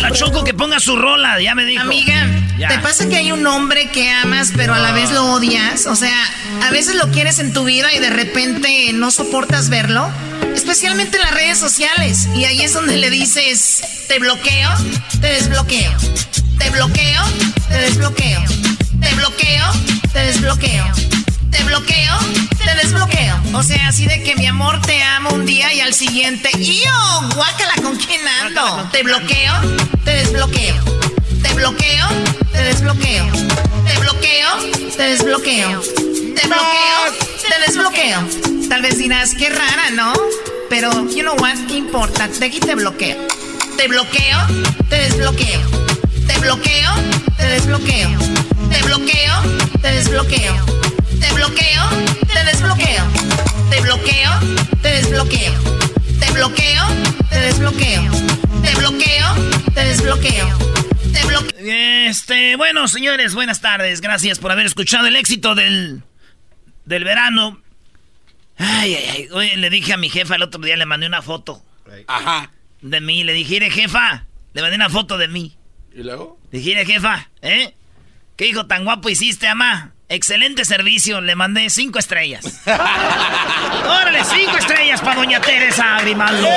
[0.00, 1.82] Ya me dijo la Choco que ponga su rola, ya me dijo.
[1.82, 2.26] Amiga,
[2.58, 2.68] Ya.
[2.68, 5.86] ¿te pasa que hay un hombre que amas pero a la vez lo odias?
[5.86, 6.16] O sea,
[6.66, 10.10] a veces lo quieres en tu vida y de repente no soportas verlo.
[10.54, 12.28] Especialmente en las redes sociales.
[12.34, 14.70] Y ahí es donde le dices, te bloqueo,
[15.20, 15.92] te desbloqueo.
[16.58, 17.22] Te bloqueo,
[17.68, 18.42] te desbloqueo.
[19.00, 19.72] Te bloqueo,
[20.12, 20.84] te desbloqueo.
[21.50, 22.18] Te bloqueo,
[22.64, 23.36] te desbloqueo.
[23.54, 27.28] O sea, así de que mi amor te amo un día y al siguiente, ¡yo!
[27.34, 28.88] Guácala, ¿con quién ando?
[28.92, 29.54] Te bloqueo,
[30.04, 30.76] te desbloqueo.
[31.42, 32.06] Te bloqueo,
[32.52, 33.26] te desbloqueo.
[33.86, 34.48] Te bloqueo,
[34.96, 35.80] te desbloqueo.
[35.80, 37.00] Te bloqueo,
[37.48, 38.68] te desbloqueo.
[38.68, 40.12] Tal vez dirás, qué rara, ¿no?
[40.68, 42.28] Pero, you know what, ¿qué importa?
[42.28, 43.16] De aquí te bloqueo.
[43.76, 44.38] Te bloqueo,
[44.88, 45.60] te desbloqueo.
[46.26, 46.92] Te bloqueo,
[47.36, 48.10] te desbloqueo.
[48.70, 49.34] Te bloqueo,
[49.80, 50.87] te desbloqueo.
[51.20, 51.82] Te bloqueo,
[52.32, 53.04] te desbloqueo.
[53.70, 54.30] Te bloqueo,
[54.82, 55.52] te desbloqueo.
[56.20, 56.84] Te bloqueo,
[57.30, 58.02] te desbloqueo.
[58.62, 59.34] Te bloqueo,
[59.74, 60.58] te desbloqueo.
[61.12, 61.58] Te bloqueo.
[62.08, 64.00] Este, bueno, señores, buenas tardes.
[64.00, 66.02] Gracias por haber escuchado el éxito del,
[66.84, 67.60] del verano.
[68.56, 69.28] Ay, ay, ay.
[69.32, 71.62] Oye, le dije a mi jefa el otro día, le mandé una foto
[72.06, 72.50] Ajá.
[72.80, 73.22] de mí.
[73.24, 75.56] Le dije, "Mire, jefa, le mandé una foto de mí.
[75.94, 76.38] ¿Y luego?
[76.50, 77.74] Le dije, "Mire, jefa, ¿eh?
[78.36, 79.92] ¿Qué hijo tan guapo hiciste, ama?
[80.10, 82.62] Excelente servicio, le mandé cinco estrellas.
[82.66, 86.48] Órale, cinco estrellas para doña Teresa Grimaldo.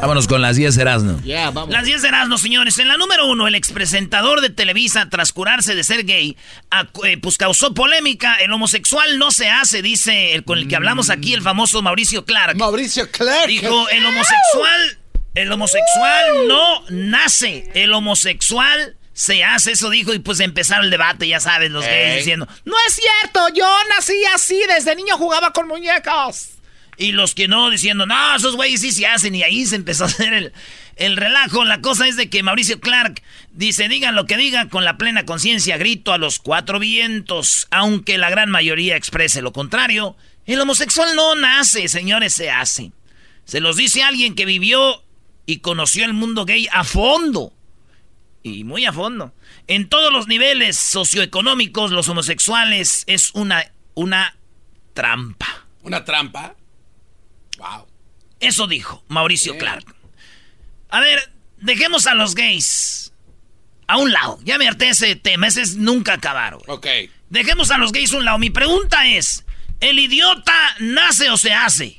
[0.00, 1.20] Vámonos con las 10 Erasno.
[1.52, 1.68] Vamos.
[1.68, 2.78] Las 10 de Erasmo, señores.
[2.78, 6.38] En la número uno, el expresentador de Televisa, tras curarse de ser gay,
[7.04, 8.36] eh, pues causó polémica.
[8.36, 12.24] El homosexual no se hace, dice el con el que hablamos aquí, el famoso Mauricio
[12.24, 12.56] Clark.
[12.56, 13.46] Mauricio Clark.
[13.46, 14.98] Dijo, el homosexual,
[15.34, 21.28] el homosexual no nace, el homosexual se hace, eso dijo, y pues empezaron el debate,
[21.28, 25.68] ya sabes, los gays diciendo, no es cierto, yo nací así, desde niño jugaba con
[25.68, 26.54] muñecas.
[26.96, 30.04] Y los que no, diciendo, no, esos güeyes sí se hacen, y ahí se empezó
[30.04, 30.52] a hacer el,
[30.96, 31.64] el relajo.
[31.64, 35.24] La cosa es de que Mauricio Clark dice, digan lo que digan, con la plena
[35.24, 41.14] conciencia, grito a los cuatro vientos, aunque la gran mayoría exprese lo contrario, el homosexual
[41.14, 42.92] no nace, señores, se hace.
[43.44, 45.02] Se los dice alguien que vivió
[45.46, 47.52] y conoció el mundo gay a fondo.
[48.42, 49.32] Y muy a fondo.
[49.68, 54.36] En todos los niveles socioeconómicos, los homosexuales es una, una
[54.94, 55.66] trampa.
[55.82, 56.56] ¿Una trampa?
[57.58, 57.86] Wow.
[58.40, 59.94] Eso dijo Mauricio Clark.
[60.88, 63.12] A ver, dejemos a los gays
[63.86, 64.38] a un lado.
[64.42, 66.56] Ya me harté ese tema, ese es nunca acabar.
[66.56, 66.64] güey.
[66.68, 66.86] Ok.
[67.30, 68.38] Dejemos a los gays a un lado.
[68.38, 69.44] Mi pregunta es,
[69.82, 71.98] ¿el idiota nace o se hace?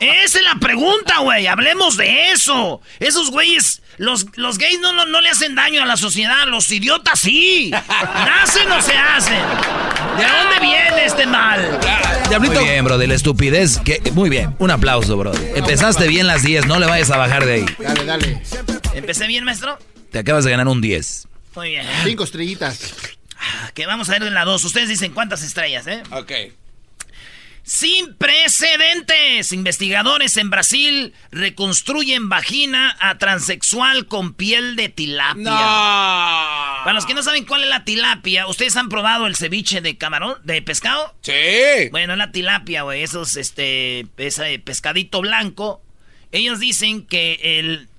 [0.00, 1.46] Esa es la pregunta, güey.
[1.46, 2.80] Hablemos de eso.
[2.98, 6.46] Esos güeyes, los, los gays no, no, no le hacen daño a la sociedad.
[6.48, 7.70] Los idiotas sí.
[7.70, 9.40] ¿Nacen o se hacen?
[10.16, 11.78] ¿De dónde viene este mal?
[12.40, 13.78] Muy bien, bro, de la estupidez.
[13.78, 15.32] Que, muy bien, un aplauso, bro.
[15.54, 17.66] Empezaste bien las 10, no le vayas a bajar de ahí.
[17.78, 18.42] Dale, dale.
[18.94, 19.78] ¿Empecé bien, maestro?
[20.10, 21.28] Te acabas de ganar un 10.
[21.54, 21.86] Muy bien.
[22.04, 22.94] Cinco estrellitas.
[23.74, 24.64] Que vamos a ver en la 2.
[24.64, 26.02] Ustedes dicen cuántas estrellas, ¿eh?
[26.10, 26.32] Ok.
[27.68, 29.52] Sin precedentes.
[29.52, 35.42] Investigadores en Brasil reconstruyen vagina a transexual con piel de tilapia.
[35.42, 35.50] No.
[35.50, 39.98] Para los que no saben cuál es la tilapia, ¿ustedes han probado el ceviche de
[39.98, 41.14] camarón, de pescado?
[41.20, 41.90] Sí.
[41.90, 45.82] Bueno, la tilapia, güey, esos, este, ese pescadito blanco.
[46.32, 47.90] Ellos dicen que el,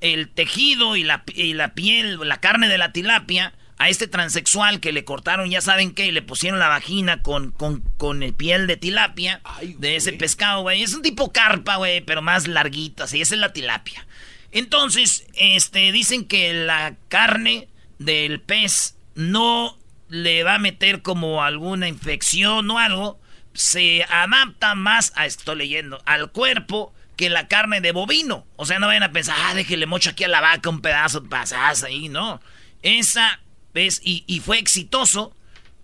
[0.00, 4.80] el tejido y la, y la piel, la carne de la tilapia, a este transexual
[4.80, 8.34] que le cortaron, ya saben qué, y le pusieron la vagina con, con, con el
[8.34, 10.82] piel de tilapia, de ese pescado, güey.
[10.82, 14.06] Es un tipo carpa, güey, pero más larguito, así, esa es la tilapia.
[14.50, 19.78] Entonces, este, dicen que la carne del pez no
[20.08, 23.20] le va a meter como alguna infección o algo,
[23.52, 28.46] se adapta más, a, estoy leyendo, al cuerpo que la carne de bovino.
[28.56, 31.24] O sea, no vayan a pensar, ah, déjele mocho aquí a la vaca un pedazo
[31.24, 32.40] pasas ahí, no.
[32.82, 33.40] Esa,
[33.74, 34.00] ¿ves?
[34.04, 35.34] Y, y fue exitoso.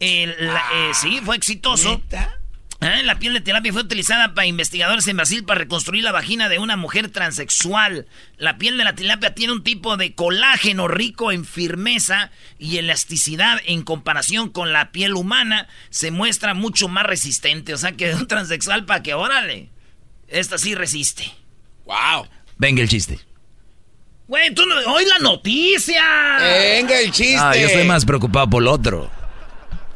[0.01, 2.03] El, la- eh, sí, fue exitoso.
[2.81, 6.51] Ah, La piel de tilapia fue utilizada para investigadores en Brasil para reconstruir la vagina
[6.51, 8.07] de una mujer transexual.
[8.37, 13.59] La piel de la tilapia tiene un tipo de colágeno rico en firmeza y elasticidad
[13.65, 15.67] en comparación con la piel humana.
[15.89, 17.73] Se muestra mucho más resistente.
[17.73, 19.71] O sea que de un transexual para que, órale,
[20.29, 21.33] esta sí resiste.
[21.87, 22.27] Wow.
[22.59, 23.19] Venga el chiste.
[24.27, 24.75] Güey, tú no...
[24.93, 26.03] ¡Hoy la noticia!
[26.41, 27.37] Venga el chiste.
[27.39, 29.11] Ah, yo estoy más preocupado por lo otro.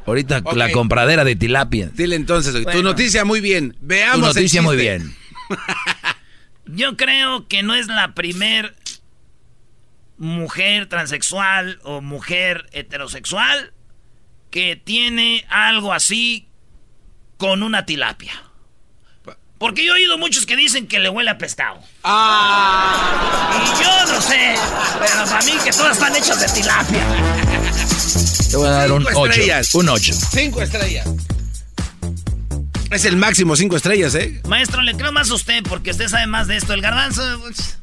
[0.06, 1.90] Ahorita la compradera de tilapia.
[1.92, 3.72] Dile entonces, tu noticia muy bien.
[3.72, 5.14] Tu Veamos el noticia muy bien.
[6.66, 8.74] Yo creo que no es la primer
[10.18, 13.72] mujer transexual o mujer heterosexual
[14.50, 16.48] que tiene algo así
[17.36, 18.32] con una tilapia.
[19.58, 21.80] Porque yo he oído muchos que dicen que le huele a pescado.
[22.04, 23.50] Ah.
[23.60, 24.54] Y yo no sé,
[25.00, 27.04] pero para mí que todas están hechas de tilapia.
[28.50, 29.30] Te voy a dar un Cinco 8.
[29.32, 29.74] estrellas.
[29.74, 30.14] Un 8.
[30.32, 31.08] Cinco estrellas.
[32.90, 34.40] Es el máximo, cinco estrellas, ¿eh?
[34.48, 36.72] Maestro, le creo más a usted porque usted sabe más de esto.
[36.72, 37.76] El garbanzo pues,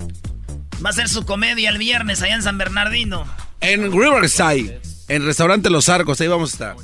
[0.83, 3.27] va a hacer su comedia el viernes allá en San Bernardino.
[3.61, 6.75] En Riverside, en Restaurante Los Arcos, ahí vamos a estar.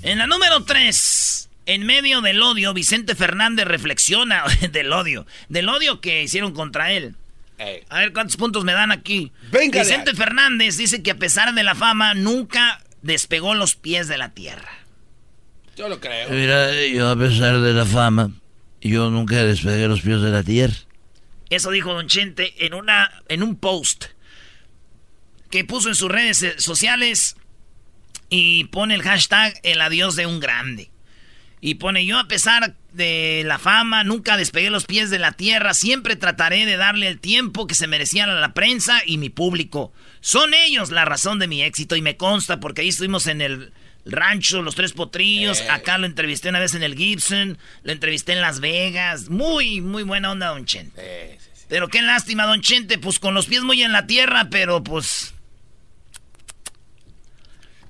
[0.00, 1.37] En la número 3,
[1.68, 4.42] en medio del odio, Vicente Fernández reflexiona
[4.72, 5.26] del odio.
[5.50, 7.14] Del odio que hicieron contra él.
[7.90, 9.32] A ver cuántos puntos me dan aquí.
[9.52, 9.84] Véngale.
[9.84, 14.30] Vicente Fernández dice que a pesar de la fama, nunca despegó los pies de la
[14.30, 14.70] tierra.
[15.76, 16.30] Yo lo creo.
[16.30, 18.30] Mira, yo a pesar de la fama,
[18.80, 20.74] yo nunca despegué los pies de la tierra.
[21.50, 24.06] Eso dijo Don Chente en, una, en un post
[25.50, 27.36] que puso en sus redes sociales
[28.30, 30.90] y pone el hashtag el adiós de un grande.
[31.60, 35.74] Y pone yo a pesar de la fama, nunca despegué los pies de la tierra,
[35.74, 39.92] siempre trataré de darle el tiempo que se merecían a la prensa y mi público.
[40.20, 43.72] Son ellos la razón de mi éxito y me consta porque ahí estuvimos en el
[44.04, 48.40] rancho, los tres potrillos, acá lo entrevisté una vez en el Gibson, lo entrevisté en
[48.40, 51.38] Las Vegas, muy, muy buena onda Don Chente.
[51.68, 55.34] Pero qué lástima, Don Chente, pues con los pies muy en la tierra, pero pues...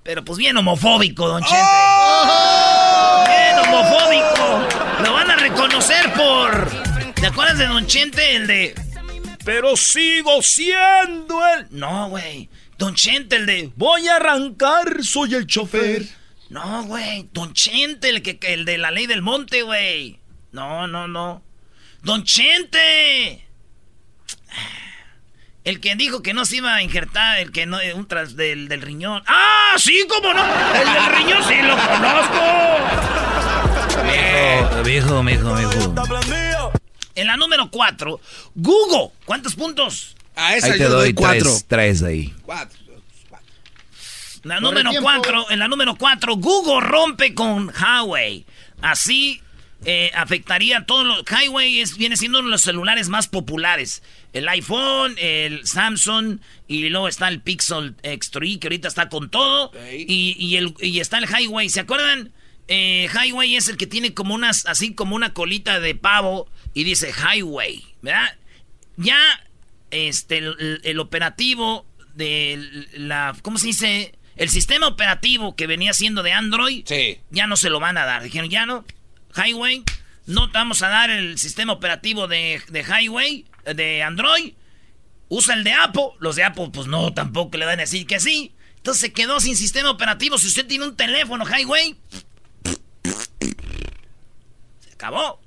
[0.03, 2.68] Pero pues bien homofóbico, Don Chente.
[3.27, 5.03] Bien homofóbico.
[5.05, 7.15] Lo van a reconocer por...
[7.15, 8.37] ¿Te acuerdas de Don Chente?
[8.37, 8.75] El de...
[9.45, 11.67] Pero sigo siendo el...
[11.71, 12.49] No, güey.
[12.79, 13.73] Don Chente, el de...
[13.77, 16.07] Voy a arrancar, soy el chofer.
[16.49, 17.29] No, güey.
[17.33, 20.19] Don Chente, el, que, el de la ley del monte, güey.
[20.53, 21.43] No, no, no.
[22.03, 23.47] Don Chente.
[25.69, 28.69] El que dijo que no se iba a injertar, el que no, un tras del,
[28.69, 29.23] del riñón.
[29.27, 29.75] ¡Ah!
[29.77, 30.43] Sí, cómo no.
[30.43, 32.41] El del riñón sí lo conozco.
[34.83, 35.95] Viejo, viejo, viejo.
[37.15, 38.19] En la número 4,
[38.55, 39.11] Google.
[39.27, 40.17] ¿Cuántos puntos?
[40.37, 41.45] A esa Ahí te yo doy doy cuatro.
[41.45, 42.35] tres, tres ahí.
[42.41, 42.79] Cuatro.
[44.45, 45.11] La Corre número tiempo.
[45.13, 48.47] 4, en la número 4, Google rompe con Huawei.
[48.81, 49.43] Así
[49.85, 51.25] eh, afectaría a todos los...
[51.63, 54.03] Es, viene siendo uno de los celulares más populares.
[54.33, 59.73] El iPhone, el Samsung y luego está el Pixel X3 que ahorita está con todo.
[59.93, 61.69] Y, y el, y está el Highway.
[61.69, 62.33] ¿Se acuerdan?
[62.69, 66.85] Eh, Highway es el que tiene como unas, así como una colita de pavo y
[66.85, 68.37] dice Highway, ¿verdad?
[68.97, 69.19] Ya
[69.91, 74.15] este, el, el operativo de la, ¿cómo se dice?
[74.37, 77.19] El sistema operativo que venía siendo de Android, Sí.
[77.31, 78.23] ya no se lo van a dar.
[78.23, 78.85] Dijeron, ya no,
[79.39, 79.85] Highway,
[80.27, 84.55] no te vamos a dar el sistema operativo de, de Highway, de Android.
[85.29, 86.11] Usa el de Apple.
[86.21, 88.55] Los de Apple, pues no, tampoco le van a decir que sí.
[88.77, 90.39] Entonces se quedó sin sistema operativo.
[90.39, 91.97] Si usted tiene un teléfono Highway,
[94.81, 95.41] se acabó.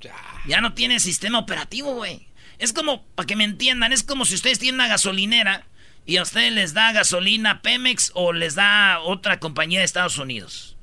[0.46, 2.28] Ya no tiene sistema operativo, güey.
[2.58, 5.66] Es como, para que me entiendan, es como si ustedes tienen una gasolinera
[6.06, 10.76] y a ustedes les da gasolina Pemex o les da otra compañía de Estados Unidos.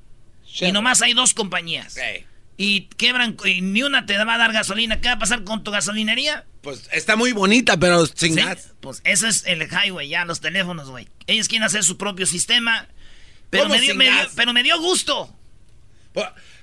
[0.59, 1.95] Y nomás hay dos compañías.
[2.61, 4.99] Y quebran y ni una te va a dar gasolina.
[4.99, 6.43] ¿Qué va a pasar con tu gasolinería?
[6.61, 8.73] Pues está muy bonita, pero sin gas.
[8.81, 11.07] Pues eso es el highway, ya, los teléfonos, güey.
[11.25, 12.89] Ellos quieren hacer su propio sistema.
[13.49, 13.95] Pero, me dio,
[14.35, 15.33] pero me dio gusto.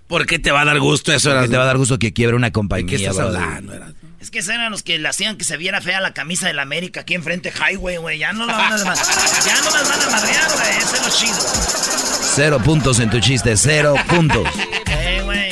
[0.07, 1.31] ¿Por, qué te va a dar gusto eso?
[1.31, 2.85] ¿Por qué te va a dar gusto que quiebre una compañía?
[2.85, 3.73] ¿De qué estás hablando?
[4.21, 6.63] Es que eran los que le hacían que se viera fea la camisa de la
[6.63, 8.19] América aquí enfrente Highway, güey.
[8.19, 10.77] Ya no la van a Ya no las van a madrear, güey.
[10.77, 11.39] Ese es lo chido.
[12.35, 14.47] Cero puntos en tu chiste, cero puntos.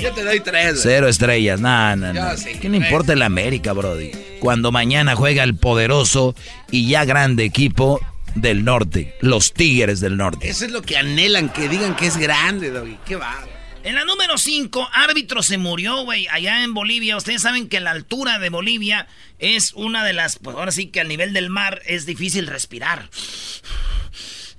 [0.05, 0.81] Yo te doy tres.
[0.83, 2.37] Cero estrellas, nada, nada.
[2.61, 4.11] ¿Qué le importa el América, Brody?
[4.39, 6.35] Cuando mañana juega el poderoso
[6.71, 8.03] y ya grande equipo
[8.35, 10.47] del norte, los Tigres del norte.
[10.47, 12.99] Eso es lo que anhelan, que digan que es grande, Doggy.
[13.07, 13.47] Qué va.
[13.83, 17.17] En la número 5, árbitro se murió, güey, allá en Bolivia.
[17.17, 19.07] Ustedes saben que la altura de Bolivia
[19.39, 23.09] es una de las, pues ahora sí que al nivel del mar es difícil respirar.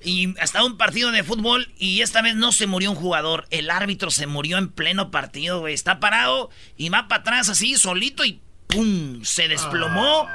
[0.06, 3.48] Y hasta un partido de fútbol y esta vez no se murió un jugador.
[3.50, 5.74] El árbitro se murió en pleno partido, güey.
[5.74, 9.24] Está parado y va para atrás así, solito y ¡pum!
[9.24, 10.28] Se desplomó.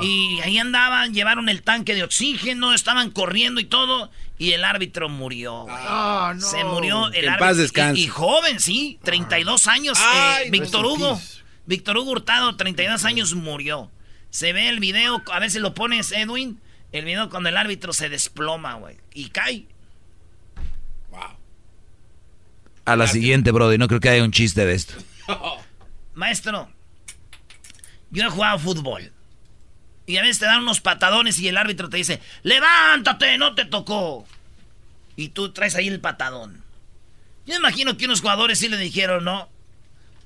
[0.00, 4.10] Y ahí andaban, llevaron el tanque de oxígeno, estaban corriendo y todo.
[4.38, 5.66] Y el árbitro murió.
[5.68, 6.46] Ah, no.
[6.46, 7.46] Se murió el árbitro.
[7.46, 8.00] Paz descanse.
[8.00, 9.98] Y, joven, sí, 32 años.
[9.98, 11.20] Eh, Víctor Hugo.
[11.64, 13.90] Víctor Hugo Hurtado, 32 años, murió.
[14.30, 16.60] Se ve el video, a ver si lo pones, Edwin.
[16.92, 18.96] El video cuando el árbitro se desploma, güey.
[19.12, 19.66] Y cae.
[21.10, 21.36] Wow.
[22.84, 23.78] A la siguiente, Brody.
[23.78, 24.94] No creo que haya un chiste de esto.
[26.14, 26.70] Maestro,
[28.10, 29.12] yo he jugado fútbol.
[30.06, 33.64] Y a veces te dan unos patadones y el árbitro te dice, levántate, no te
[33.64, 34.24] tocó.
[35.16, 36.62] Y tú traes ahí el patadón.
[37.44, 39.48] Yo imagino que unos jugadores sí le dijeron, no.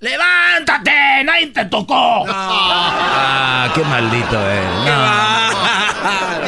[0.00, 1.24] ¡Levántate!
[1.24, 2.24] ¡Nadie te tocó!
[2.26, 4.62] Ah, qué maldito, eh.
[4.84, 6.39] Digo yo, güey.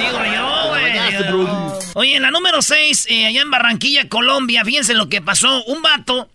[1.94, 5.62] Oye, en la número 6, eh, allá en Barranquilla, Colombia, fíjense lo que pasó.
[5.64, 6.30] Un vato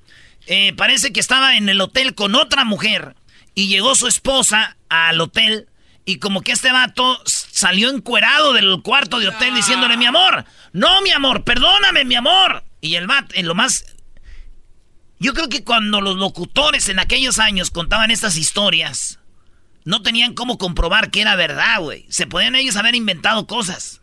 [0.45, 3.15] eh, parece que estaba en el hotel con otra mujer
[3.55, 5.67] y llegó su esposa al hotel
[6.05, 11.01] y como que este vato salió encuerado del cuarto de hotel diciéndole, mi amor, no,
[11.01, 12.63] mi amor, perdóname, mi amor.
[12.79, 13.85] Y el vato, en lo más...
[15.19, 19.19] Yo creo que cuando los locutores en aquellos años contaban estas historias,
[19.83, 22.05] no tenían cómo comprobar que era verdad, güey.
[22.09, 24.01] Se podían ellos haber inventado cosas.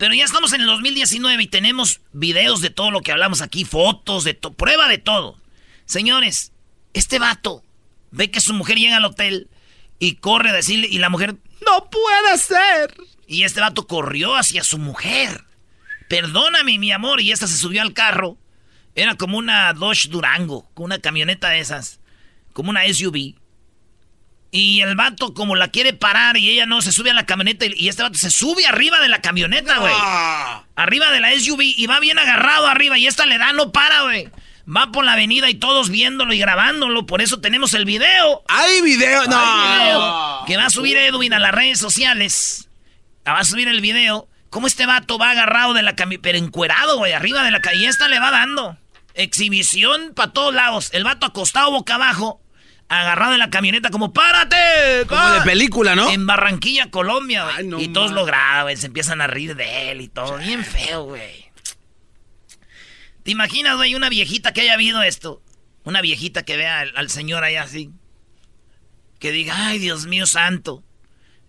[0.00, 3.66] Pero ya estamos en el 2019 y tenemos videos de todo lo que hablamos aquí,
[3.66, 5.36] fotos, de prueba de todo.
[5.84, 6.52] Señores,
[6.94, 7.62] este vato
[8.10, 9.50] ve que su mujer llega al hotel
[9.98, 12.94] y corre a decirle, y la mujer, no puede ser.
[13.26, 15.44] Y este vato corrió hacia su mujer.
[16.08, 17.20] Perdóname, mi amor.
[17.20, 18.38] Y esta se subió al carro.
[18.94, 22.00] Era como una Dodge Durango, con una camioneta de esas,
[22.54, 23.34] como una SUV.
[24.52, 27.66] Y el vato, como la quiere parar y ella no, se sube a la camioneta
[27.66, 29.94] y este vato se sube arriba de la camioneta, güey.
[30.74, 34.02] Arriba de la SUV y va bien agarrado arriba y esta le da, no para,
[34.02, 34.28] güey.
[34.68, 37.06] Va por la avenida y todos viéndolo y grabándolo.
[37.06, 38.42] Por eso tenemos el video.
[38.48, 39.24] ¡Hay video!
[39.26, 40.44] ¡No!
[40.46, 42.68] que va a subir Edwin a las redes sociales.
[43.26, 44.28] Va a subir el video.
[44.48, 46.22] Cómo este vato va agarrado de la camioneta.
[46.22, 47.12] Pero encuerado, güey.
[47.12, 47.86] Arriba de la calle.
[47.86, 48.76] esta le va dando.
[49.14, 50.90] Exhibición para todos lados.
[50.92, 52.40] El vato acostado boca abajo.
[52.90, 55.06] Agarrado en la camioneta como ¡Párate!
[55.06, 56.10] Como de película, ¿no?
[56.10, 57.84] En Barranquilla, Colombia, güey.
[57.84, 60.38] y todos lo graban, se empiezan a reír de él y todo.
[60.38, 61.52] Bien feo, güey.
[63.22, 65.40] ¿Te imaginas, güey, una viejita que haya habido esto?
[65.84, 67.92] Una viejita que vea al, señor ahí así.
[69.20, 70.82] Que diga, ay, Dios mío santo.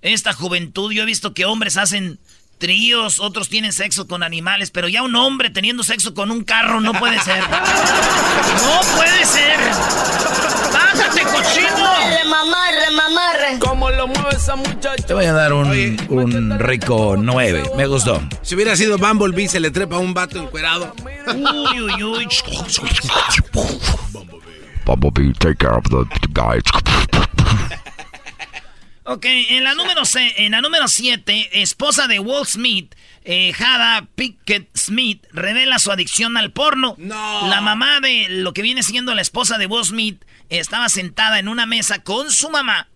[0.04, 2.20] Esta juventud, yo he visto que hombres hacen
[2.62, 6.80] tríos, otros tienen sexo con animales, pero ya un hombre teniendo sexo con un carro
[6.80, 7.40] no puede ser.
[7.50, 9.58] ¡No puede ser!
[10.72, 11.92] ¡Bájate, cochino!
[12.24, 13.60] Remamarre, mamarre.
[13.60, 15.04] ¿Cómo lo mueve esa muchacha?
[15.06, 17.72] Te voy a dar un, un rico 9.
[17.76, 18.22] Me gustó.
[18.44, 20.94] Si hubiera sido Bumblebee, se le trepa a un vato encuerado.
[21.36, 22.28] Uy, uy, uy.
[24.86, 26.62] Bumblebee, take care of the guys.
[29.12, 34.08] Ok, en la número C, en la número 7, esposa de Walt Smith, eh, Hada
[34.16, 36.96] Pickett Smith, revela su adicción al porno.
[36.98, 37.50] No.
[37.50, 41.50] La mamá de lo que viene siendo la esposa de Walt Smith estaba sentada en
[41.50, 42.88] una mesa con su mamá,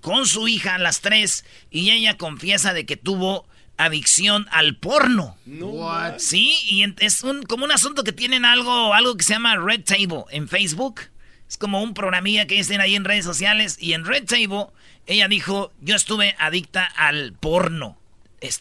[0.00, 5.36] con su hija, las tres, y ella confiesa de que tuvo adicción al porno.
[5.44, 5.90] No.
[6.16, 9.84] Sí, y es un, como un asunto que tienen algo, algo que se llama Red
[9.84, 11.02] Table en Facebook.
[11.50, 13.76] Es como un programilla que dicen ahí en redes sociales.
[13.80, 14.66] Y en Red Table,
[15.06, 17.98] ella dijo, yo estuve adicta al porno.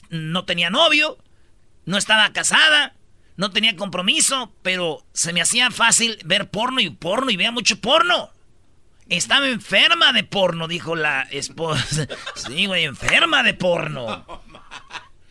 [0.10, 1.20] no tenía novio,
[1.86, 2.96] no estaba casada,
[3.38, 7.80] no tenía compromiso, pero se me hacía fácil ver porno y porno y veía mucho
[7.80, 8.32] porno.
[9.08, 12.08] Estaba enferma de porno, dijo la esposa.
[12.36, 14.26] Sí, güey, enferma de porno.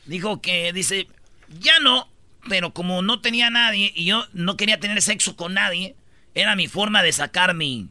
[0.07, 1.09] Dijo que, dice,
[1.49, 2.09] ya no,
[2.49, 5.97] pero como no tenía nadie y yo no quería tener sexo con nadie,
[6.35, 7.89] Era mi forma de sacar mi,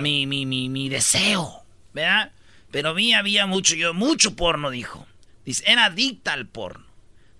[0.00, 2.32] mi, mi, mi, mi deseo, ¿verdad?
[2.70, 5.06] Pero mí había mucho, yo, mucho porno, dijo.
[5.44, 6.86] Dice, era adicta al porno.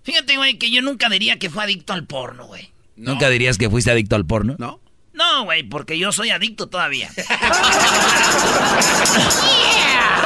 [0.02, 2.72] Fíjate, güey, que yo nunca diría que fue adicto al porno, güey.
[2.96, 4.56] ¿Nunca dirías que fuiste adicto al porno?
[4.58, 4.80] No.
[5.12, 7.10] No, güey, porque yo soy adicto todavía.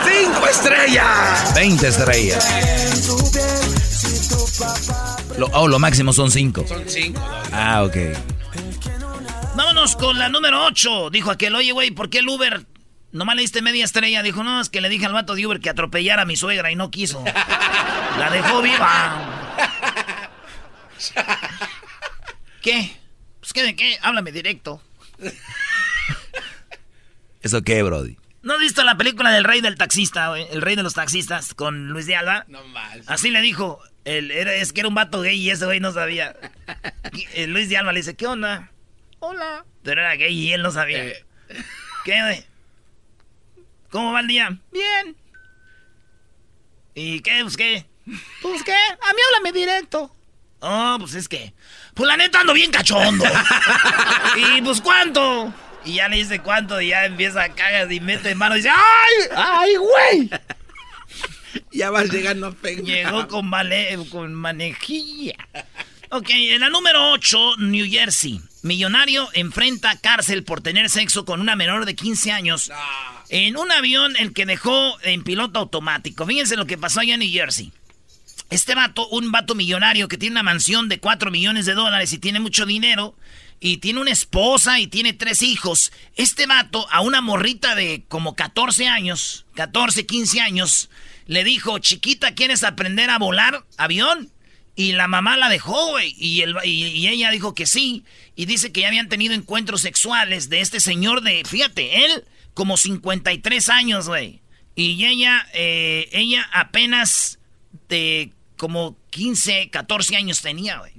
[0.05, 1.55] ¡Cinco estrellas!
[1.55, 2.45] 20 estrellas.
[5.39, 6.65] Lo, oh, lo máximo son cinco.
[6.67, 7.49] Son cinco, Doggy.
[7.53, 7.97] Ah, ok.
[9.57, 11.11] Vámonos con la número 8.
[11.11, 12.67] Dijo aquel, oye, güey, ¿por qué el Uber
[13.13, 14.23] nomás le diste media estrella?
[14.23, 16.73] Dijo, no, es que le dije al vato de Uber que atropellara a mi suegra
[16.73, 17.23] y no quiso.
[18.19, 19.71] La dejó viva.
[22.63, 22.97] ¿Qué?
[23.41, 23.99] Pues, ¿qué de qué?
[24.03, 24.83] Háblame directo.
[27.41, 28.17] ¿Eso qué, Brody?
[28.43, 30.47] ¿No has visto la película del rey del taxista, güey?
[30.51, 32.45] El rey de los taxistas con Luis de Alba.
[32.49, 33.03] No mal.
[33.07, 33.81] Así le dijo.
[34.05, 36.37] El, era, es que era un vato gay y ese güey no sabía.
[37.35, 38.71] Eh, Luis de Alba le dice, ¿qué onda?
[39.27, 39.65] Hola.
[39.83, 41.03] Pero era gay y él no sabía.
[41.03, 41.25] Eh.
[42.05, 42.45] ¿Qué, güey?
[43.91, 44.59] ¿Cómo va el día?
[44.71, 45.17] Bien.
[46.95, 47.39] ¿Y qué?
[47.41, 47.87] Pues qué.
[48.43, 48.73] Pues qué.
[48.75, 50.15] A mí háblame directo.
[50.61, 51.55] Oh, pues es que.
[51.95, 53.25] Pues la neta ando bien cachondo.
[54.37, 55.55] y pues cuánto.
[55.87, 58.71] Y ya le dice cuánto y ya empieza a cagar y mete mano y dice
[58.71, 59.29] ¡Ay!
[59.37, 60.31] ¡Ay, güey!
[61.71, 62.85] Ya vas llegando a pegar.
[62.85, 65.35] Llegó con, vale, con manejilla.
[66.11, 68.41] Ok, en la número 8, New Jersey.
[68.65, 72.73] Millonario enfrenta cárcel por tener sexo con una menor de 15 años
[73.29, 76.25] en un avión el que dejó en piloto automático.
[76.25, 77.75] Fíjense lo que pasó allá en New Jersey.
[78.49, 82.19] Este vato, un vato millonario que tiene una mansión de 4 millones de dólares y
[82.19, 83.15] tiene mucho dinero,
[83.61, 85.93] y tiene una esposa y tiene tres hijos.
[86.17, 90.91] Este vato a una morrita de como 14 años, 14, 15 años,
[91.27, 94.31] le dijo, chiquita, ¿quieres aprender a volar avión?
[94.77, 96.15] Y la mamá la dejó, güey.
[96.19, 98.05] Y, el- y- y ella dijo que sí.
[98.35, 102.77] Y dice que ya habían tenido encuentros sexuales de este señor de, fíjate, él como
[102.77, 104.41] 53 años, güey.
[104.75, 107.39] Y ella, eh, ella apenas
[107.89, 110.93] de como 15, 14 años tenía, güey.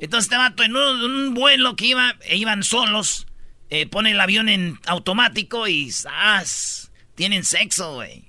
[0.00, 3.26] Entonces este vato en un, un vuelo que iba, e iban solos,
[3.70, 6.90] eh, pone el avión en automático y ¡zas!
[7.14, 8.24] Tienen sexo, güey.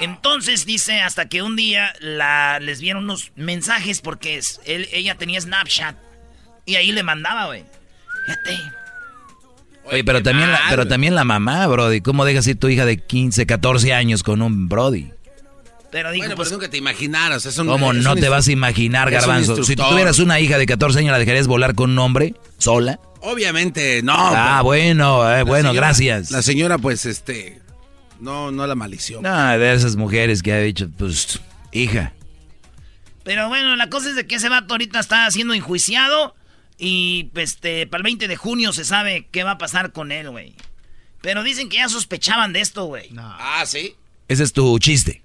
[0.00, 5.16] Entonces dice hasta que un día la, les vieron unos mensajes porque es- él, ella
[5.16, 5.96] tenía Snapchat
[6.66, 7.64] y ahí le mandaba, güey.
[8.26, 8.58] Fíjate.
[9.84, 12.00] Oye, pero también, la, pero también la mamá, Brody.
[12.00, 15.10] ¿Cómo dejas ir tu hija de 15, 14 años con un Brody?
[15.90, 17.44] Pero dijo, Bueno, pues, pues nunca te imaginaras.
[17.46, 19.62] Es un, ¿Cómo es no un te vas a imaginar, Garbanzo?
[19.64, 22.98] Si tú tuvieras una hija de 14 años, ¿la dejarías volar con un hombre sola?
[23.20, 24.14] Obviamente, no.
[24.16, 26.30] ah, pero bueno, eh, bueno, señora- gracias.
[26.30, 27.60] La señora, pues, este.
[28.22, 29.20] No, no la malició.
[29.20, 31.40] No, de esas mujeres que ha dicho, pues,
[31.72, 32.12] hija.
[33.24, 36.36] Pero bueno, la cosa es de que ese vato ahorita está siendo enjuiciado
[36.78, 40.12] y pues, este, para el 20 de junio se sabe qué va a pasar con
[40.12, 40.54] él, güey.
[41.20, 43.10] Pero dicen que ya sospechaban de esto, güey.
[43.18, 43.96] Ah, sí.
[44.28, 45.22] Ese es tu chiste.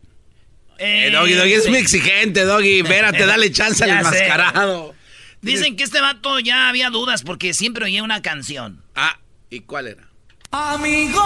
[0.79, 2.79] Eh, Doggy, Doggy es muy exigente, Doggy.
[2.83, 4.95] Espérate, dale chance al enmascarado.
[5.43, 8.83] Dicen que este vato ya había dudas porque siempre oía una canción.
[8.95, 9.19] Ah,
[9.51, 10.07] ¿y cuál era?
[10.51, 11.21] Amigos,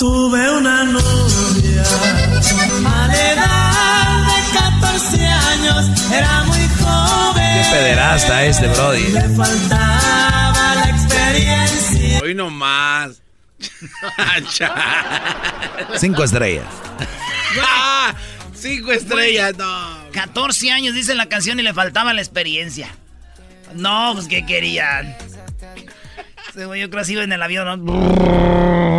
[0.00, 1.84] tuve una novia
[2.86, 7.62] a la edad de 14 años, era muy joven.
[7.62, 9.08] Qué pederasta este, Brody.
[9.08, 12.20] Le faltaba la experiencia.
[12.22, 13.20] Hoy nomás.
[15.98, 16.64] Cinco estrellas.
[17.62, 18.14] ah,
[18.54, 20.10] cinco estrellas, no.
[20.12, 22.88] 14 años dice la canción y le faltaba la experiencia.
[23.74, 25.14] No, pues ¿qué querían?
[26.56, 28.89] Yo creo que iba en el avión, ¿no?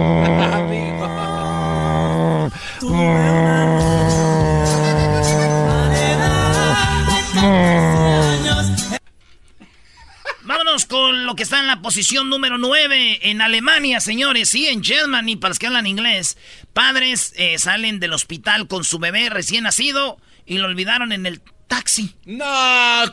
[10.43, 14.49] Vámonos con lo que está en la posición número 9 en Alemania, señores.
[14.49, 16.37] Sí, en Germany, para los que hablan inglés.
[16.73, 21.41] Padres eh, salen del hospital con su bebé recién nacido y lo olvidaron en el
[21.67, 22.15] taxi.
[22.25, 22.45] No,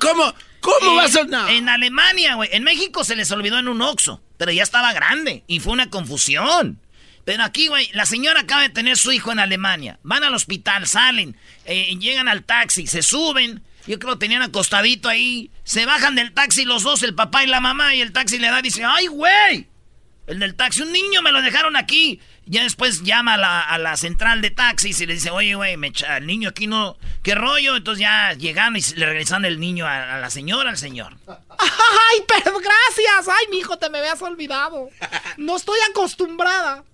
[0.01, 0.35] ¿cómo?
[0.61, 1.25] ¿Cómo Eh, vas a.?
[1.25, 1.49] No.
[1.49, 2.49] En Alemania, güey.
[2.53, 5.91] En México se les olvidó en un Oxxo, pero ya estaba grande y fue una
[5.91, 6.81] confusión.
[7.29, 9.99] Pero aquí, güey, la señora acaba de tener su hijo en Alemania.
[10.03, 11.37] Van al hospital, salen,
[11.67, 13.63] eh, llegan al taxi, se suben.
[13.87, 15.51] Yo creo que tenían acostadito ahí.
[15.63, 18.49] Se bajan del taxi los dos, el papá y la mamá, y el taxi le
[18.49, 19.69] da y dice, ¡ay, güey!
[20.27, 22.19] El del taxi, un niño me lo dejaron aquí.
[22.47, 26.49] Ya después llama a la, central de taxis y le dice, oye, güey, el niño
[26.49, 26.97] aquí no...
[27.23, 27.77] ¿Qué rollo?
[27.77, 31.15] Entonces ya llegaron y le regresan el niño a, a la señora, al señor.
[31.29, 33.29] Ay, pero gracias.
[33.29, 34.89] Ay, mi hijo, te me habías olvidado.
[35.37, 36.85] No estoy acostumbrada.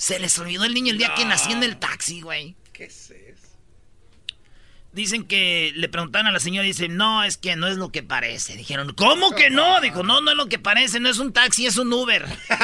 [0.00, 2.56] Se les olvidó el niño el día que nació en el taxi, güey.
[2.72, 3.48] ¿Qué es eso?
[4.92, 7.92] Dicen que le preguntaron a la señora y dicen, no, es que no es lo
[7.92, 8.56] que parece.
[8.56, 9.78] Dijeron, ¿cómo que no?
[9.82, 12.26] Dijo, no, no es lo que parece, no es un taxi, es un Uber.
[12.48, 12.56] ¡Cinco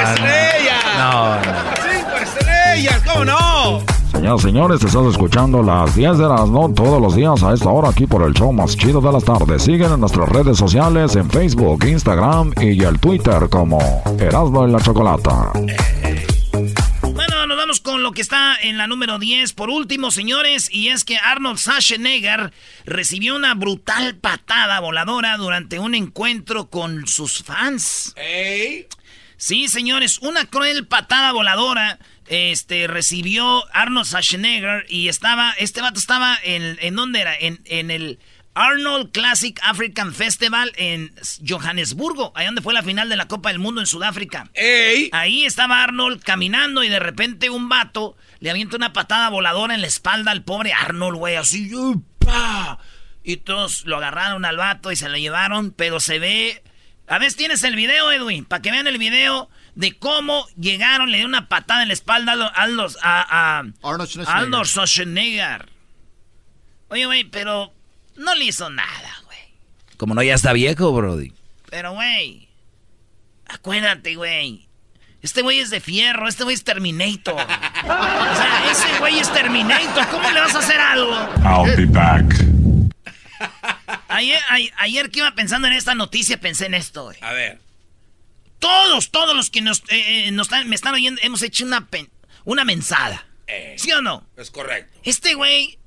[0.00, 0.84] estrellas!
[0.96, 1.38] No.
[1.82, 3.02] ¡Cinco estrellas!
[3.04, 4.03] ¿Cómo no?
[4.24, 7.68] Señoras y señores, estás escuchando las 10 de las no todos los días a esta
[7.68, 9.62] hora aquí por el show más chido de las tardes.
[9.62, 13.78] Siguen en nuestras redes sociales en Facebook, Instagram y el Twitter como
[14.18, 15.52] Erasmo en la Chocolata.
[17.02, 19.52] Bueno, nos vamos con lo que está en la número 10.
[19.52, 22.50] Por último, señores, y es que Arnold Schwarzenegger
[22.86, 28.14] recibió una brutal patada voladora durante un encuentro con sus fans.
[29.36, 36.38] Sí, señores, una cruel patada voladora este, recibió Arnold Schwarzenegger y estaba, este vato estaba
[36.42, 37.34] en, ¿en dónde era?
[37.36, 38.18] En, en el
[38.54, 41.12] Arnold Classic African Festival en
[41.46, 44.48] Johannesburgo, ahí donde fue la final de la Copa del Mundo en Sudáfrica.
[45.12, 49.80] Ahí estaba Arnold caminando y de repente un vato le avienta una patada voladora en
[49.80, 51.70] la espalda al pobre Arnold, güey, así,
[52.20, 52.78] ¡pa!
[53.24, 56.62] Y todos lo agarraron al vato y se lo llevaron, pero se ve...
[57.06, 61.18] A ver, tienes el video, Edwin, para que vean el video de cómo llegaron, le
[61.18, 62.96] dio una patada en la espalda a, lo- a los...
[63.02, 64.28] A, a Arnold Schwarzenegger.
[64.42, 65.68] Arnold Schwarzenegger.
[66.88, 67.72] Oye, güey, pero
[68.16, 69.38] no le hizo nada, güey.
[69.96, 71.32] Como no, ya está viejo, Brody.
[71.70, 72.48] Pero, güey,
[73.48, 74.68] acuérdate, güey.
[75.22, 77.34] Este güey es de fierro, este güey es Terminator.
[77.34, 77.46] O
[78.36, 80.06] sea, ese güey es Terminator.
[80.08, 81.14] ¿Cómo le vas a hacer algo?
[81.42, 82.24] I'll be back.
[84.08, 87.16] Ayer, a- ayer que iba pensando en esta noticia, pensé en esto, güey.
[87.22, 87.58] A ver.
[88.64, 91.86] Todos, todos los que nos, eh, eh, nos están- me están oyendo, hemos hecho una,
[91.88, 92.10] pen-
[92.44, 93.26] una mensada.
[93.76, 94.26] ¿Sí o no?
[94.38, 94.98] Es correcto.
[95.04, 95.78] Este güey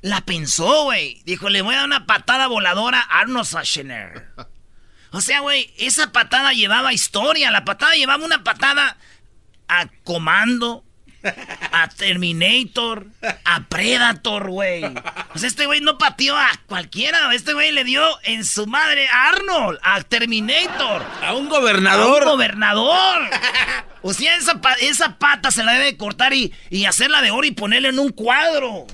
[0.00, 1.20] la pensó, güey.
[1.24, 4.28] Dijo, le voy a dar una patada voladora a Arnold Schwarzenegger.
[5.10, 7.50] O sea, güey, esa patada llevaba historia.
[7.50, 8.96] La patada llevaba una patada
[9.66, 10.84] a Comando,
[11.72, 13.06] a Terminator,
[13.44, 14.84] a Predator, güey.
[15.34, 17.32] O sea, este güey no pateó a cualquiera.
[17.34, 21.02] Este güey le dio en su madre a Arnold, a Terminator.
[21.22, 22.22] A un gobernador.
[22.22, 23.22] A un gobernador.
[24.02, 27.52] O sea, esa, esa pata se la debe cortar y, y hacerla de oro y
[27.52, 28.86] ponerla en un cuadro.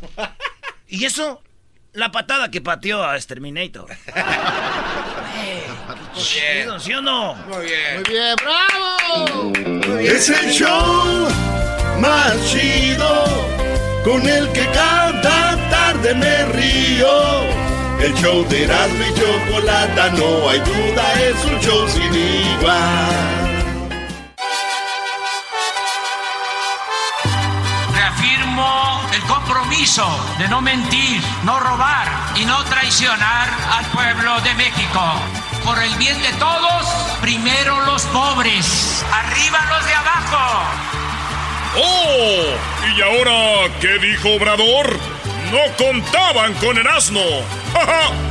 [0.86, 1.42] Y eso,
[1.92, 3.88] la patada que pateó a Exterminator.
[6.16, 7.34] Chido, ¿Sí o no?
[7.34, 7.94] Muy bien.
[7.94, 9.52] Muy bien, bravo.
[9.98, 11.28] Es el show
[12.00, 13.24] más chido
[14.04, 17.10] con el que cada tarde me río.
[18.00, 23.60] El show de Erasmo y Chocolata, no hay duda, es un show sin igual.
[27.92, 30.06] Reafirmo el compromiso
[30.38, 35.02] de no mentir, no robar y no traicionar al pueblo de México.
[35.64, 36.86] Por el bien de todos,
[37.20, 40.99] primero los pobres, arriba los de abajo.
[41.76, 42.44] ¡Oh!
[42.96, 44.98] ¿Y ahora qué dijo Obrador?
[45.52, 47.20] No contaban con el asno.
[47.72, 48.30] ¡Ja, ja!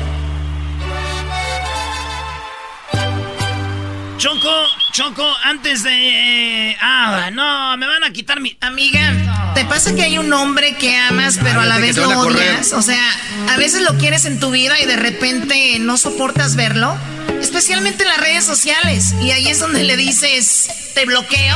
[4.17, 6.75] Choco, Choco, antes de...
[6.82, 8.58] Ah, no, me van a quitar mi...
[8.60, 12.73] Amiga, ¿te pasa que hay un hombre que amas pero a la vez lo odias?
[12.73, 13.02] O sea,
[13.49, 16.97] a veces lo quieres en tu vida y de repente no soportas verlo.
[17.41, 19.13] Especialmente en las redes sociales.
[19.21, 21.56] Y ahí es donde le dices, te bloqueo,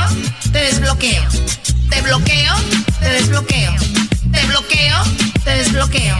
[0.50, 1.22] te desbloqueo.
[1.94, 2.54] Te bloqueo,
[2.98, 3.72] te desbloqueo.
[4.32, 5.02] Te bloqueo,
[5.44, 6.16] te desbloqueo.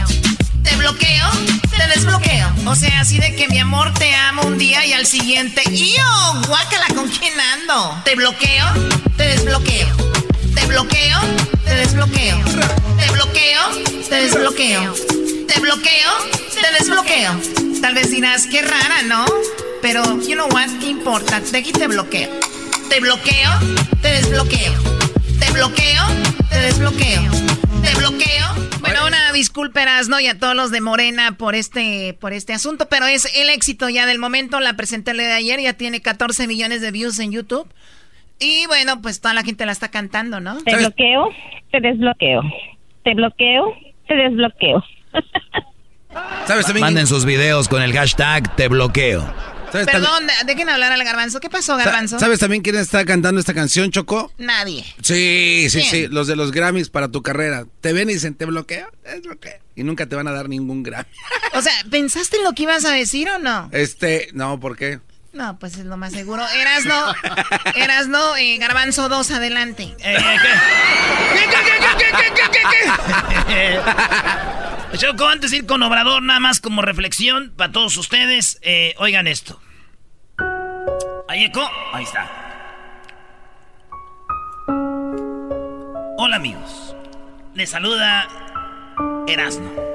[0.63, 1.29] Te bloqueo,
[1.69, 2.47] te desbloqueo.
[2.65, 5.61] O sea, así de que mi amor te amo un día y al siguiente.
[5.69, 6.41] ¡Yo!
[6.47, 8.01] Guácala, ¿con quién ando?
[8.05, 8.65] Te bloqueo,
[9.17, 9.87] te desbloqueo.
[10.55, 11.19] Te bloqueo,
[11.65, 12.37] te desbloqueo.
[12.97, 13.61] Te bloqueo,
[14.09, 14.93] te desbloqueo.
[15.45, 16.11] Te bloqueo,
[16.53, 17.41] te desbloqueo.
[17.81, 19.25] Tal vez dirás, qué rara, ¿no?
[19.81, 21.41] Pero, you know what, ¿qué importa?
[21.41, 22.29] De aquí te bloqueo.
[22.89, 23.51] Te bloqueo,
[24.01, 24.94] te desbloqueo.
[25.55, 26.03] Te bloqueo,
[26.49, 27.21] te desbloqueo.
[27.81, 28.45] Te bloqueo.
[28.81, 32.89] Bueno, una disculpa, Erasno, y a todos los de Morena por este, por este asunto,
[32.89, 34.59] pero es el éxito ya del momento.
[34.59, 37.69] La presenté el día de ayer, ya tiene 14 millones de views en YouTube.
[38.37, 40.57] Y bueno, pues toda la gente la está cantando, ¿no?
[40.57, 41.29] Te bloqueo,
[41.71, 42.41] te desbloqueo.
[43.05, 43.73] Te bloqueo,
[44.09, 44.83] te desbloqueo.
[46.47, 46.83] ¿Sabes también?
[46.83, 49.23] Manden sus videos con el hashtag te bloqueo.
[49.71, 51.39] ¿Sabes, también- Perdón, dejen hablar al garbanzo.
[51.39, 52.19] ¿Qué pasó, garbanzo?
[52.19, 54.31] ¿Sabes también quién está cantando esta canción, Choco?
[54.37, 54.83] Nadie.
[55.01, 55.91] Sí, sí, ¿Quién?
[55.91, 56.07] sí.
[56.07, 57.65] Los de los Grammys para tu carrera.
[57.81, 59.59] Te ven y dicen, te bloqueo, te bloqueo.
[59.75, 61.09] Y nunca te van a dar ningún Grammy.
[61.53, 63.69] O sea, ¿pensaste en lo que ibas a decir o no?
[63.73, 64.99] Este, no, ¿por qué?
[65.35, 66.47] No, pues es lo más seguro.
[66.47, 67.13] Eras no,
[67.75, 69.93] eras no, eh, garbanzo 2, adelante.
[73.47, 73.79] Eh,
[74.97, 79.27] Choco, antes de ir con Obrador, nada más como reflexión para todos ustedes, eh, oigan
[79.27, 79.61] esto.
[81.27, 82.31] Ahí eco, ahí está.
[86.17, 86.95] Hola amigos.
[87.55, 88.27] Le saluda
[89.27, 89.94] Erasno.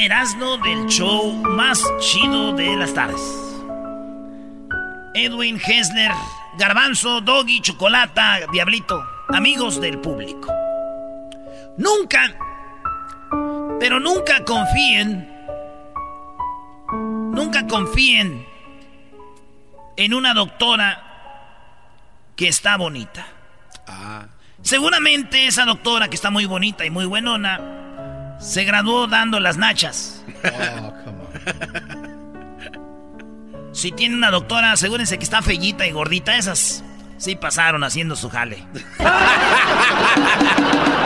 [0.00, 3.20] Erasno del show más chido de las tardes.
[5.12, 6.10] Edwin Hessler,
[6.56, 10.50] Garbanzo, Doggy, Chocolata, Diablito, amigos del público.
[11.76, 12.34] Nunca,
[13.78, 15.28] pero nunca confíen,
[17.34, 18.46] nunca confíen
[19.98, 21.04] en una doctora
[22.36, 23.26] que está bonita.
[24.62, 27.89] Seguramente esa doctora que está muy bonita y muy buenona
[28.40, 30.22] se graduó dando las nachas.
[33.72, 36.36] Si tiene una doctora, asegúrense que está fellita y gordita.
[36.36, 36.82] Esas
[37.18, 38.66] sí pasaron haciendo su jale.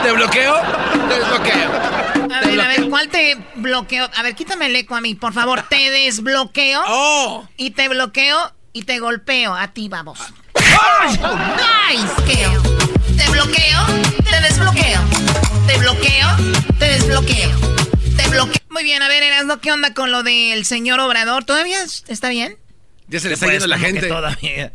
[0.03, 0.55] ¿Te bloqueo?
[1.07, 1.71] Te desbloqueo.
[2.33, 4.09] A ver, a ver, ¿cuál te bloqueo?
[4.15, 5.63] A ver, quítame el eco a mí, por favor.
[5.69, 6.81] Te desbloqueo.
[6.87, 7.47] Oh.
[7.57, 9.55] Y te bloqueo y te golpeo.
[9.55, 10.19] A ti, vamos.
[10.55, 11.97] ¡Ay!
[13.25, 13.85] Te bloqueo,
[14.23, 15.01] te desbloqueo.
[15.65, 16.27] Te bloqueo,
[16.77, 17.49] te desbloqueo.
[18.15, 18.61] Te bloqueo.
[18.69, 21.43] Muy bien, a ver, Erasmo, ¿qué onda con lo del señor Obrador?
[21.43, 22.55] ¿Todavía está bien?
[23.07, 24.07] Ya se le está yendo la gente.
[24.07, 24.71] todavía.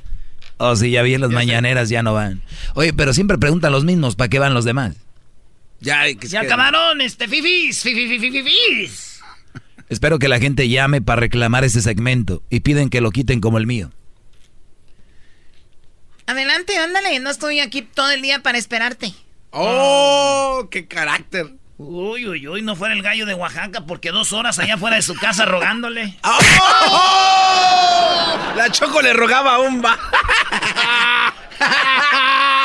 [0.56, 2.42] Oh, sí, ya vi en las mañaneras, ya no van.
[2.74, 4.96] Oye, pero siempre preguntan los mismos, ¿para qué van los demás?
[5.78, 9.20] Ya, que Ya acabaron, este, fifis, fifis, fifis, fifis.
[9.88, 13.58] Espero que la gente llame para reclamar ese segmento y piden que lo quiten como
[13.58, 13.90] el mío.
[16.30, 17.18] Adelante, ándale.
[17.18, 19.12] No estoy aquí todo el día para esperarte.
[19.50, 20.68] ¡Oh!
[20.70, 21.46] ¡Qué carácter!
[21.76, 25.02] Uy, uy, uy, no fuera el gallo de Oaxaca porque dos horas allá fuera de
[25.02, 26.16] su casa rogándole.
[26.22, 27.72] ¡Oh!
[28.54, 29.98] La Choco le rogaba a un va.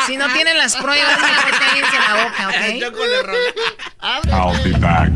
[0.05, 2.79] Si no tienen las pruebas, mejor cállense la boca, La ¿ok?
[2.79, 4.21] Choco le rogaba.
[4.53, 5.11] I'll be back.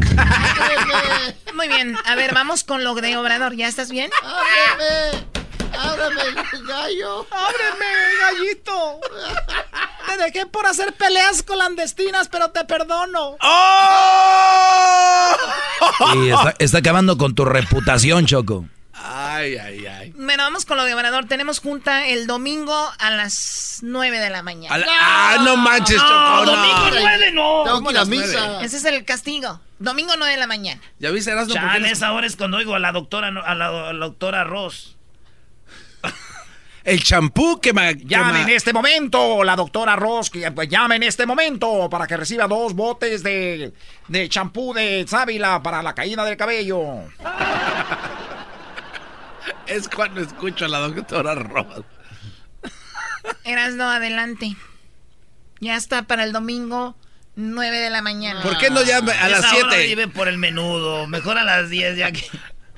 [1.54, 3.56] Muy bien, a ver, vamos con lo de Obrador.
[3.56, 4.10] ¿Ya estás bien?
[4.24, 5.39] ¡Ábreme!
[5.82, 7.26] ¡Ábreme, gallo!
[7.32, 7.86] ¡Ábreme,
[8.22, 9.00] gallito!
[10.08, 13.38] Te dejé por hacer peleas clandestinas, pero te perdono.
[13.42, 15.36] ¡Oh!
[16.16, 18.66] Y está, está acabando con tu reputación, Choco.
[19.02, 20.12] Ay, ay, ay.
[20.18, 21.26] Bueno, vamos con lo de Obrador.
[21.26, 24.86] Tenemos junta el domingo a las 9 de la mañana.
[25.00, 26.10] ¡Ah, no manches, Choco!
[26.14, 26.46] no.
[26.46, 27.64] domingo nueve, no.
[27.64, 28.28] Tengo que ir a las nueve?
[28.28, 28.62] misa.
[28.62, 29.62] Ese es el castigo.
[29.80, 30.82] Domingo 9 de la mañana.
[31.00, 31.54] ¿Ya viste, Erasmo?
[31.54, 34.44] Chale, les- esa hora es cuando oigo a la doctora, a la, a la doctora
[34.44, 34.98] Ross.
[36.84, 37.96] El champú que me...
[37.96, 42.18] Llame en este momento, la doctora Ross, que, pues, llame en este momento para que
[42.18, 43.74] reciba dos botes de,
[44.08, 46.82] de champú de sábila para la caída del cabello.
[49.66, 51.84] Es cuando escucho a la doctora Ross.
[53.44, 54.56] Erasno, adelante.
[55.60, 56.96] Ya está para el domingo
[57.36, 58.42] 9 de la mañana.
[58.42, 59.88] ¿Por qué no llame a las Esa hora 7?
[59.88, 61.06] lleve por el menudo.
[61.08, 62.26] Mejor a las 10 ya que.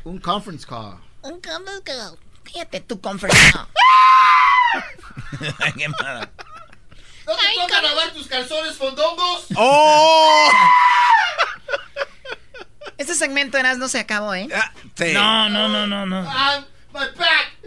[0.04, 0.98] Un conference call.
[1.22, 2.18] Un conference call.
[2.52, 3.68] Cállate tu conference call.
[5.78, 6.30] Qué mala.
[7.26, 9.46] ¿No te toca lavar tus calzones fondongos?
[9.56, 10.52] ¡Oh!
[12.98, 14.48] Este segmento Erasno se acabó, ¿eh?
[14.54, 15.12] Ah, sí.
[15.12, 16.24] No, no, no, no, no.
[16.28, 17.58] Ah, my back.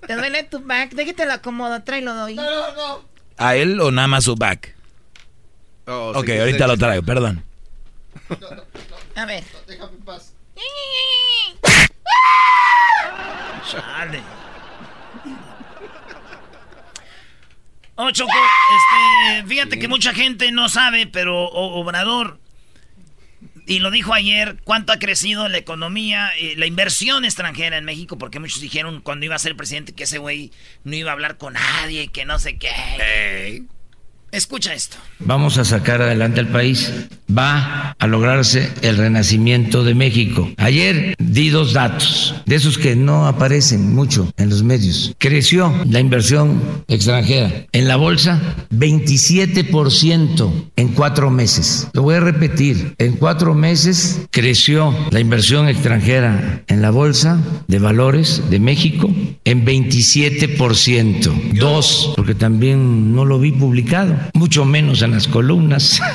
[0.06, 0.90] ¿Te duele tu back?
[0.94, 2.34] Déjate lo acomodo, tráelo doy.
[2.34, 3.04] No, no, no.
[3.36, 4.74] ¿A él o nada más su back?
[5.86, 6.80] Oh, ok, sí, ahorita sí, lo sí.
[6.80, 7.44] traigo, perdón.
[9.14, 9.44] A ver.
[9.68, 10.32] Déjame en paz.
[13.70, 14.22] Chale.
[17.96, 22.38] Oh, Choco, este, fíjate que mucha gente no sabe, pero O- Obrador,
[23.66, 28.16] y lo dijo ayer, cuánto ha crecido la economía, y la inversión extranjera en México,
[28.16, 30.52] porque muchos dijeron cuando iba a ser presidente que ese güey
[30.84, 33.64] no iba a hablar con nadie, que no sé qué.
[34.30, 34.98] Escucha esto.
[35.20, 36.92] Vamos a sacar adelante al país.
[37.30, 40.50] Va a lograrse el renacimiento de México.
[40.58, 45.14] Ayer di dos datos, de esos que no aparecen mucho en los medios.
[45.18, 51.88] Creció la inversión extranjera en la bolsa 27% en cuatro meses.
[51.92, 52.94] Lo voy a repetir.
[52.98, 59.10] En cuatro meses creció la inversión extranjera en la bolsa de valores de México
[59.44, 61.52] en 27%.
[61.54, 66.00] Dos, porque también no lo vi publicado, mucho menos en las columnas.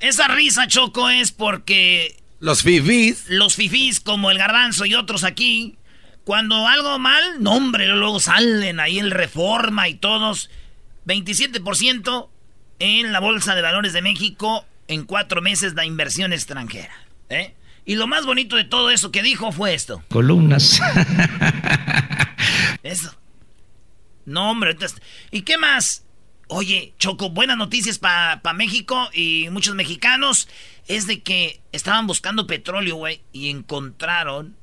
[0.00, 3.24] Esa risa, Choco, es porque Los fifís.
[3.28, 5.76] los fifís como el garbanzo y otros aquí,
[6.24, 10.50] cuando algo mal, no hombre, luego salen ahí el Reforma y todos.
[11.06, 12.28] 27%
[12.78, 16.94] en la Bolsa de Valores de México en cuatro meses de inversión extranjera.
[17.28, 17.54] ¿eh?
[17.84, 20.02] Y lo más bonito de todo eso que dijo fue esto.
[20.08, 20.80] columnas.
[22.82, 23.14] Eso.
[24.24, 24.70] No, hombre.
[24.70, 26.04] ahorita- ¿Y qué más?
[26.48, 30.48] Oye, Choco, buenas noticias para México y muchos mexicanos.
[30.88, 34.56] Es de que estaban buscando petróleo, güey, y encontraron.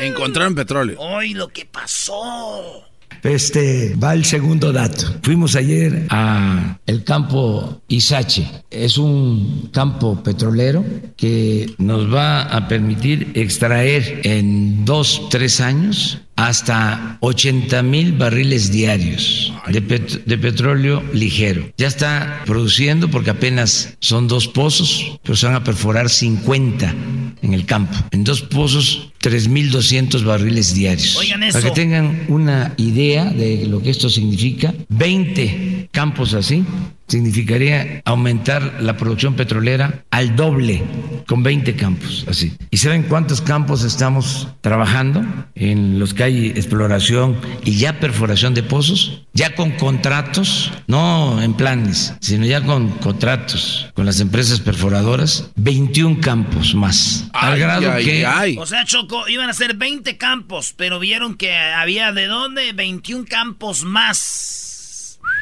[0.00, 0.98] Encontraron petróleo.
[0.98, 2.84] Hoy lo que pasó.
[3.22, 5.14] este va el segundo dato.
[5.22, 8.50] Fuimos ayer a el campo Isache.
[8.70, 10.84] Es un campo petrolero
[11.16, 19.52] que nos va a permitir extraer en dos, tres años hasta 80 mil barriles diarios
[19.68, 21.70] de, de, petróleo ligero.
[21.76, 26.94] Ya está produciendo porque apenas son dos pozos, pero se van a perforar 50
[27.42, 27.96] en el campo.
[28.10, 31.16] En dos pozos, 3.200 barriles diarios.
[31.16, 31.58] Oigan eso.
[31.58, 36.64] Para que tengan una idea de lo que esto significa, 20 campos así
[37.08, 40.82] significaría aumentar la producción petrolera al doble
[41.26, 42.56] con 20 campos así.
[42.70, 48.62] ¿Y saben cuántos campos estamos trabajando en los que hay exploración y ya perforación de
[48.62, 49.24] pozos?
[49.34, 56.20] Ya con contratos, no en planes, sino ya con contratos con las empresas perforadoras, 21
[56.20, 57.28] campos más.
[57.32, 58.56] Ay, al grado ay, que ay.
[58.58, 63.26] O sea, Choco, iban a ser 20 campos, pero vieron que había de dónde 21
[63.28, 64.71] campos más.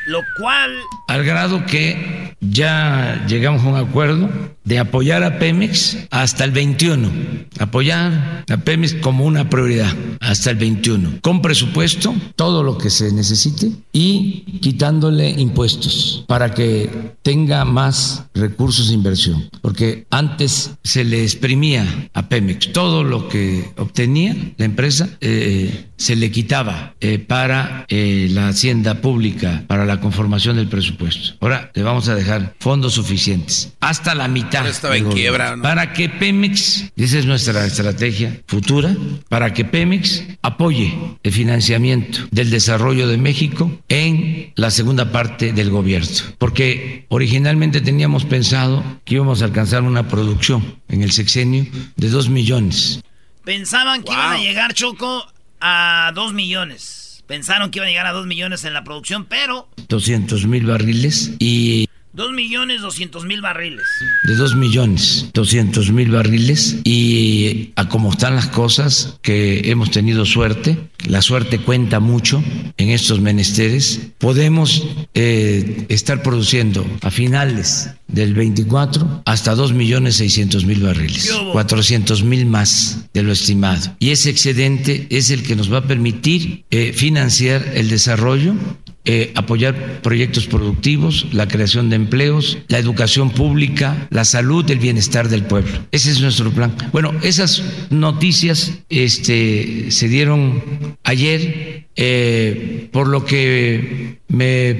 [0.06, 0.70] Lo cual
[1.08, 4.30] al grado que ya llegamos a un acuerdo
[4.64, 7.10] de apoyar a Pemex hasta el 21,
[7.58, 13.12] apoyar a Pemex como una prioridad hasta el 21, con presupuesto, todo lo que se
[13.12, 21.22] necesite y quitándole impuestos para que tenga más recursos de inversión, porque antes se le
[21.22, 27.84] exprimía a Pemex todo lo que obtenía la empresa eh, se le quitaba eh, para
[27.88, 31.34] eh, la hacienda pública, para la conformación del presupuesto.
[31.40, 34.66] Ahora le vamos a dejar fondos suficientes, hasta la mitad.
[34.66, 35.62] Estaba del en gobierno, quiebra, ¿no?
[35.62, 38.96] Para que Pemex, esa es nuestra estrategia futura,
[39.28, 45.68] para que Pemex apoye el financiamiento del desarrollo de México en la segunda parte del
[45.68, 45.90] gobierno.
[46.38, 52.30] Porque originalmente teníamos pensado que íbamos a alcanzar una producción en el sexenio de dos
[52.30, 53.02] millones.
[53.44, 55.26] pensaban que iban a llegar, Choco,
[55.60, 57.22] a 2 millones.
[57.26, 61.34] Pensaron que iban a llegar a 2 millones en la producción, pero 200 mil barriles
[61.38, 63.86] y 2 millones 200 mil barriles.
[64.24, 66.78] de 2 millones 200 mil barriles.
[66.84, 70.76] Y a como están las cosas que hemos tenido suerte.
[71.06, 72.42] La suerte cuenta mucho
[72.76, 74.00] en estos menesteres.
[74.18, 81.28] Podemos eh, estar produciendo a finales del 24 hasta 2 millones 600 mil barriles.
[81.28, 81.52] ¿Qué hubo?
[81.52, 83.96] 400 mil más de lo estimado.
[84.00, 88.54] Y ese excedente es el que nos va a permitir eh, financiar el desarrollo
[89.04, 95.28] eh, apoyar proyectos productivos, la creación de empleos, la educación pública, la salud, el bienestar
[95.28, 95.86] del pueblo.
[95.90, 96.76] Ese es nuestro plan.
[96.92, 104.74] Bueno, esas noticias este, se dieron ayer, eh, por lo que me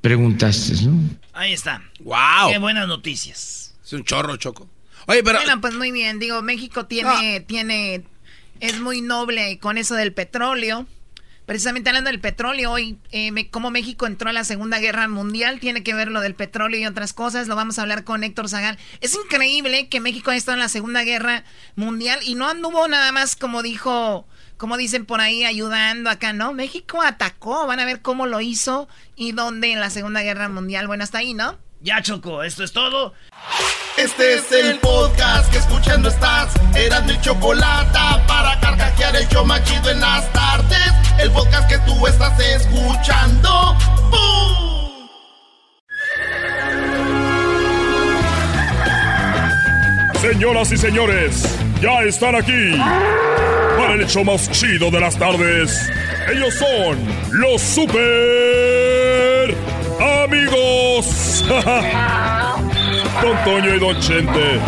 [0.00, 1.00] preguntaste, ¿no?
[1.32, 1.82] Ahí está.
[2.00, 2.50] ¡Wow!
[2.50, 3.74] Qué buenas noticias.
[3.84, 4.68] Es un chorro, Choco.
[5.06, 5.38] Oye, pero...
[5.38, 6.18] Bueno, pues muy bien.
[6.18, 8.02] Digo, México tiene, tiene,
[8.60, 10.86] es muy noble con eso del petróleo.
[11.50, 15.82] Precisamente hablando del petróleo, hoy, eh, cómo México entró a la Segunda Guerra Mundial, tiene
[15.82, 17.48] que ver lo del petróleo y otras cosas.
[17.48, 18.78] Lo vamos a hablar con Héctor Zagal.
[19.00, 21.42] Es increíble que México haya estado en la Segunda Guerra
[21.74, 26.52] Mundial y no anduvo nada más, como dijo, como dicen por ahí, ayudando acá, ¿no?
[26.52, 28.86] México atacó, van a ver cómo lo hizo
[29.16, 30.86] y dónde en la Segunda Guerra Mundial.
[30.86, 31.58] Bueno, hasta ahí, ¿no?
[31.82, 33.14] Ya, Choco, esto es todo.
[33.96, 36.52] Este es el podcast que escuchando estás.
[36.76, 40.92] Eran mi chocolate para carcajear el show más chido en las tardes.
[41.18, 43.74] El podcast que tú estás escuchando.
[44.10, 45.08] ¡Bum!
[50.20, 52.76] Señoras y señores, ya están aquí
[53.78, 55.90] para el hecho más chido de las tardes.
[56.30, 56.98] Ellos son
[57.40, 59.56] los super
[61.00, 61.44] amigos.
[63.22, 64.60] Don Toño y Don Chente.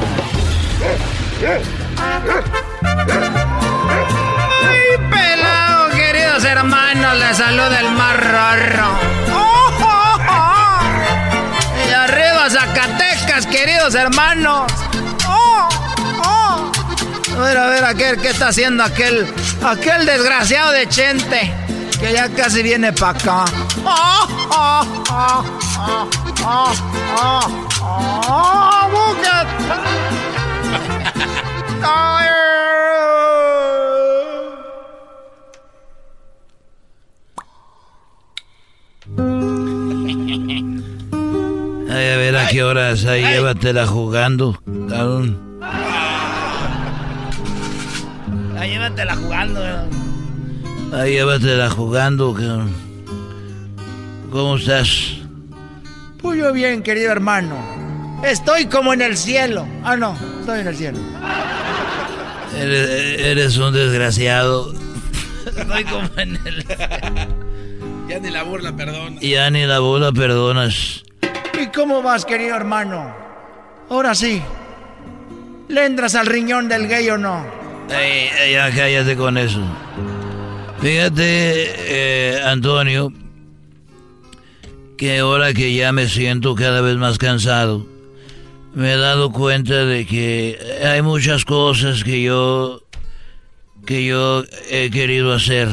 [4.65, 7.19] ¡Ay, pelado, queridos hermanos!
[7.19, 8.99] Les saluda el más raro.
[9.33, 10.81] ¡Oh, oh, oh!
[11.89, 14.73] Y arriba Zacatecas, queridos hermanos.
[17.35, 19.27] A ver, a ver, aquel, ¿qué está haciendo aquel,
[19.65, 21.53] aquel desgraciado de Chente?
[21.99, 23.45] Que ya casi viene para acá.
[31.85, 32.29] ¡Ay!
[41.91, 44.59] A ver a qué horas, ahí llévatela jugando,
[44.89, 45.39] cabrón.
[48.55, 49.61] Ya llévatela jugando.
[49.65, 49.89] eh.
[50.93, 52.71] Ahí llévatela jugando, cabrón.
[54.33, 55.19] ¿Cómo estás?
[56.23, 57.55] Pues yo bien, querido hermano.
[58.25, 59.67] Estoy como en el cielo.
[59.85, 60.99] Ah, no, estoy en el cielo.
[62.57, 64.73] Eres, eres un desgraciado.
[65.45, 66.65] Estoy como en el.
[68.09, 69.21] Ya ni la burla perdona.
[69.21, 71.05] Ya ni la burla perdonas.
[71.61, 73.15] ¿Y cómo vas, querido hermano?
[73.91, 74.41] Ahora sí.
[75.69, 77.45] ¿Le entras al riñón del gay o no?
[77.91, 79.61] Ey, ya cállate con eso.
[80.81, 83.13] Fíjate, eh, Antonio,
[84.97, 87.87] que ahora que ya me siento cada vez más cansado,
[88.75, 92.83] me he dado cuenta de que hay muchas cosas que yo
[93.87, 95.69] que yo he querido hacer.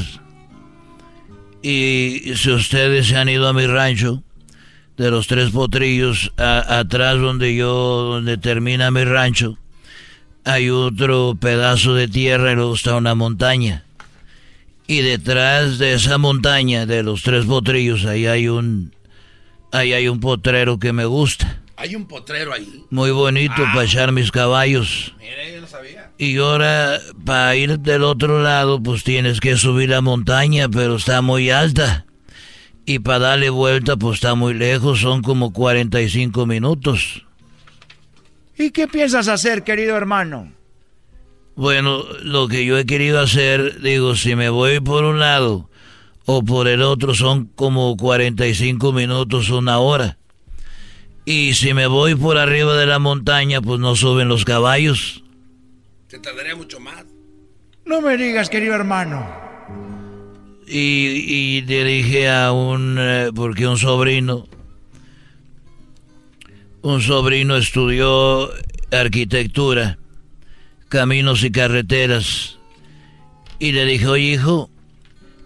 [1.62, 4.24] Y si ustedes se han ido a mi rancho
[4.98, 9.58] de los tres potrillos, atrás donde yo, donde termina mi rancho,
[10.44, 13.84] hay otro pedazo de tierra y luego está una montaña.
[14.88, 18.92] Y detrás de esa montaña de los tres potrillos, ahí hay un,
[19.72, 21.62] ahí hay un potrero que me gusta.
[21.76, 22.84] Hay un potrero ahí.
[22.90, 23.72] Muy bonito Ah.
[23.74, 25.14] para echar mis caballos.
[25.18, 26.12] Mire, yo no sabía.
[26.18, 31.22] Y ahora, para ir del otro lado, pues tienes que subir la montaña, pero está
[31.22, 32.06] muy alta.
[32.86, 37.24] Y para darle vuelta, pues está muy lejos, son como 45 minutos.
[38.58, 40.52] ¿Y qué piensas hacer, querido hermano?
[41.56, 45.70] Bueno, lo que yo he querido hacer, digo, si me voy por un lado
[46.32, 50.20] o por el otro, son como 45 minutos, una hora.
[51.26, 55.24] Y si me voy por arriba de la montaña, pues no suben los caballos.
[56.08, 57.04] Te tardaría mucho más.
[57.84, 59.28] No me digas, querido hermano.
[60.68, 64.48] Y, y le dije a un, eh, porque un sobrino,
[66.84, 68.52] un sobrino estudió
[68.92, 69.98] arquitectura,
[70.90, 72.60] caminos y carreteras.
[73.58, 74.70] Y le dije, oye hijo,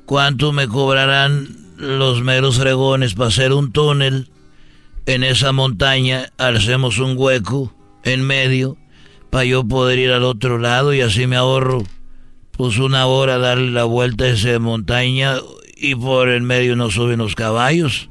[0.05, 1.47] ¿cuánto me cobrarán
[1.77, 4.29] los meros fregones para hacer un túnel
[5.05, 6.31] en esa montaña?
[6.37, 7.73] Hacemos un hueco
[8.03, 8.77] en medio
[9.29, 11.83] para yo poder ir al otro lado y así me ahorro
[12.57, 15.37] pues una hora darle la vuelta a esa montaña
[15.75, 18.09] y por el medio no suben los caballos.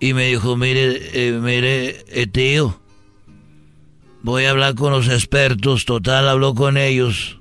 [0.00, 2.80] Y me dijo, mire, eh, mire, eh, tío,
[4.22, 7.38] voy a hablar con los expertos, total, habló con ellos.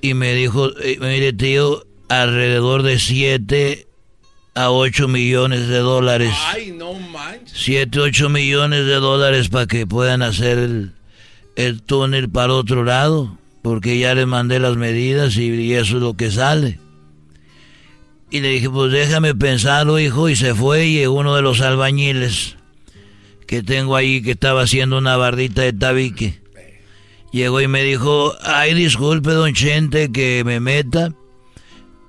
[0.00, 1.84] Y me dijo, eh, mire, tío,
[2.20, 3.86] alrededor de 7
[4.54, 6.34] a 8 millones de dólares.
[6.46, 7.52] Ay, no manches.
[7.54, 10.92] 7, 8 millones de dólares para que puedan hacer el,
[11.56, 16.02] el túnel para otro lado, porque ya le mandé las medidas y, y eso es
[16.02, 16.78] lo que sale.
[18.30, 22.56] Y le dije, pues déjame pensarlo, hijo, y se fue y uno de los albañiles
[23.46, 26.40] que tengo ahí que estaba haciendo una bardita de tabique.
[27.32, 31.12] Llegó y me dijo, ay, disculpe, don Chente, que me meta,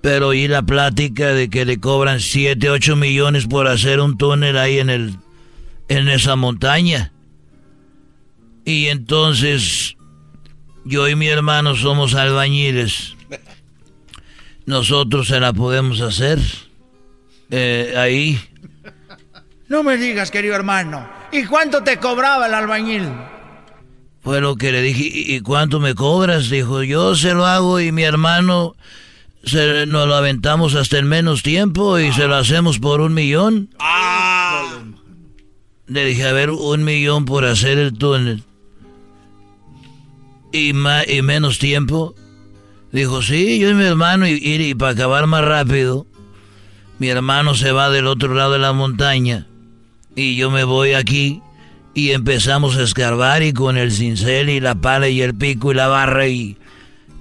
[0.04, 4.58] pero oí la plática de que le cobran 7, 8 millones por hacer un túnel
[4.58, 5.16] ahí en el
[5.88, 7.14] en esa montaña.
[8.66, 9.96] Y entonces
[10.84, 13.16] yo y mi hermano somos albañiles.
[14.66, 16.38] Nosotros se la podemos hacer
[17.50, 18.42] eh, ahí.
[19.70, 21.10] No me digas, querido hermano.
[21.32, 23.08] ¿Y cuánto te cobraba el albañil?
[24.22, 26.50] Fue lo que le dije, ¿y y cuánto me cobras?
[26.50, 28.76] Dijo, yo se lo hago y mi hermano
[29.44, 33.70] se, nos lo aventamos hasta en menos tiempo y se lo hacemos por un millón.
[35.88, 38.44] Le dije, a ver, un millón por hacer el túnel.
[40.52, 42.16] ¿Y, ma- y menos tiempo?
[42.92, 46.06] Dijo, sí, yo y mi hermano, y- y para acabar más rápido,
[47.00, 49.48] mi hermano se va del otro lado de la montaña
[50.16, 51.42] y yo me voy aquí
[51.96, 55.76] y empezamos a escarbar y con el cincel y la pala y el pico y
[55.76, 56.56] la barra y,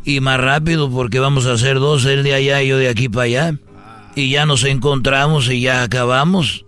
[0.05, 3.09] y más rápido porque vamos a hacer dos, él de allá y yo de aquí
[3.09, 3.55] para allá.
[4.15, 6.67] Y ya nos encontramos y ya acabamos.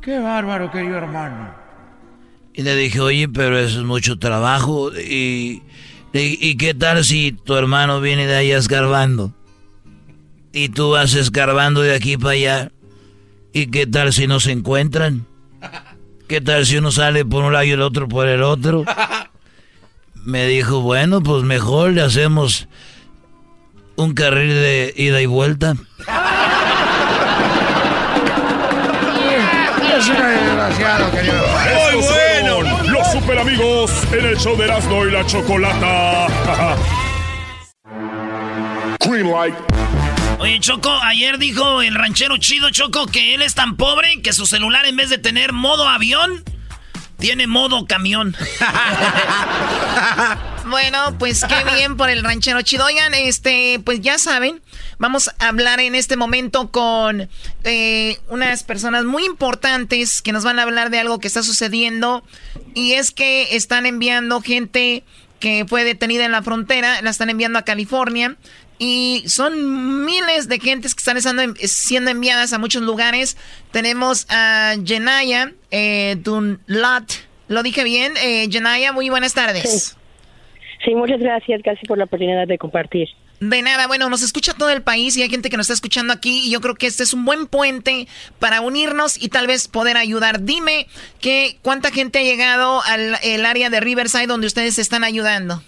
[0.00, 1.50] Qué bárbaro, querido hermano.
[2.54, 4.90] Y le dije, oye, pero eso es mucho trabajo.
[4.92, 5.62] Y,
[6.12, 9.32] y, ¿y qué tal si tu hermano viene de allá escarbando?
[10.52, 12.72] Y tú vas escarbando de aquí para allá.
[13.52, 15.26] ¿Y qué tal si no se encuentran?
[16.26, 18.84] ¿Qué tal si uno sale por un lado y el otro por el otro?
[20.28, 22.68] Me dijo, bueno, pues mejor le hacemos
[23.96, 25.74] un carril de ida y vuelta.
[29.96, 31.42] Es un desgraciado, querido.
[31.66, 36.26] Estos fueron los super amigos en el show de Erasmo y la Chocolata.
[39.00, 39.54] Green light.
[40.40, 44.44] Oye, Choco, ayer dijo el ranchero chido, Choco, que él es tan pobre que su
[44.44, 46.44] celular en vez de tener modo avión,
[47.18, 48.36] tiene modo camión.
[50.68, 52.84] Bueno, pues qué bien por el ranchero chido.
[52.84, 54.60] Oigan, este, pues ya saben,
[54.98, 57.28] vamos a hablar en este momento con
[57.64, 62.22] eh, unas personas muy importantes que nos van a hablar de algo que está sucediendo.
[62.74, 65.04] Y es que están enviando gente
[65.40, 68.36] que fue detenida en la frontera, la están enviando a California.
[68.78, 73.36] Y son miles de gentes que están siendo enviadas a muchos lugares.
[73.72, 77.10] Tenemos a Jenaya eh, Dunlat.
[77.48, 78.12] ¿Lo dije bien?
[78.22, 79.96] Eh, Jenaya, muy buenas tardes.
[80.84, 80.94] Sí.
[80.94, 81.60] muchas gracias.
[81.62, 83.08] Gracias por la oportunidad de compartir.
[83.40, 86.12] De nada, bueno, nos escucha todo el país y hay gente que nos está escuchando
[86.12, 88.08] aquí y yo creo que este es un buen puente
[88.40, 90.42] para unirnos y tal vez poder ayudar.
[90.42, 90.88] Dime
[91.20, 95.62] que cuánta gente ha llegado al el área de Riverside donde ustedes están ayudando.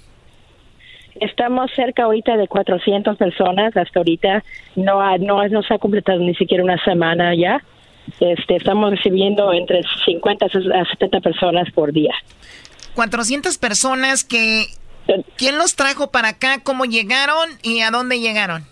[1.16, 4.44] Estamos cerca ahorita de 400 personas hasta ahorita.
[4.76, 7.62] No, no, no se ha completado ni siquiera una semana ya.
[8.18, 12.14] Este, estamos recibiendo entre 50 a 70 personas por día.
[12.94, 14.66] 400 personas que
[15.36, 16.60] ¿Quién los trajo para acá?
[16.62, 18.64] ¿Cómo llegaron y a dónde llegaron?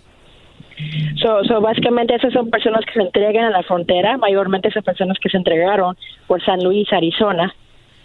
[1.21, 5.29] So, básicamente esas son personas que se entregan a la frontera, mayormente esas personas que
[5.29, 5.97] se entregaron
[6.29, 7.53] por San Luis, Arizona,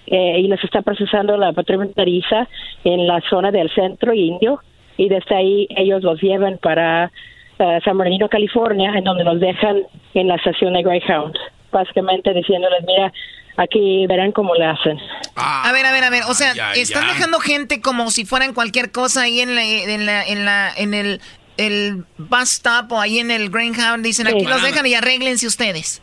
[0.08, 2.48] eh, y los está procesando la patrulla fronteriza
[2.84, 4.62] en la zona del centro indio,
[4.98, 7.12] y desde ahí ellos los llevan para
[7.60, 9.84] eh, San Bernardino, California, en donde los dejan
[10.14, 11.36] en la estación de Greyhound,
[11.72, 13.12] básicamente diciéndoles, mira,
[13.58, 15.00] aquí verán cómo le hacen.
[15.36, 18.92] a ver, a ver, a ver, o sea, están dejando gente como si fueran cualquier
[18.92, 21.22] cosa ahí en la, en la, en la, en el,
[21.58, 26.03] el bus stop o ahí en el Greyhound, dicen aquí los dejan y arréglense ustedes.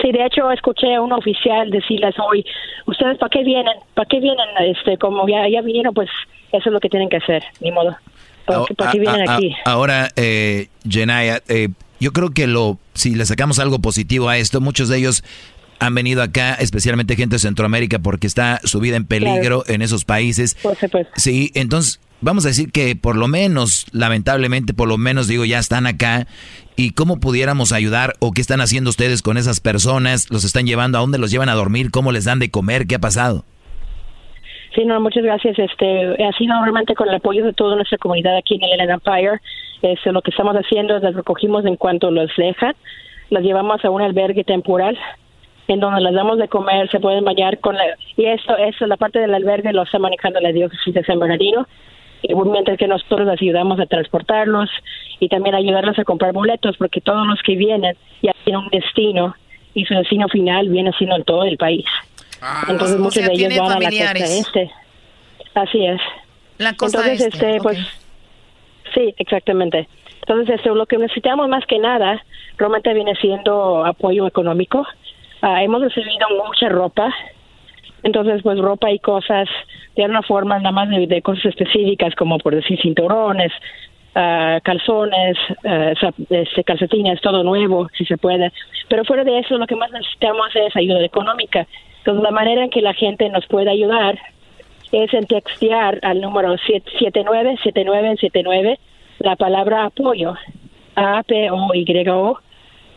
[0.00, 2.44] Sí, de hecho escuché a un oficial decirles hoy,
[2.86, 6.10] ustedes para qué vienen, para qué vienen, este, como ya, ya vinieron, pues
[6.52, 7.96] eso es lo que tienen que hacer, ni modo.
[8.44, 9.54] ¿Para, qué vienen aquí?
[9.64, 11.68] Ahora, eh, Jenaya, eh,
[12.00, 15.24] yo creo que lo, si le sacamos algo positivo a esto, muchos de ellos
[15.78, 20.04] han venido acá, especialmente gente de Centroamérica, porque está su vida en peligro en esos
[20.04, 20.54] países.
[20.56, 21.12] Por supuesto.
[21.16, 25.58] Sí, entonces vamos a decir que por lo menos, lamentablemente, por lo menos digo, ya
[25.58, 26.26] están acá.
[26.76, 30.30] ¿Y cómo pudiéramos ayudar o qué están haciendo ustedes con esas personas?
[30.30, 30.98] ¿Los están llevando?
[30.98, 31.92] ¿A dónde los llevan a dormir?
[31.92, 32.86] ¿Cómo les dan de comer?
[32.88, 33.44] ¿Qué ha pasado?
[34.74, 35.56] Sí, no, muchas gracias.
[35.56, 39.40] Este, ha sido realmente con el apoyo de toda nuestra comunidad aquí en el Empire.
[39.82, 42.74] Este, lo que estamos haciendo es los recogimos en cuanto los dejan,
[43.30, 44.98] los llevamos a un albergue temporal
[45.68, 47.84] en donde les damos de comer, se pueden bañar con la,
[48.16, 51.66] y esto, eso, la parte del albergue lo está manejando la diócesis de San Bernardino,
[52.46, 54.70] mientras que nosotros les ayudamos a transportarlos
[55.20, 59.34] y también ayudarlos a comprar boletos, porque todos los que vienen ya tienen un destino
[59.74, 61.84] y su destino final viene siendo en todo el país.
[62.40, 62.64] Ah.
[62.68, 64.70] Entonces muchos de ellos van a la costa este.
[65.54, 66.00] Así es.
[66.58, 67.78] La costa Entonces, este, este pues,
[68.94, 69.88] sí, exactamente.
[70.20, 72.24] Entonces, esto, lo que necesitamos más que nada,
[72.56, 74.86] realmente viene siendo apoyo económico
[75.46, 77.14] Ah, hemos recibido mucha ropa,
[78.04, 79.48] entonces pues ropa y cosas
[79.96, 83.50] de una forma nada más de, cosas específicas como por decir cinturones,
[84.14, 85.94] uh, calzones, uh,
[86.64, 88.52] calcetines, todo nuevo si se puede.
[88.88, 91.66] Pero fuera de eso lo que más necesitamos es ayuda económica.
[91.98, 94.18] Entonces la manera en que la gente nos puede ayudar
[94.92, 98.78] es en textear al número 797979
[99.20, 100.34] la palabra apoyo,
[100.94, 102.38] A-P-O-Y-O,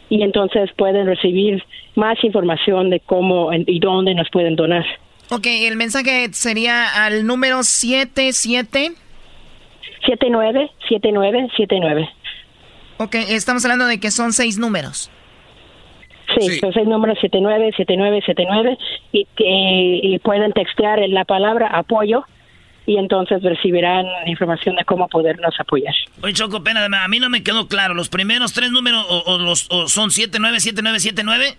[0.09, 1.63] y entonces pueden recibir
[1.95, 4.85] más información de cómo y dónde nos pueden donar.
[5.29, 8.93] Ok, el mensaje sería al número 77.
[10.05, 12.09] 797979.
[12.97, 15.11] Ok, estamos hablando de que son seis números.
[16.39, 18.77] Sí, son seis números 797979
[19.11, 22.23] y, y pueden textear en la palabra apoyo
[22.87, 25.93] y entonces recibirán información de cómo podernos apoyar.
[26.23, 27.93] Oye, Choco, pena, a mí no me quedó claro.
[27.93, 31.57] ¿Los primeros tres números o, los, o son 797979?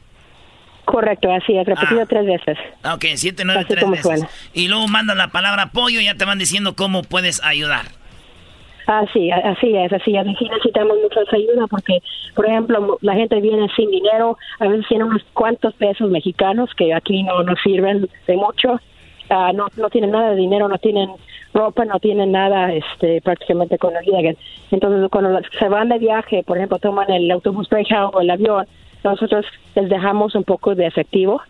[0.87, 2.07] Correcto, así es, repetido ah.
[2.09, 2.57] tres veces.
[2.83, 4.24] Ah, ok, 793
[4.55, 7.85] Y luego mandan la palabra apoyo y ya te van diciendo cómo puedes ayudar.
[8.87, 10.26] Así, así es, así es.
[10.26, 11.99] Aquí necesitamos mucha ayuda porque,
[12.35, 16.95] por ejemplo, la gente viene sin dinero, a veces tiene unos cuantos pesos mexicanos que
[16.95, 18.81] aquí no nos sirven de mucho
[19.31, 21.11] Ah, no, no tienen nada de dinero, no tienen
[21.53, 24.37] ropa, no tienen nada este, prácticamente con el llegan.
[24.70, 28.66] Entonces, cuando se van de viaje, por ejemplo, toman el autobús Greyhound o el avión,
[29.05, 31.43] nosotros les dejamos un poco de efectivo,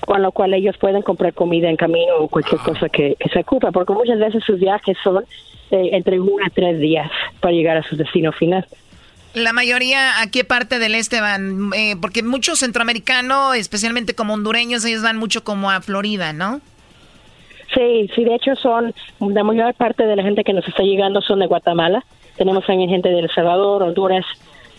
[0.00, 3.72] con lo cual ellos pueden comprar comida en camino o cualquier cosa que, se ocupa,
[3.72, 5.24] porque muchas veces sus viajes son
[5.70, 7.10] eh, entre uno a tres días
[7.40, 8.66] para llegar a su destino final.
[9.34, 11.70] La mayoría, ¿a qué parte del este van?
[11.74, 16.60] Eh, porque muchos centroamericanos, especialmente como hondureños, ellos van mucho como a Florida, ¿no?
[17.78, 21.20] Sí, sí, de hecho son, la mayor parte de la gente que nos está llegando
[21.20, 22.04] son de Guatemala.
[22.36, 24.26] Tenemos también gente de El Salvador, Honduras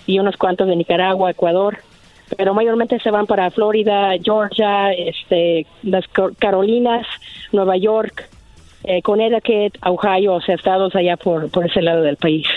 [0.06, 1.78] y unos cuantos de Nicaragua, Ecuador.
[2.36, 6.06] Pero mayormente se van para Florida, Georgia, este, las
[6.40, 7.08] Carolinas,
[7.54, 8.30] Nueva York,
[8.84, 12.48] eh, Connecticut, Ohio, o sea, estados allá por, por ese lado del país.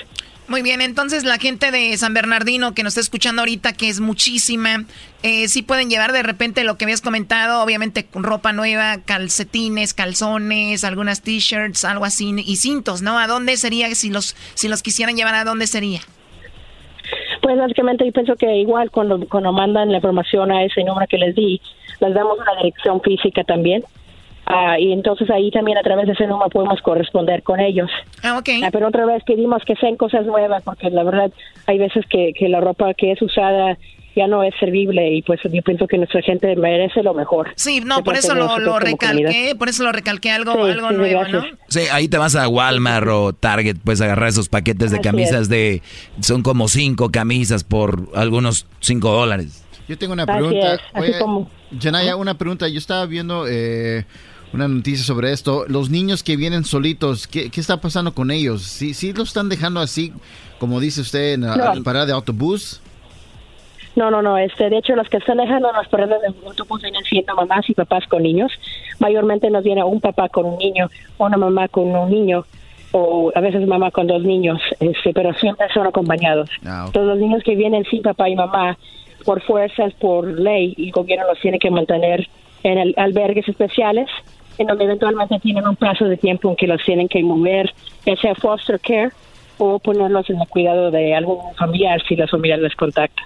[0.48, 4.00] Muy bien, entonces la gente de San Bernardino que nos está escuchando ahorita, que es
[4.00, 4.84] muchísima,
[5.22, 9.94] eh, sí pueden llevar de repente lo que habías comentado, obviamente con ropa nueva, calcetines,
[9.94, 13.18] calzones, algunas t-shirts, algo así, y cintos, ¿no?
[13.18, 16.00] ¿A dónde sería si los, si los quisieran llevar, a dónde sería?
[17.40, 21.18] Pues básicamente yo pienso que igual cuando, cuando mandan la información a ese número que
[21.18, 21.60] les di,
[22.00, 23.84] les damos una dirección física también.
[24.54, 27.90] Ah, y entonces ahí también a través de ese número podemos corresponder con ellos.
[28.22, 28.48] Ah, ok.
[28.64, 31.32] Ah, pero otra vez pedimos que sean cosas nuevas porque la verdad
[31.66, 33.78] hay veces que, que la ropa que es usada
[34.14, 37.50] ya no es servible y pues yo pienso que nuestra gente merece lo mejor.
[37.56, 41.44] Sí, no, por eso lo, lo recalqué, por eso lo recalqué algo, algo nuevo, ¿no?
[41.68, 45.80] Sí, ahí te vas a Walmart o Target, pues agarrar esos paquetes de camisas de,
[46.20, 49.64] son como cinco camisas por algunos cinco dólares.
[49.88, 50.78] Yo tengo una pregunta.
[50.94, 51.14] Oye,
[51.80, 52.68] Janaya, una pregunta.
[52.68, 54.04] Yo estaba viendo eh,
[54.52, 55.64] una noticia sobre esto.
[55.68, 58.62] Los niños que vienen solitos, ¿qué, qué está pasando con ellos?
[58.62, 60.12] ¿Sí, ¿Sí los están dejando así,
[60.58, 62.80] como dice usted, en la parada de autobús?
[63.94, 64.38] No, no, no.
[64.38, 67.74] Este, de hecho, los que están dejando las paradas de autobús vienen siendo mamás y
[67.74, 68.52] papás con niños.
[68.98, 70.88] Mayormente nos viene un papá con un niño,
[71.18, 72.44] una mamá con un niño,
[72.92, 76.50] o a veces mamá con dos niños, este, pero siempre son acompañados.
[76.64, 78.78] Ah, Todos los niños que vienen sin papá y mamá,
[79.24, 82.28] por fuerzas, por ley, el gobierno los tiene que mantener
[82.62, 84.08] en el, albergues especiales,
[84.62, 87.72] en donde eventualmente tienen un plazo de tiempo en que los tienen que mover,
[88.06, 89.10] ya sea foster care
[89.58, 93.22] o ponerlos en el cuidado de algún familiar si la familia les contacta.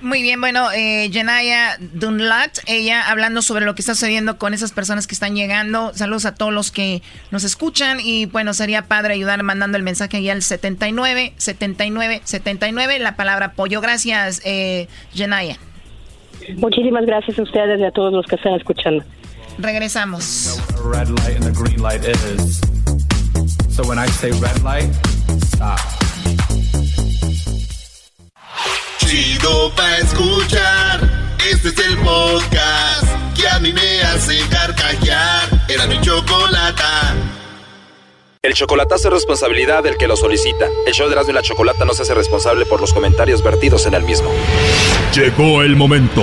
[0.00, 4.70] Muy bien, bueno, eh, Jenaya Dunlat, ella hablando sobre lo que está sucediendo con esas
[4.70, 5.92] personas que están llegando.
[5.92, 7.02] Saludos a todos los que
[7.32, 12.98] nos escuchan y bueno, sería padre ayudar mandando el mensaje ahí al 79 79 79,
[13.00, 13.80] la palabra apoyo.
[13.80, 15.56] Gracias, eh, Jenaya.
[16.56, 19.04] Muchísimas gracias a ustedes y a todos los que están escuchando.
[19.58, 20.60] Regresamos.
[20.84, 22.60] red light and the green light is.
[23.68, 24.88] So when I say red light,
[25.54, 25.80] stop.
[29.00, 31.36] Chido pa' escuchar.
[31.50, 35.48] Este es el podcast que a mí me hace carcajear.
[35.68, 37.14] Era mi chocolata.
[38.42, 40.66] El chocolatazo es responsabilidad del que lo solicita.
[40.86, 43.86] El show de Erasmo y la Chocolata no se hace responsable por los comentarios vertidos
[43.86, 44.30] en el mismo.
[45.12, 46.22] Llegó el momento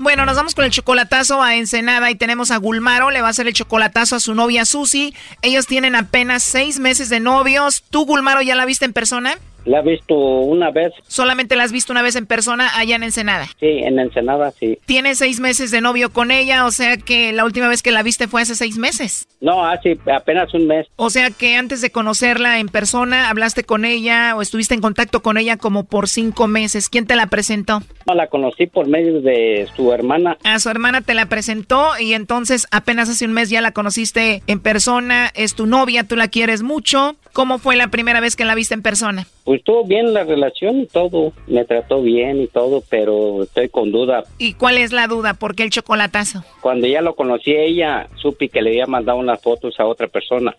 [0.00, 3.32] Bueno, nos vamos con el chocolatazo a Ensenada y tenemos a Gulmaro, le va a
[3.32, 5.14] hacer el chocolatazo a su novia Susi.
[5.42, 7.84] Ellos tienen apenas seis meses de novios.
[7.90, 9.36] ¿Tú, Gulmaro, ya la viste en persona?
[9.64, 10.92] La he visto una vez.
[11.06, 13.46] ¿Solamente la has visto una vez en persona allá en Ensenada?
[13.58, 14.78] Sí, en Ensenada, sí.
[14.86, 18.02] Tienes seis meses de novio con ella, o sea que la última vez que la
[18.02, 19.28] viste fue hace seis meses.
[19.40, 20.86] No, hace apenas un mes.
[20.96, 25.22] O sea que antes de conocerla en persona, hablaste con ella o estuviste en contacto
[25.22, 26.88] con ella como por cinco meses.
[26.88, 27.82] ¿Quién te la presentó?
[28.06, 30.36] No, la conocí por medio de su hermana.
[30.44, 34.42] A su hermana te la presentó y entonces apenas hace un mes ya la conociste
[34.46, 35.30] en persona.
[35.34, 37.16] Es tu novia, tú la quieres mucho.
[37.32, 39.26] ¿Cómo fue la primera vez que la viste en persona?
[39.44, 41.32] Pues estuvo bien la relación y todo.
[41.46, 44.24] Me trató bien y todo, pero estoy con duda.
[44.38, 45.34] ¿Y cuál es la duda?
[45.34, 46.44] ¿Por qué el chocolatazo?
[46.60, 50.56] Cuando ya lo conocí ella, supe que le había mandado unas fotos a otra persona.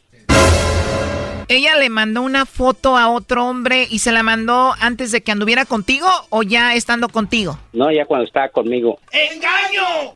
[1.51, 5.33] ¿Ella le mandó una foto a otro hombre y se la mandó antes de que
[5.33, 7.59] anduviera contigo o ya estando contigo?
[7.73, 8.99] No, ya cuando estaba conmigo.
[9.11, 10.15] ¡Engaño!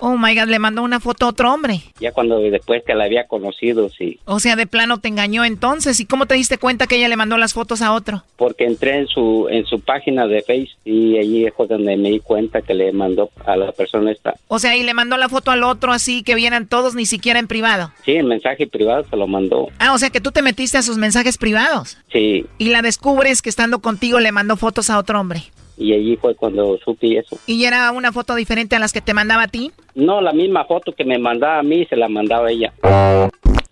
[0.00, 1.80] Oh my god, le mandó una foto a otro hombre.
[1.98, 4.20] Ya cuando después que la había conocido, sí.
[4.24, 5.98] O sea, de plano te engañó entonces.
[5.98, 8.22] ¿Y cómo te diste cuenta que ella le mandó las fotos a otro?
[8.36, 12.20] Porque entré en su en su página de Face y allí fue donde me di
[12.20, 14.34] cuenta que le mandó a la persona esta.
[14.46, 17.40] O sea, y le mandó la foto al otro así que vieran todos ni siquiera
[17.40, 17.92] en privado.
[18.04, 19.68] Sí, en mensaje privado se lo mandó.
[19.78, 21.98] Ah, o sea que tú te metiste a sus mensajes privados.
[22.12, 22.46] Sí.
[22.58, 25.44] Y la descubres que estando contigo le mandó fotos a otro hombre.
[25.76, 27.38] Y allí fue cuando supe eso.
[27.46, 29.72] ¿Y era una foto diferente a las que te mandaba a ti?
[29.94, 32.72] No, la misma foto que me mandaba a mí se la mandaba ella.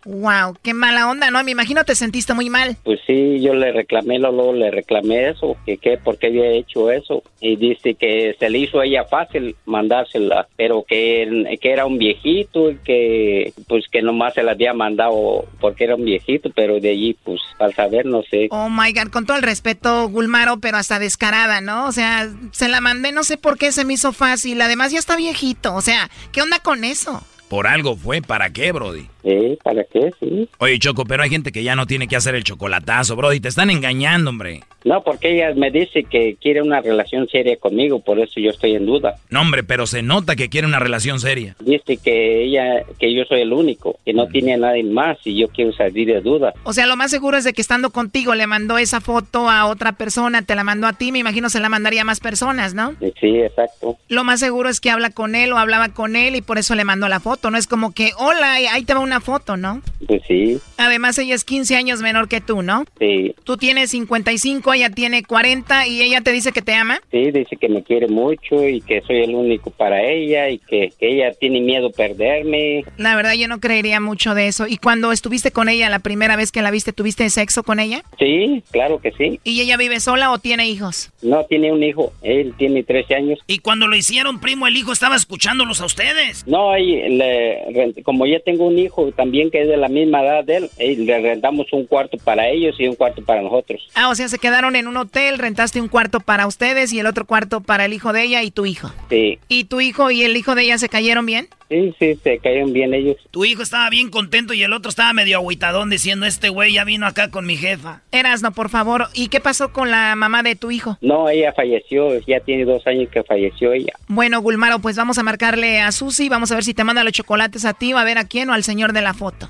[0.04, 1.42] Wow, qué mala onda, ¿no?
[1.44, 2.76] Me imagino te sentiste muy mal.
[2.84, 6.90] Pues sí, yo le reclamé, luego le reclamé eso, que qué, por qué había hecho
[6.90, 7.22] eso.
[7.40, 11.98] Y dice que se le hizo a ella fácil mandársela, pero que, que era un
[11.98, 16.80] viejito y que pues que nomás se la había mandado porque era un viejito, pero
[16.80, 18.48] de allí pues al saber no sé.
[18.50, 21.86] Oh my god, con todo el respeto, Gulmaro, pero hasta descarada, ¿no?
[21.86, 24.60] O sea, se la mandé, no sé por qué se me hizo fácil.
[24.62, 27.22] Además ya está viejito, o sea, ¿qué onda con eso?
[27.50, 29.08] Por algo fue, ¿para qué, Brody?
[29.24, 30.12] Sí, ¿para qué?
[30.20, 30.48] Sí.
[30.58, 33.40] Oye, Choco, pero hay gente que ya no tiene que hacer el chocolatazo, Brody.
[33.40, 34.60] Te están engañando, hombre.
[34.84, 38.76] No, porque ella me dice que quiere una relación seria conmigo, por eso yo estoy
[38.76, 39.16] en duda.
[39.28, 41.54] No, hombre, pero se nota que quiere una relación seria.
[41.60, 45.38] Dice que ella, que yo soy el único, que no tiene a nadie más y
[45.38, 46.54] yo quiero salir de duda.
[46.62, 49.66] O sea, lo más seguro es de que estando contigo le mandó esa foto a
[49.66, 52.74] otra persona, te la mandó a ti, me imagino se la mandaría a más personas,
[52.74, 52.94] ¿no?
[53.20, 53.98] Sí, exacto.
[54.08, 56.74] Lo más seguro es que habla con él o hablaba con él y por eso
[56.74, 59.80] le mandó la foto, no es como que, hola, ahí te va una foto, ¿no?
[60.06, 60.58] Pues sí.
[60.76, 62.84] Además ella es 15 años menor que tú, ¿no?
[62.98, 63.34] Sí.
[63.44, 67.00] Tú tienes 55, ella tiene 40 y ella te dice que te ama.
[67.10, 70.92] Sí, dice que me quiere mucho y que soy el único para ella y que,
[70.98, 72.84] que ella tiene miedo perderme.
[72.96, 74.66] La verdad yo no creería mucho de eso.
[74.66, 78.02] ¿Y cuando estuviste con ella la primera vez que la viste, tuviste sexo con ella?
[78.18, 79.40] Sí, claro que sí.
[79.44, 81.12] ¿Y ella vive sola o tiene hijos?
[81.22, 82.12] No, tiene un hijo.
[82.22, 83.38] Él tiene 13 años.
[83.46, 86.46] ¿Y cuando lo hicieron, primo, el hijo estaba escuchándolos a ustedes?
[86.46, 87.29] No, ahí le,
[87.70, 90.70] rent- como ya tengo un hijo también que es de la misma edad de él,
[90.78, 93.88] eh, le rentamos un cuarto para ellos y un cuarto para nosotros.
[93.94, 97.06] Ah, o sea, se quedaron en un hotel, rentaste un cuarto para ustedes y el
[97.06, 98.90] otro cuarto para el hijo de ella y tu hijo.
[99.08, 101.48] Sí, ¿Y tu hijo y el hijo de ella se cayeron bien?
[101.70, 103.16] Sí, sí, se cayeron bien ellos.
[103.30, 106.84] Tu hijo estaba bien contento y el otro estaba medio agüitadón diciendo, este güey ya
[106.84, 108.02] vino acá con mi jefa.
[108.12, 109.06] Erasno, por favor.
[109.14, 110.98] ¿Y qué pasó con la mamá de tu hijo?
[111.00, 113.92] No, ella falleció, ya tiene dos años que falleció ella.
[114.08, 117.12] Bueno, Gulmaro, pues vamos a marcarle a Susi, vamos a ver si te manda los
[117.12, 119.48] chocolates a ti, va a ver a quién o al señor de la foto.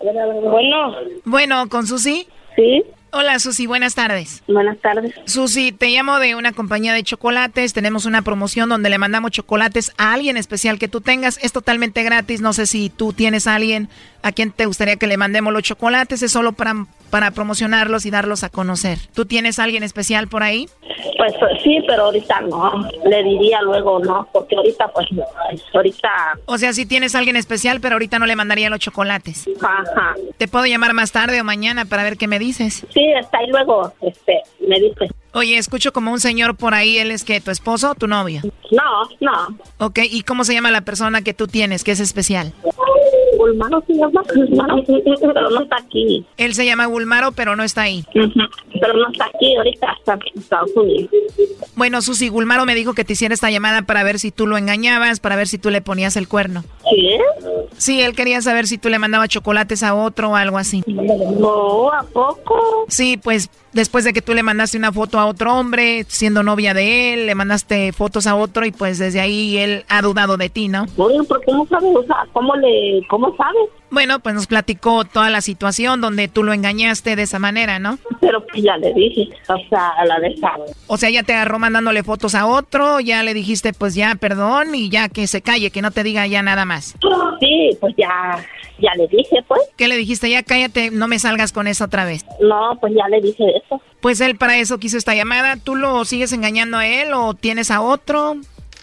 [0.00, 0.96] Bueno.
[1.24, 2.28] Bueno, ¿con Susi?
[2.56, 2.84] Sí.
[3.10, 4.42] Hola, Susi, buenas tardes.
[4.46, 5.14] Buenas tardes.
[5.24, 7.72] Susi, te llamo de una compañía de chocolates.
[7.72, 11.38] Tenemos una promoción donde le mandamos chocolates a alguien especial que tú tengas.
[11.42, 12.42] Es totalmente gratis.
[12.42, 13.88] No sé si tú tienes a alguien
[14.22, 16.22] a quien te gustaría que le mandemos los chocolates.
[16.22, 18.98] Es solo para, para promocionarlos y darlos a conocer.
[19.14, 20.68] ¿Tú tienes a alguien especial por ahí?
[21.16, 22.88] Pues sí, pero ahorita no.
[23.04, 25.24] Le diría luego no, porque ahorita pues no.
[25.74, 26.08] Ahorita...
[26.46, 29.48] O sea, si tienes a alguien especial, pero ahorita no le mandaría los chocolates.
[29.60, 30.14] Ajá.
[30.36, 32.86] ¿Te puedo llamar más tarde o mañana para ver qué me dices?
[32.92, 35.08] Sí, está ahí luego, este, me dice.
[35.32, 36.98] Oye, escucho como un señor por ahí.
[36.98, 38.40] ¿Él es que tu esposo o tu novio?
[38.70, 39.58] No, no.
[39.78, 42.52] Ok, ¿y cómo se llama la persona que tú tienes, que es especial?
[43.38, 46.26] Gulmaro se llama, Gulmaro, pero no está aquí.
[46.36, 48.04] Él se llama Gulmaro, pero no está ahí.
[48.12, 51.10] Pero no está aquí, ahorita está en Estados Unidos.
[51.76, 54.58] Bueno, Susi, Gulmaro me dijo que te hiciera esta llamada para ver si tú lo
[54.58, 56.64] engañabas, para ver si tú le ponías el cuerno.
[56.90, 57.20] ¿Qué?
[57.76, 60.82] Sí, él quería saber si tú le mandabas chocolates a otro o algo así.
[60.86, 62.86] No, ¿a poco?
[62.88, 66.74] Sí, pues después de que tú le mandaste una foto a otro hombre, siendo novia
[66.74, 70.48] de él, le mandaste fotos a otro y pues desde ahí él ha dudado de
[70.48, 70.84] ti, ¿no?
[70.96, 71.94] Oye, pero ¿cómo sabes?
[71.94, 73.70] O sea, ¿cómo le, cómo sabes?
[73.90, 77.98] Bueno, pues nos platicó toda la situación donde tú lo engañaste de esa manera, ¿no?
[78.20, 80.52] Pero pues ya le dije, o sea, a la de esa.
[80.86, 84.74] O sea, ya te agarró mandándole fotos a otro, ya le dijiste pues ya perdón
[84.74, 86.94] y ya que se calle, que no te diga ya nada más.
[87.40, 88.44] Sí, pues ya,
[88.78, 89.62] ya le dije, pues.
[89.76, 90.30] ¿Qué le dijiste?
[90.30, 92.24] Ya cállate, no me salgas con eso otra vez.
[92.40, 93.80] No, pues ya le dije eso.
[94.00, 95.56] Pues él para eso quiso esta llamada.
[95.56, 98.36] ¿Tú lo sigues engañando a él o tienes a otro?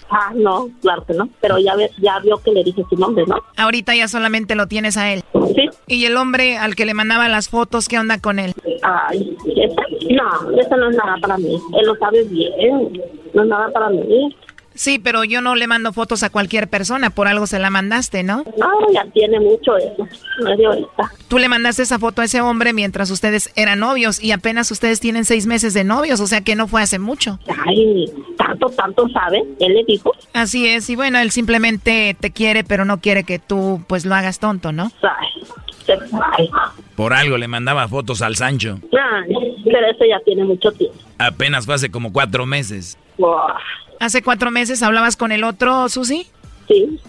[0.10, 1.28] Ah, no, claro que no.
[1.42, 3.38] Pero ya, ve- ya vio que le dije su nombre, ¿no?
[3.58, 5.24] Ahorita ya solamente lo tienes a él.
[5.56, 5.70] Sí.
[5.88, 8.54] ¿Y el hombre al que le mandaba las fotos, qué onda con él?
[8.84, 9.82] Ay, esa,
[10.12, 11.60] no, eso no es nada para mí.
[11.80, 13.02] Él lo sabe bien.
[13.34, 14.36] No es nada para mí.
[14.76, 18.24] Sí, pero yo no le mando fotos a cualquier persona, por algo se la mandaste,
[18.24, 18.44] ¿no?
[18.58, 20.08] No, ya tiene mucho eso.
[20.42, 21.12] No es de ahorita.
[21.30, 25.00] Tú le mandaste esa foto a ese hombre mientras ustedes eran novios y apenas ustedes
[25.00, 27.40] tienen seis meses de novios, o sea que no fue hace mucho.
[27.66, 28.06] Ay,
[28.38, 29.44] tanto, tanto sabe.
[29.60, 30.12] Él le dijo.
[30.34, 34.14] Así es, y bueno, él simplemente te quiere, pero no quiere que tú pues lo
[34.14, 34.92] hagas tonto, ¿no?
[35.02, 35.44] Ay,
[35.86, 36.50] se ay.
[36.96, 38.80] Por algo le mandaba fotos al Sancho.
[38.92, 40.98] Ay, pero eso ya tiene mucho tiempo.
[41.18, 42.98] Apenas fue hace como cuatro meses.
[43.18, 43.58] Buah.
[44.00, 46.28] ¿Hace cuatro meses hablabas con el otro, Susi?
[46.68, 47.00] Sí.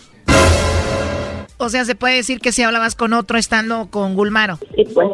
[1.58, 4.58] O sea, se puede decir que sí hablabas con otro estando con Gulmaro.
[4.74, 5.08] Sí, pues.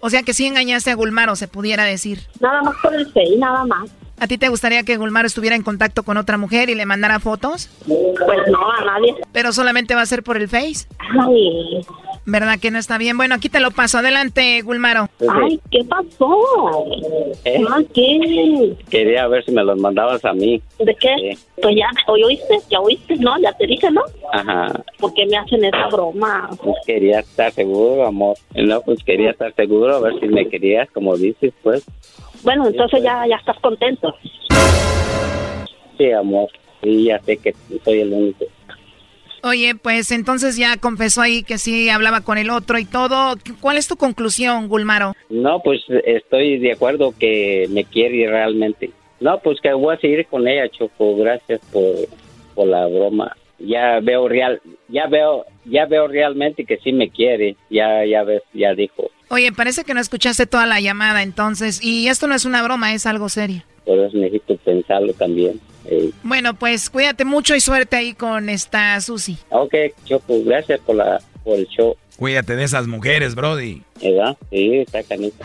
[0.00, 2.20] O sea, que sí engañaste a Gulmaro, se pudiera decir.
[2.40, 3.90] Nada más por el Face, nada más.
[4.20, 7.20] ¿A ti te gustaría que Gulmaro estuviera en contacto con otra mujer y le mandara
[7.20, 7.68] fotos?
[7.86, 9.14] Pues no, a nadie.
[9.32, 10.86] Pero solamente va a ser por el Face.
[11.20, 11.84] Ay,
[12.30, 13.16] ¿Verdad que no está bien?
[13.16, 13.96] Bueno, aquí te lo paso.
[13.96, 15.08] Adelante, Gulmaro.
[15.30, 16.84] ay, ¿qué pasó?
[17.46, 17.64] ¿Eh?
[17.94, 18.76] ¿qué?
[18.90, 20.60] Quería ver si me los mandabas a mí.
[20.78, 21.14] ¿De qué?
[21.18, 21.38] Sí.
[21.62, 23.38] Pues ya, hoy oíste, ya oíste, ¿no?
[23.40, 24.02] Ya te dije, ¿no?
[24.30, 24.84] Ajá.
[24.98, 26.50] ¿Por qué me hacen esa broma?
[26.62, 28.36] Pues quería estar seguro, amor.
[28.54, 31.82] No, pues quería estar seguro, a ver si me querías, como dices, pues.
[32.42, 34.14] Bueno, entonces ya, ya estás contento.
[35.96, 36.50] Sí, amor.
[36.82, 38.44] Sí, ya sé que soy el único.
[39.42, 43.36] Oye, pues entonces ya confesó ahí que sí hablaba con el otro y todo.
[43.60, 45.14] ¿Cuál es tu conclusión, Gulmaro?
[45.30, 48.90] No, pues estoy de acuerdo que me quiere realmente.
[49.20, 51.16] No, pues que voy a seguir con ella, Choco.
[51.16, 51.94] Gracias por,
[52.54, 53.36] por la broma.
[53.58, 58.42] ya veo real, ya veo, ya veo realmente que sí me quiere, ya, ya ves,
[58.54, 59.10] ya dijo.
[59.30, 62.94] Oye, parece que no escuchaste toda la llamada entonces, y esto no es una broma,
[62.94, 63.62] es algo serio.
[63.84, 65.60] Por eso necesito pensarlo también.
[66.22, 69.38] Bueno, pues cuídate mucho y suerte ahí con esta Susi.
[69.50, 69.74] Ok,
[70.04, 71.96] Choco, gracias por, la, por el show.
[72.16, 73.82] Cuídate de esas mujeres, Brody.
[74.02, 74.36] ¿Verdad?
[74.50, 75.44] Sí, está canita.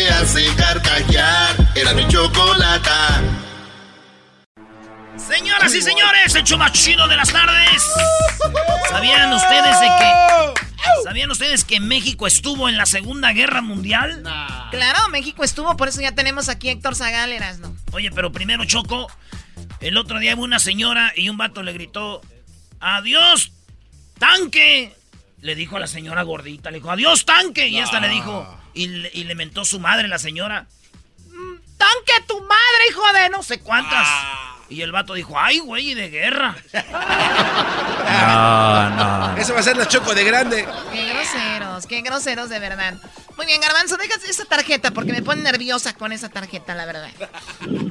[0.21, 1.55] hace carcajear.
[1.75, 3.21] Era mi chocolata.
[5.17, 7.83] Señoras y señores, el show más chido de las tardes.
[8.89, 10.61] ¿Sabían ustedes de que
[11.03, 14.23] ¿Sabían ustedes que México estuvo en la Segunda Guerra Mundial?
[14.71, 17.75] Claro, México estuvo, por eso ya tenemos aquí a Héctor Zagaleras, ¿no?
[17.91, 19.07] Oye, pero primero Choco,
[19.79, 22.21] el otro día hubo una señora y un vato le gritó,
[22.79, 23.51] "Adiós,
[24.19, 24.95] tanque."
[25.41, 28.87] Le dijo a la señora gordita, le dijo, "Adiós, tanque." Y esta le dijo y
[28.87, 30.67] le, y le mentó su madre la señora,
[31.29, 34.07] "Mm, "Tanque tu madre, hijo de no sé cuántas."
[34.71, 36.55] Y el vato dijo, ay, güey, de guerra.
[38.09, 39.37] No, no.
[39.37, 40.65] Eso va a ser la choco de grande.
[40.93, 42.93] Qué groseros, qué groseros de verdad.
[43.35, 47.09] Muy bien, Garbanzo, dejas esa tarjeta porque me pone nerviosa con esa tarjeta, la verdad.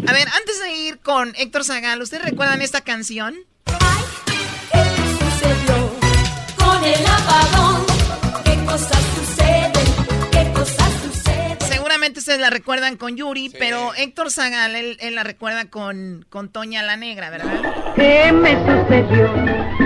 [0.06, 3.36] A ver, antes de ir con Héctor Zagal, ¿ustedes recuerdan esta canción?
[12.20, 16.82] Ustedes la recuerdan con Yuri, pero Héctor Zagal, él, él la recuerda con, con Toña
[16.82, 17.92] la Negra, ¿verdad?
[17.96, 19.28] ¿Qué me sucedió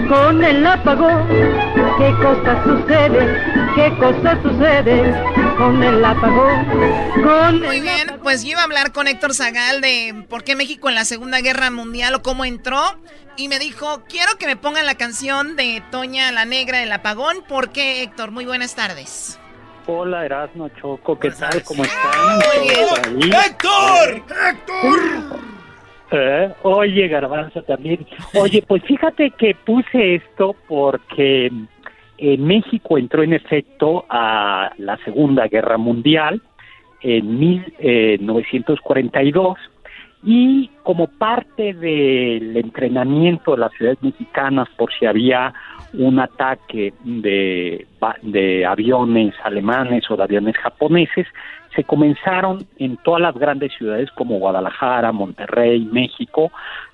[0.08, 1.26] con el apagón?
[1.28, 3.38] ¿Qué cosas suceden?
[3.74, 6.64] ¿Qué cosas suceden con el apagón?
[7.22, 10.88] Con Muy bien, pues yo iba a hablar con Héctor Zagal de por qué México
[10.88, 12.80] en la Segunda Guerra Mundial o cómo entró.
[13.36, 17.38] Y me dijo, quiero que me pongan la canción de Toña la Negra, El Apagón.
[17.48, 18.30] ¿Por qué, Héctor?
[18.30, 19.38] Muy buenas tardes.
[19.86, 21.62] Hola, Erasmo Choco, ¿qué tal?
[21.64, 22.36] ¿Cómo están?
[22.36, 22.68] Muy
[23.18, 23.32] bien.
[23.32, 24.22] ¡Héctor!
[24.48, 25.40] ¡Héctor!
[26.10, 28.06] Eh, Oye, Garbanzo también.
[28.34, 31.50] Oye, pues fíjate que puse esto porque
[32.26, 36.40] eh, México entró en efecto a la Segunda Guerra Mundial
[37.02, 39.58] en 1942
[40.22, 45.52] y como parte del entrenamiento de las ciudades mexicanas por si había
[45.92, 47.86] un ataque de,
[48.22, 51.26] de aviones alemanes o de aviones japoneses,
[51.76, 56.50] se comenzaron en todas las grandes ciudades como Guadalajara, Monterrey, México,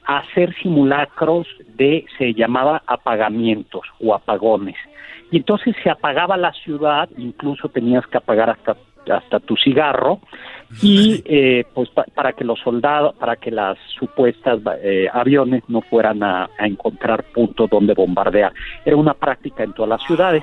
[0.06, 4.74] a hacer simulacros de, se llamaba apagamientos o apagones.
[5.30, 8.76] Y entonces se apagaba la ciudad, incluso tenías que apagar hasta,
[9.08, 10.20] hasta tu cigarro,
[10.82, 15.80] y eh, pues pa- para que los soldados, para que las supuestas eh, aviones no
[15.82, 18.52] fueran a, a encontrar puntos donde bombardear.
[18.84, 20.42] Era una práctica en todas las ciudades.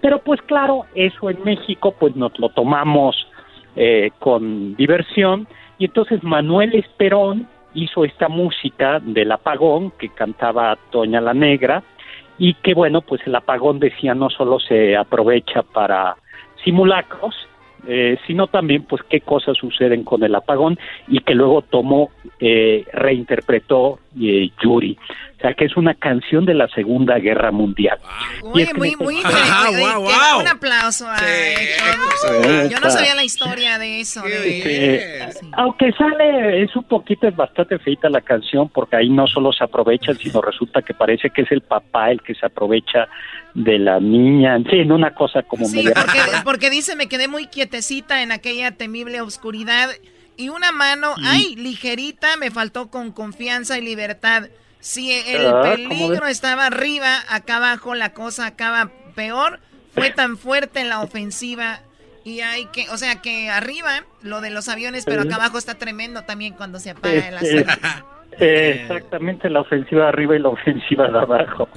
[0.00, 3.26] Pero pues claro, eso en México pues nos lo tomamos
[3.76, 5.46] eh, con diversión
[5.78, 11.82] y entonces Manuel Esperón hizo esta música del apagón que cantaba Toña la Negra
[12.38, 16.16] y que bueno pues el apagón decía no solo se aprovecha para
[16.64, 17.34] simulacros
[17.86, 22.10] eh, sino también pues qué cosas suceden con el apagón y que luego tomó
[22.40, 24.98] eh, reinterpretó eh, Yuri
[25.38, 27.96] o sea que es una canción de la Segunda Guerra Mundial
[28.42, 30.40] Y Muy, es que muy, muy Ah, guau, Qué- guau.
[30.40, 32.42] Un aplauso a Héctor.
[32.66, 34.22] Sí, Yo no sabía la historia de eso.
[34.22, 39.26] de- Este, Aunque sale, es un poquito, es bastante feita la canción, porque ahí no
[39.28, 43.06] solo se aprovechan, sino resulta que parece que es el papá el que se aprovecha
[43.54, 44.56] de la niña.
[44.56, 48.32] En fin, una cosa como Sí, media- porque, porque dice, me quedé muy quietecita en
[48.32, 49.88] aquella temible oscuridad
[50.36, 54.48] y una mano, ay, ligerita, me faltó con confianza y libertad.
[54.80, 59.60] Si el Ah, ¿cómo peligro estaba arriba, acá abajo la cosa acaba peor.
[59.94, 61.80] Fue tan fuerte la ofensiva
[62.24, 65.74] y hay que, o sea, que arriba lo de los aviones, pero acá abajo está
[65.74, 67.72] tremendo también cuando se apaga el aceite.
[68.38, 71.68] eh, exactamente la ofensiva de arriba y la ofensiva de abajo.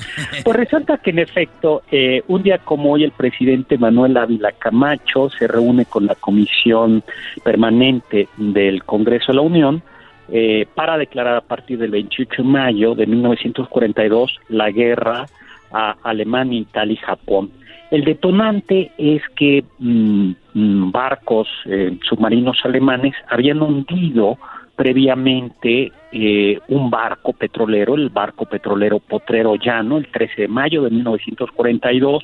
[0.43, 5.29] Pues resulta que en efecto, eh, un día como hoy el presidente Manuel Ávila Camacho
[5.29, 7.03] se reúne con la comisión
[7.43, 9.83] permanente del Congreso de la Unión
[10.31, 15.25] eh, para declarar a partir del 28 de mayo de 1942 la guerra
[15.71, 17.51] a Alemania, Italia y Japón.
[17.91, 24.37] El detonante es que mm, mm, barcos eh, submarinos alemanes habían hundido
[24.77, 30.89] previamente eh, un barco petrolero, el barco petrolero Potrero Llano, el 13 de mayo de
[30.89, 32.23] 1942,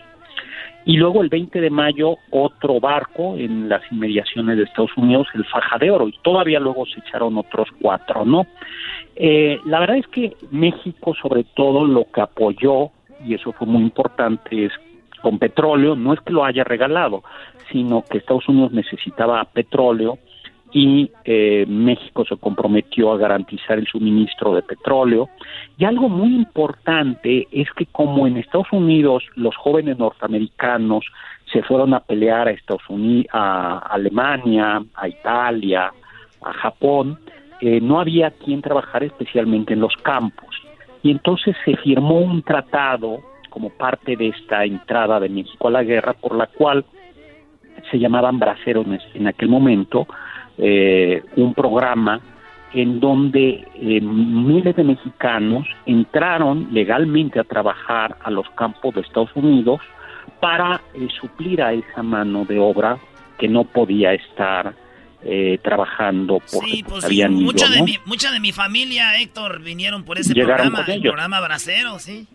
[0.88, 5.44] y luego el 20 de mayo otro barco en las inmediaciones de Estados Unidos, el
[5.44, 8.48] Faja de Oro, y todavía luego se echaron otros cuatro, ¿no?
[9.18, 12.92] Eh, la verdad es que México sobre todo lo que apoyó,
[13.26, 14.72] y eso fue muy importante, es
[15.22, 17.22] con petróleo, no es que lo haya regalado,
[17.70, 20.18] sino que Estados Unidos necesitaba petróleo
[20.80, 25.28] y eh, México se comprometió a garantizar el suministro de petróleo.
[25.76, 31.04] Y algo muy importante es que como en Estados Unidos los jóvenes norteamericanos
[31.52, 35.92] se fueron a pelear a Estados Unidos, a Alemania, a Italia,
[36.44, 37.18] a Japón,
[37.60, 40.56] eh, no había quien trabajar especialmente en los campos.
[41.02, 43.18] Y entonces se firmó un tratado
[43.50, 46.86] como parte de esta entrada de México a la guerra, por la cual
[47.90, 50.08] se llamaban braceros en aquel momento,
[50.58, 52.20] eh, un programa
[52.74, 59.30] en donde eh, miles de mexicanos entraron legalmente a trabajar a los campos de Estados
[59.36, 59.80] Unidos
[60.40, 62.98] para eh, suplir a esa mano de obra
[63.38, 64.74] que no podía estar
[65.62, 70.18] trabajando porque sí, pues habían mucha, de mi, mucha de mi familia, Héctor, vinieron por
[70.18, 72.28] ese programa, el programa Bracero, sí.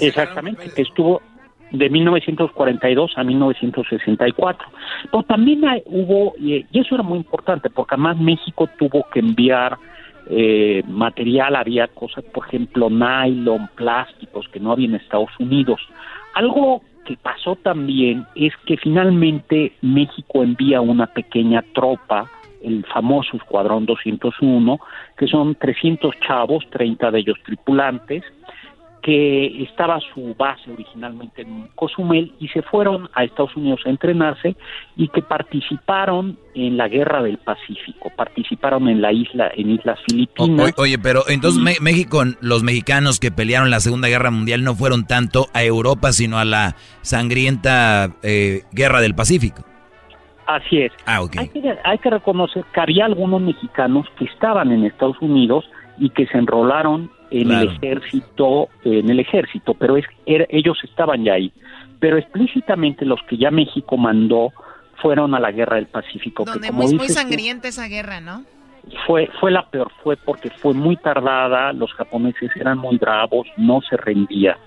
[0.00, 1.22] Exactamente, que estuvo
[1.70, 4.68] de 1942 a 1964.
[5.10, 9.78] Pero también hubo, y eso era muy importante, porque además México tuvo que enviar
[10.28, 15.80] eh, material, había cosas, por ejemplo, nylon, plásticos que no había en Estados Unidos.
[16.34, 22.30] Algo que pasó también es que finalmente México envía una pequeña tropa,
[22.62, 24.78] el famoso Escuadrón 201,
[25.16, 28.22] que son 300 chavos, 30 de ellos tripulantes,
[29.02, 34.56] que estaba su base originalmente en Cozumel y se fueron a Estados Unidos a entrenarse
[34.96, 40.74] y que participaron en la guerra del Pacífico, participaron en la isla, en Islas Filipinas.
[40.76, 45.46] oye, pero entonces México, los mexicanos que pelearon la Segunda Guerra Mundial no fueron tanto
[45.54, 49.64] a Europa, sino a la sangrienta eh, guerra del Pacífico.
[50.46, 50.92] Así es.
[51.06, 55.64] Ah, hay, que, hay que reconocer que había algunos mexicanos que estaban en Estados Unidos
[55.98, 61.34] y que se enrolaron en el ejército, en el ejército, pero es, ellos estaban ya
[61.34, 61.52] ahí.
[61.98, 64.52] Pero explícitamente los que ya México mandó
[64.96, 66.44] fueron a la guerra del Pacífico.
[66.44, 68.44] Donde que, como muy, muy sangrienta esa guerra, ¿no?
[69.06, 73.80] Fue, fue la peor, fue porque fue muy tardada, los japoneses eran muy bravos, no
[73.82, 74.58] se rendía.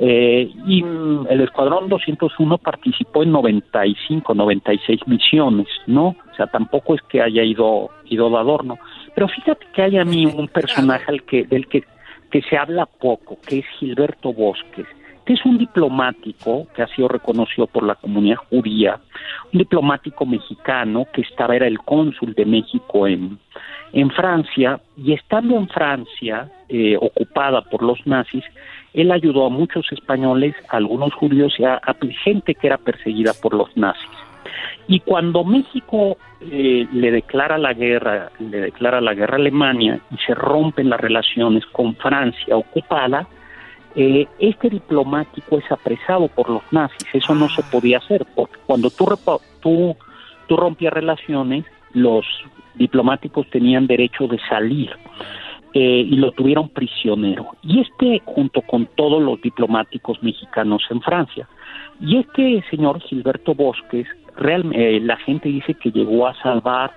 [0.00, 6.08] Eh, y el Escuadrón 201 participó en 95, 96 misiones, ¿no?
[6.08, 8.78] O sea, tampoco es que haya ido, ido de adorno.
[9.18, 11.82] Pero fíjate que hay a mí un personaje al que, del que,
[12.30, 14.86] que se habla poco, que es Gilberto Bosques,
[15.26, 19.00] que es un diplomático que ha sido reconocido por la comunidad judía,
[19.52, 23.40] un diplomático mexicano que estaba, era el cónsul de México en,
[23.92, 28.44] en Francia, y estando en Francia, eh, ocupada por los nazis,
[28.94, 31.80] él ayudó a muchos españoles, a algunos judíos y a
[32.22, 34.27] gente que era perseguida por los nazis.
[34.86, 40.16] Y cuando México eh, le declara la guerra, le declara la guerra a Alemania y
[40.18, 43.26] se rompen las relaciones con Francia ocupada,
[43.94, 47.06] eh, este diplomático es apresado por los nazis.
[47.12, 49.06] Eso no se podía hacer, porque cuando tú,
[49.60, 49.96] tú,
[50.46, 52.24] tú rompías relaciones, los
[52.76, 54.90] diplomáticos tenían derecho de salir.
[55.74, 57.48] Eh, y lo tuvieron prisionero.
[57.62, 61.46] Y este, junto con todos los diplomáticos mexicanos en Francia.
[62.00, 64.06] Y este señor Gilberto Bosques
[64.38, 66.92] realmente eh, la gente dice que llegó a salvar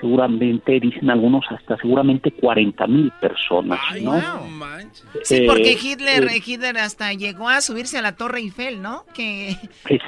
[0.00, 4.20] seguramente, dicen algunos, hasta seguramente 40 mil personas, ¿no?
[5.22, 9.04] Sí, porque eh, Hitler, eh, Hitler hasta llegó a subirse a la Torre Eiffel, ¿no?
[9.14, 9.56] Que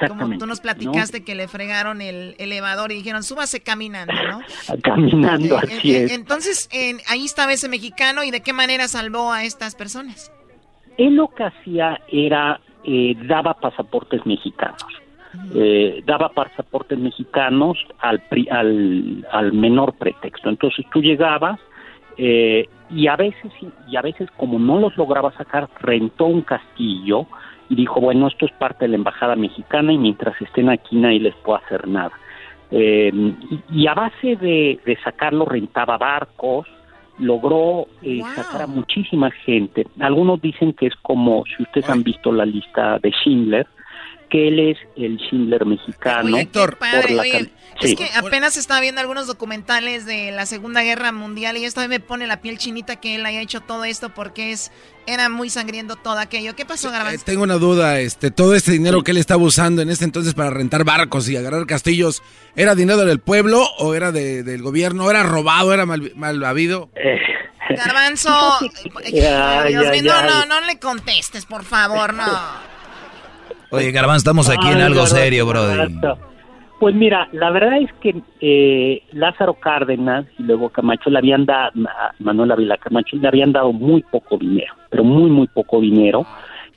[0.07, 4.41] como tú nos platicaste que le fregaron el elevador y dijeron, súbase caminando, ¿no?
[4.83, 6.11] caminando, así es.
[6.11, 6.69] Entonces,
[7.07, 10.31] ahí estaba ese mexicano y de qué manera salvó a estas personas.
[10.99, 12.61] Él lo que hacía era,
[13.27, 14.85] daba pasaportes mexicanos
[15.53, 20.49] eh, daba pasaportes mexicanos al, al, al, menor pretexto.
[20.49, 21.59] Entonces tú llegabas
[22.17, 23.51] eh, y a veces
[23.87, 27.27] y a veces como no los lograba sacar rentó un castillo
[27.69, 31.19] y dijo bueno esto es parte de la embajada mexicana y mientras estén aquí nadie
[31.19, 32.11] les puede hacer nada.
[32.71, 33.11] Eh,
[33.71, 36.67] y, a base de, de sacarlo rentaba barcos,
[37.19, 39.85] logró eh, sacar a muchísima gente.
[39.99, 43.67] Algunos dicen que es como, si ustedes han visto la lista de Schindler,
[44.29, 46.37] que él es el Schindler mexicano.
[46.37, 46.77] Héctor,
[47.81, 51.99] es que apenas estaba viendo algunos documentales de la Segunda Guerra Mundial y esto me
[51.99, 54.71] pone la piel chinita que él haya hecho todo esto porque es
[55.07, 56.55] era muy sangriento todo aquello.
[56.55, 57.21] ¿Qué pasó, Garbanzo?
[57.21, 60.33] Eh, tengo una duda, este, todo este dinero que él estaba usando en ese entonces
[60.33, 62.21] para rentar barcos y agarrar castillos,
[62.55, 65.09] ¿era dinero del pueblo o era del gobierno?
[65.09, 65.73] ¿Era robado?
[65.73, 66.91] ¿Era mal, mal habido?
[66.95, 67.17] Eh,
[67.75, 68.29] Garbanzo,
[70.03, 72.25] no, no, no le contestes, por favor, no.
[73.71, 75.89] Oye, Garbanzo, estamos aquí en algo serio, brother.
[76.79, 81.73] Pues mira, la verdad es que eh, Lázaro Cárdenas y luego Camacho le habían dado,
[82.19, 86.25] Manuel Ávila Camacho le habían dado muy poco dinero, pero muy, muy poco dinero.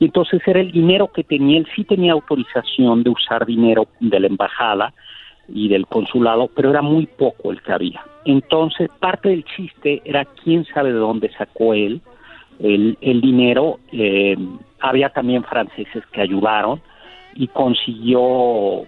[0.00, 4.18] Y entonces era el dinero que tenía, él sí tenía autorización de usar dinero de
[4.18, 4.92] la embajada
[5.46, 8.04] y del consulado, pero era muy poco el que había.
[8.24, 12.00] Entonces, parte del chiste era quién sabe de dónde sacó él
[12.58, 13.78] el, el dinero.
[13.92, 14.36] Eh,
[14.82, 16.82] había también franceses que ayudaron
[17.34, 18.86] y consiguió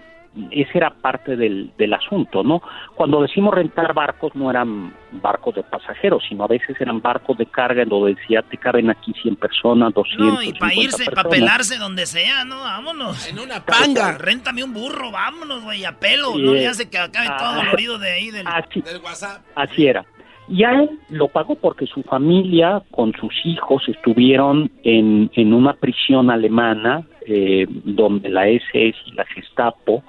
[0.50, 2.60] ese era parte del, del asunto, ¿no?
[2.94, 7.46] Cuando decimos rentar barcos no eran barcos de pasajeros, sino a veces eran barcos de
[7.46, 10.26] carga en donde decía te caben aquí 100 personas, 200.
[10.26, 12.60] No, y para irse, para pelarse donde sea, ¿no?
[12.60, 13.28] Vámonos.
[13.28, 14.18] En una panga.
[14.18, 16.36] Réntame un burro, vámonos, güey, a pelo.
[16.36, 19.42] no le hace que acabe todo ah, dolorido de ahí del, del WhatsApp.
[19.54, 20.04] Así era.
[20.48, 25.72] Y a él lo pagó porque su familia con sus hijos estuvieron en, en una
[25.72, 30.02] prisión alemana eh, donde la SS y la Gestapo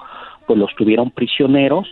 [0.46, 1.88] pues los tuvieron prisioneros,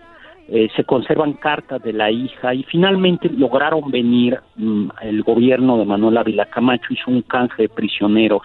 [0.49, 5.85] eh, se conservan cartas de la hija y finalmente lograron venir, mm, el gobierno de
[5.85, 8.41] Manuel Ávila Camacho hizo un canje de prisioneros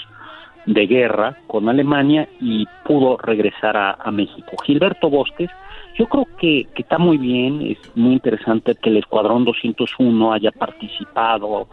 [0.66, 4.52] de guerra con Alemania y pudo regresar a, México.
[4.64, 5.50] Gilberto Bosques,
[5.96, 10.52] yo creo que, que, está muy bien, es muy interesante que el Escuadrón 201 haya
[10.52, 11.68] participado,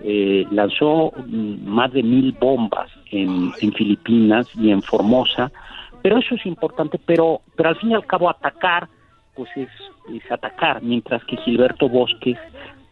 [0.00, 5.50] eh, lanzó más de mil bombas en, en Filipinas y en Formosa,
[6.02, 8.88] pero eso es importante, pero, pero al fin y al cabo atacar,
[9.34, 9.68] pues es,
[10.14, 12.38] es atacar, mientras que Gilberto Bosques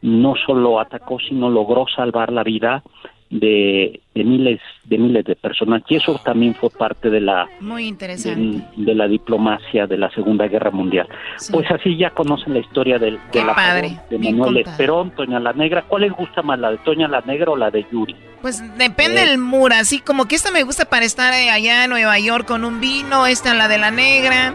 [0.03, 2.83] no solo atacó, sino logró salvar la vida
[3.31, 7.87] de, de, miles de miles de personas y eso también fue parte de la muy
[7.87, 11.09] interesante de, la diplomacia de la Segunda Guerra Mundial
[11.51, 15.53] pues así ya conocen la historia del, de la padre, de Manuel Esperón Toña la
[15.53, 18.15] Negra ¿cuál les gusta más la de Toña la Negra o la de Yuri?
[18.43, 19.27] Pues depende eh.
[19.27, 22.47] del mur así como que esta me gusta para estar eh, allá en Nueva York
[22.47, 24.55] con un vino esta la de la Negra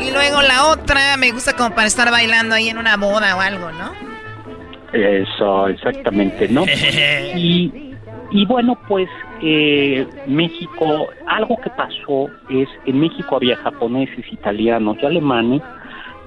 [0.00, 3.40] y luego la otra me gusta como para estar bailando ahí en una boda o
[3.40, 4.12] algo ¿no?
[4.92, 6.64] Eso, exactamente, ¿no?
[7.34, 7.91] y
[8.32, 9.08] y bueno, pues
[9.42, 15.62] eh, México, algo que pasó es, en México había japoneses, italianos y alemanes,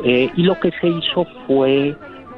[0.04, 1.96] eh, y lo que se hizo fue,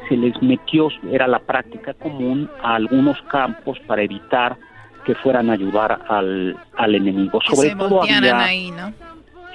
[0.08, 4.58] se les metió, era la práctica común, a algunos campos para evitar
[5.06, 7.40] que fueran a ayudar al, al enemigo.
[7.42, 8.94] Sobre todo había, ahí, ¿no?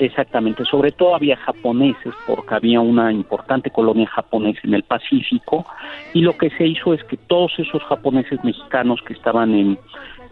[0.05, 5.64] Exactamente, sobre todo había japoneses porque había una importante colonia japonesa en el Pacífico
[6.12, 9.78] y lo que se hizo es que todos esos japoneses mexicanos que estaban en,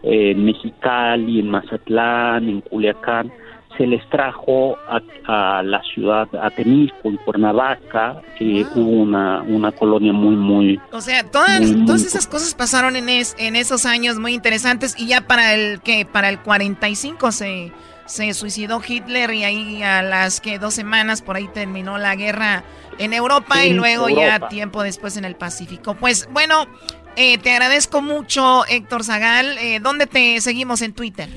[0.03, 3.31] Mexicali, en Mazatlán, en Culiacán,
[3.77, 8.71] se les trajo a, la ciudad, a Temisco, en Cuernavaca, que ah.
[8.75, 10.81] hubo una, una colonia muy, muy...
[10.91, 15.21] O sea, todas, todas esas cosas pasaron en, en esos años muy interesantes y ya
[15.21, 17.71] para el que para el 45 se
[18.05, 22.63] se suicidó Hitler y ahí a las que dos semanas por ahí terminó la guerra
[22.97, 25.95] en Europa y luego ya tiempo después en el Pacífico.
[25.95, 26.67] Pues bueno,
[27.15, 29.57] eh, te agradezco mucho Héctor Zagal.
[29.59, 31.29] Eh, ¿Dónde te seguimos en Twitter?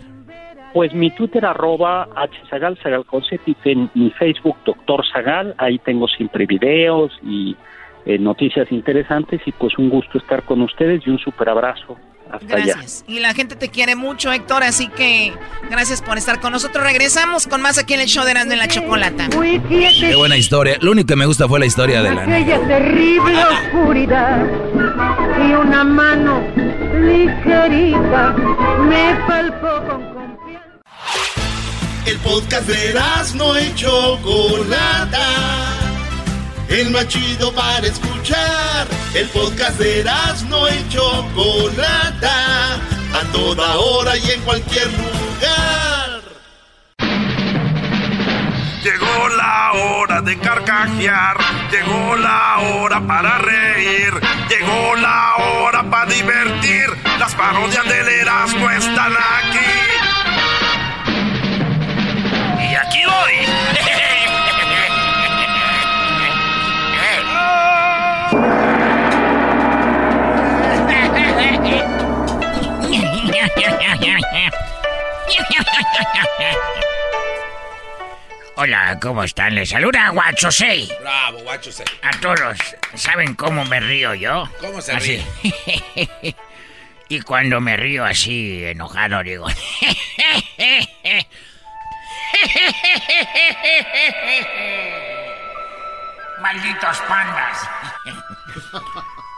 [0.75, 2.09] Pues mi Twitter arroba
[2.49, 3.07] hzagal, zagal
[3.65, 7.57] en mi Facebook doctor Zagal, ahí tengo siempre videos y
[8.07, 11.97] eh, noticias interesantes y pues un gusto estar con ustedes y un super abrazo.
[12.43, 13.05] Gracias.
[13.07, 15.33] Y la gente te quiere mucho, Héctor, así que
[15.71, 16.85] gracias por estar con nosotros.
[16.85, 19.29] Regresamos con más aquí en el show de Erasmo en la Chocolata.
[19.69, 20.77] Qué buena historia.
[20.81, 22.23] Lo único que me gusta fue la historia de la...
[22.23, 24.47] Aquella terrible oscuridad
[25.39, 26.41] y una mano
[27.01, 30.71] ligerita me palpó con confianza.
[32.07, 35.25] El podcast de Erasmo y Chocolata
[36.81, 38.87] el más chido para escuchar.
[39.15, 46.23] El podcast de Erasmo y Chocolata, a toda hora y en cualquier lugar.
[48.83, 51.37] Llegó la hora de carcajear,
[51.71, 54.13] llegó la hora para reír,
[54.49, 56.87] llegó la hora para divertir.
[57.19, 59.65] Las parodias del Erasmo están aquí.
[62.71, 63.84] Y aquí voy.
[78.57, 79.55] Hola, ¿cómo están?
[79.55, 80.89] Les saluda Guachosei.
[81.01, 81.85] Bravo, Guachosei.
[82.03, 82.57] A todos,
[82.95, 84.49] ¿saben cómo me río yo?
[84.61, 85.21] ¿Cómo se así.
[85.43, 85.53] ríe?
[87.09, 89.47] y cuando me río así, enojado, digo...
[96.41, 97.69] Malditos pandas.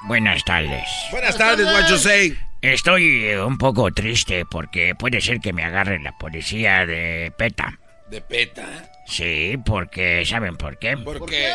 [0.03, 0.89] Buenas tardes.
[1.11, 2.46] Buenas tardes, Guachosei.
[2.63, 7.79] Estoy eh, un poco triste porque puede ser que me agarre la policía de PETA.
[8.11, 8.67] ¿De PETA?
[9.07, 10.97] Sí, porque ¿saben por qué?
[10.97, 11.53] ¿Por, qué?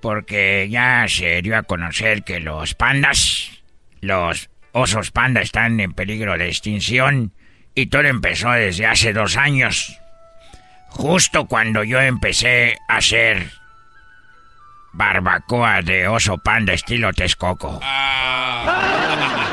[0.00, 3.62] Porque ya se dio a conocer que los pandas,
[4.00, 7.32] los osos panda están en peligro de extinción
[7.74, 9.98] y todo empezó desde hace dos años.
[10.88, 13.50] Justo cuando yo empecé a hacer
[14.92, 17.80] barbacoa de oso panda estilo Texcoco.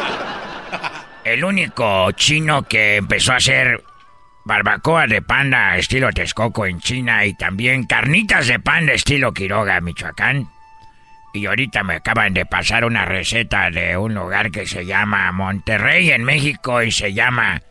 [1.30, 3.84] El único chino que empezó a hacer
[4.46, 10.50] barbacoa de panda estilo Texcoco en China y también carnitas de panda estilo Quiroga, Michoacán.
[11.36, 16.10] Y ahorita me acaban de pasar una receta de un lugar que se llama Monterrey
[16.10, 17.62] en México y se llama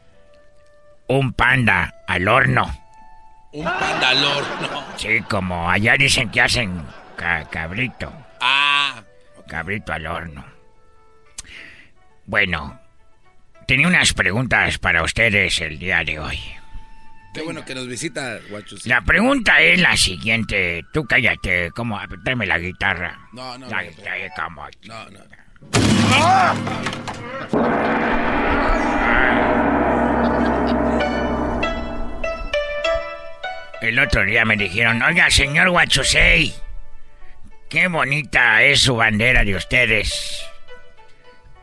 [1.08, 2.72] un panda al horno.
[3.50, 4.84] Un panda al horno.
[4.96, 6.80] Sí, como allá dicen que hacen
[7.50, 8.12] cabrito.
[8.40, 9.02] Ah.
[9.48, 10.44] Cabrito al horno.
[12.24, 12.78] Bueno,
[13.68, 16.40] tenía unas preguntas para ustedes el día de hoy.
[17.34, 18.88] Qué bueno que nos visita, Guachosei.
[18.88, 20.86] La pregunta es la siguiente.
[20.90, 22.00] Tú cállate, ¿cómo?
[22.24, 23.28] Tráeme la guitarra.
[23.34, 23.68] No, no.
[23.68, 24.66] La guitarra, ¿cómo?
[24.86, 25.20] No, no.
[33.82, 36.54] El otro día me dijeron, oiga, señor Guachosei,
[37.68, 40.42] qué bonita es su bandera de ustedes.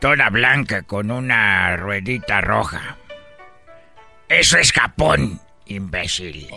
[0.00, 2.96] Toda blanca con una ruedita roja.
[4.28, 6.48] Eso es Japón, imbécil.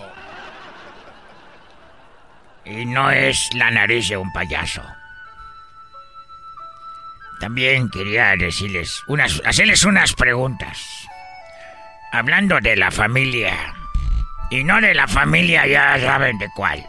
[2.65, 4.83] Y no es la nariz de un payaso.
[7.39, 11.07] También quería decirles unas, hacerles unas preguntas.
[12.11, 13.55] Hablando de la familia,
[14.49, 16.85] y no de la familia ya saben de cuál,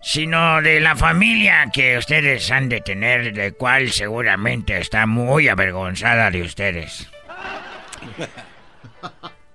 [0.00, 6.30] sino de la familia que ustedes han de tener, de cual seguramente está muy avergonzada
[6.30, 7.08] de ustedes.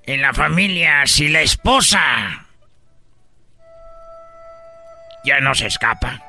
[0.05, 2.45] En la familia, si la esposa
[5.23, 6.19] ya no se escapa.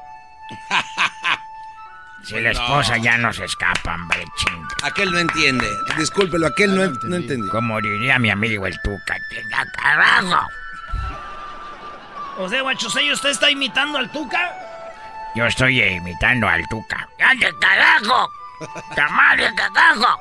[2.24, 4.66] Si la esposa ya no se escapa, hombre, ching.
[4.82, 5.66] Aquel no entiende.
[5.98, 7.50] Discúlpelo, aquel no, no entendió.
[7.50, 9.18] Como diría mi amigo el Tuca,
[9.76, 10.48] carajo.
[12.38, 14.52] O sea, Guachosei, ¿usted está imitando al Tuca?
[15.34, 17.08] Yo estoy imitando al Tuca.
[17.20, 18.30] ¡Ande carajo!
[18.94, 20.18] ¡Tamale carajo!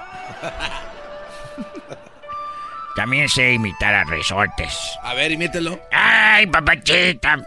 [2.96, 4.78] También sé imitar a resortes.
[5.02, 5.80] A ver, imítelo.
[5.92, 7.38] ¡Ay, papachita!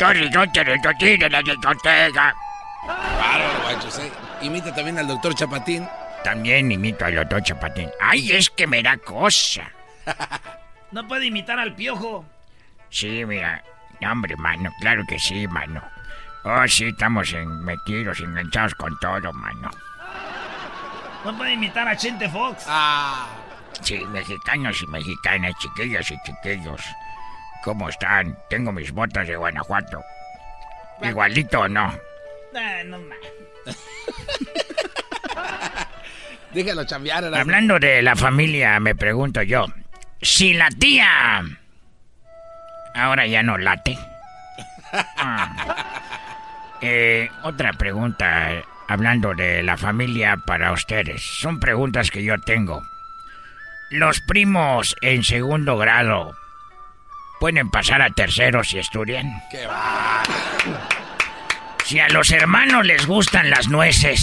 [0.00, 2.34] Yo resorte, de la discoteca.
[2.84, 4.10] Claro, Guachosei.
[4.40, 5.88] Imita también al doctor Chapatín.
[6.24, 7.90] También imito al doctor Chapatín.
[8.00, 9.70] ¡Ay, es que me da cosa!
[10.90, 12.24] No puede imitar al piojo.
[12.88, 13.62] Sí, mira.
[14.00, 14.70] No, hombre, mano.
[14.80, 15.82] Claro que sí, mano.
[16.44, 19.70] Oh, sí, estamos en, metidos, enganchados con todo, mano.
[21.24, 22.64] No puede imitar a Chente Fox.
[22.68, 23.26] Ah.
[23.82, 26.80] Sí, mexicanos y mexicanas, chiquillos y chiquillos.
[27.62, 28.36] ¿Cómo están?
[28.48, 30.02] Tengo mis botas de Guanajuato.
[31.02, 31.92] ¿Igualito o no?
[32.54, 33.18] Ah, no más.
[36.52, 37.24] Déjalo chambear.
[37.34, 39.66] Hablando de la familia, me pregunto yo.
[40.22, 41.42] Si la tía...
[42.98, 43.98] Ahora ya no late.
[45.18, 45.54] Ah.
[46.80, 51.22] Eh, otra pregunta, eh, hablando de la familia para ustedes.
[51.22, 52.82] Son preguntas que yo tengo.
[53.90, 56.34] Los primos en segundo grado
[57.38, 59.42] pueden pasar a tercero si estudian.
[59.50, 60.22] Qué va.
[61.84, 64.20] Si a los hermanos les gustan las nueces.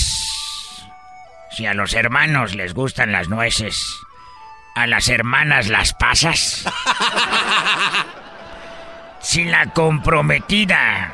[1.51, 3.99] Si a los hermanos les gustan las nueces.
[4.75, 6.65] A las hermanas las pasas.
[9.25, 11.11] Si la comprometida.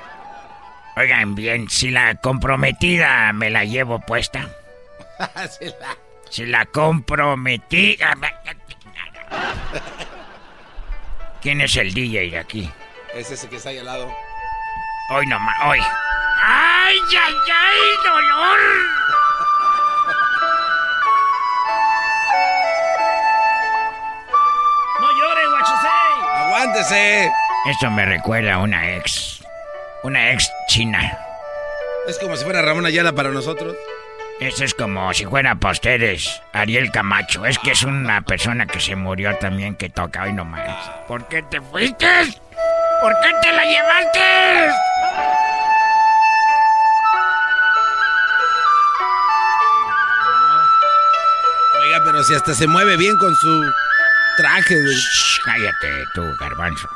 [0.98, 4.50] Oigan bien, si la comprometida me la llevo puesta.
[5.18, 5.98] La-
[6.30, 8.14] Si la comprometida.
[11.42, 12.70] ¿Quién es el DJ de aquí?
[13.14, 14.14] Es ese que está ahí al lado.
[15.12, 15.80] Hoy nomás, hoy.
[16.44, 18.60] ¡Ay, ay, ay, dolor!
[25.00, 26.14] ¡No llore, Guachosei!
[26.36, 27.32] ¡Aguántese!
[27.64, 29.44] Esto me recuerda a una ex.
[30.02, 31.16] Una ex china.
[32.08, 33.76] Es como si fuera Ramón Ayala para nosotros.
[34.40, 37.46] Esto es como si fuera para ustedes Ariel Camacho.
[37.46, 40.90] Es que es una persona que se murió también que toca hoy nomás.
[41.08, 42.08] ¿Por qué te fuiste?
[43.00, 44.20] ¿Por qué te la llevaste?
[51.80, 53.72] Oiga, pero si hasta se mueve bien con su
[54.38, 54.74] traje.
[54.74, 54.96] De...
[55.46, 56.90] cállate, tú, garbanzo.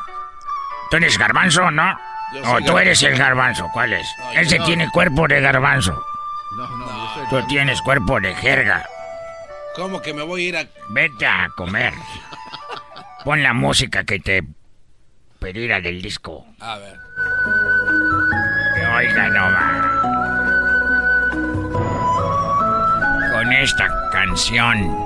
[0.95, 1.99] ¿Tú eres garbanzo, no?
[2.45, 4.07] O tú eres el garbanzo, ¿cuál es?
[4.33, 5.91] Ese tiene cuerpo de garbanzo.
[6.55, 8.81] No, no, Tú tienes cuerpo de jerga.
[9.75, 10.65] ¿Cómo que me voy a ir a.?
[10.91, 11.93] Vete a comer.
[13.25, 14.41] Pon la música que te
[15.37, 16.45] pedirá del disco.
[16.61, 16.97] A ver.
[18.95, 19.91] Oiga, no va.
[23.33, 24.97] Con esta canción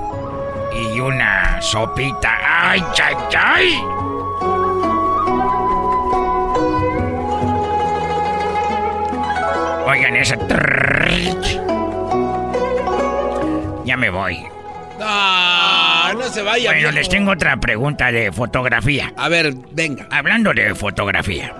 [0.72, 2.38] y una sopita.
[2.44, 3.99] ¡Ay, chay, chay!
[9.90, 10.36] Oigan, esa.
[13.84, 14.38] Ya me voy.
[15.00, 16.70] No, no se vaya.
[16.70, 19.12] Bueno, les tengo otra pregunta de fotografía.
[19.16, 20.06] A ver, venga.
[20.12, 21.56] Hablando de fotografía.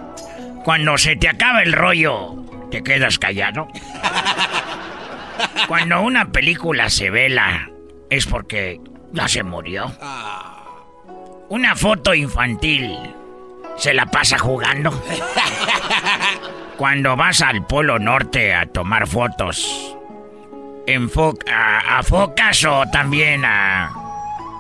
[0.63, 2.37] Cuando se te acaba el rollo,
[2.71, 3.67] ¿te quedas callado?
[5.67, 7.69] Cuando una película se vela,
[8.11, 8.81] es porque
[9.13, 9.91] ya se murió.
[11.49, 12.97] Una foto infantil,
[13.77, 14.93] ¿se la pasa jugando?
[16.81, 19.95] Cuando vas al Polo Norte a tomar fotos,
[20.87, 23.93] enfo- a, a focas o también a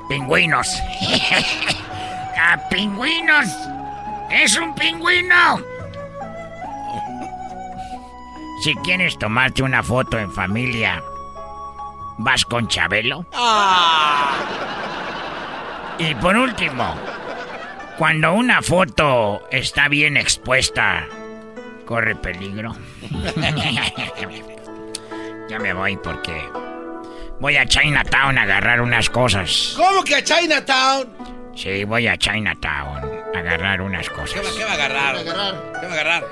[0.06, 0.68] pingüinos.
[2.38, 3.46] a pingüinos.
[4.30, 5.60] Es un pingüino.
[8.64, 11.02] Si quieres tomarte una foto en familia,
[12.18, 13.24] ¿vas con Chabelo?
[15.98, 16.94] Y por último,
[17.96, 21.06] cuando una foto está bien expuesta,
[21.90, 22.72] corre peligro.
[25.50, 26.40] ya me voy porque
[27.40, 29.74] voy a Chinatown a agarrar unas cosas.
[29.76, 31.08] ¿Cómo que a Chinatown?
[31.56, 34.34] Sí, voy a Chinatown a agarrar unas cosas.
[34.34, 35.24] ¿Qué va, qué va a agarrar?
[35.24, 36.24] ¿Qué va a agarrar?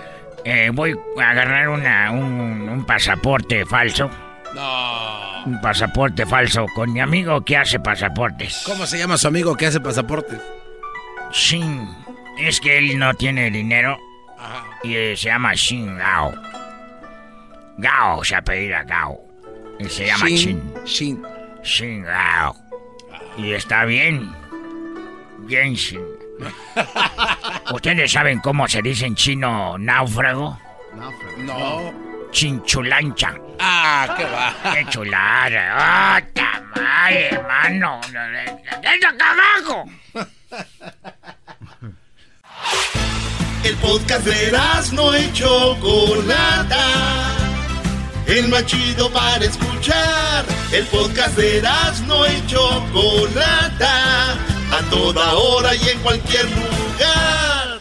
[0.44, 4.08] Eh, voy a agarrar una, un, un pasaporte falso.
[4.54, 5.44] No.
[5.44, 8.62] Un pasaporte falso con mi amigo que hace pasaportes.
[8.64, 10.40] ¿Cómo se llama su amigo que hace pasaportes?
[11.32, 11.88] Shin.
[12.38, 13.98] Es que él no tiene dinero.
[14.82, 16.32] Y eh, se llama Shin Gao.
[17.78, 19.20] Gao se apellida Gao.
[19.78, 20.74] Y se llama Shin.
[20.84, 21.22] Shin.
[21.62, 22.56] Shin Gao.
[23.36, 24.32] Y está bien.
[25.40, 26.00] Bien Shin.
[27.72, 30.58] ¿Ustedes saben cómo se dice en chino náufrago?
[31.38, 31.92] No.
[32.30, 33.34] Chinchulancha.
[33.58, 34.74] Ah, qué va.
[34.74, 35.74] ¡Qué chulada!
[35.76, 38.00] ¡Ah, tamal, hermano!
[38.82, 39.84] ¡Desde acá abajo!
[43.64, 44.52] El podcast de
[44.92, 46.78] no y Chocolata.
[48.26, 50.44] El más chido para escuchar.
[50.70, 51.62] El podcast de
[52.06, 54.32] no y Chocolata.
[54.70, 57.80] A toda hora y en cualquier lugar.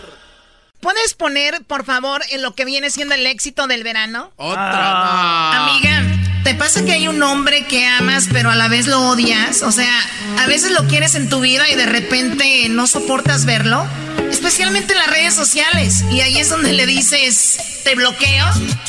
[0.80, 4.32] ¿Puedes poner, por favor, en lo que viene siendo el éxito del verano?
[4.38, 5.66] Otra.
[5.66, 6.17] Amiga,
[6.48, 9.64] ¿te pasa que hay un hombre que amas pero a la vez lo odias?
[9.64, 9.92] O sea,
[10.40, 13.86] a veces lo quieres en tu vida y de repente no soportas verlo.
[14.32, 16.06] Especialmente en las redes sociales.
[16.10, 18.46] Y ahí es donde le dices, te bloqueo,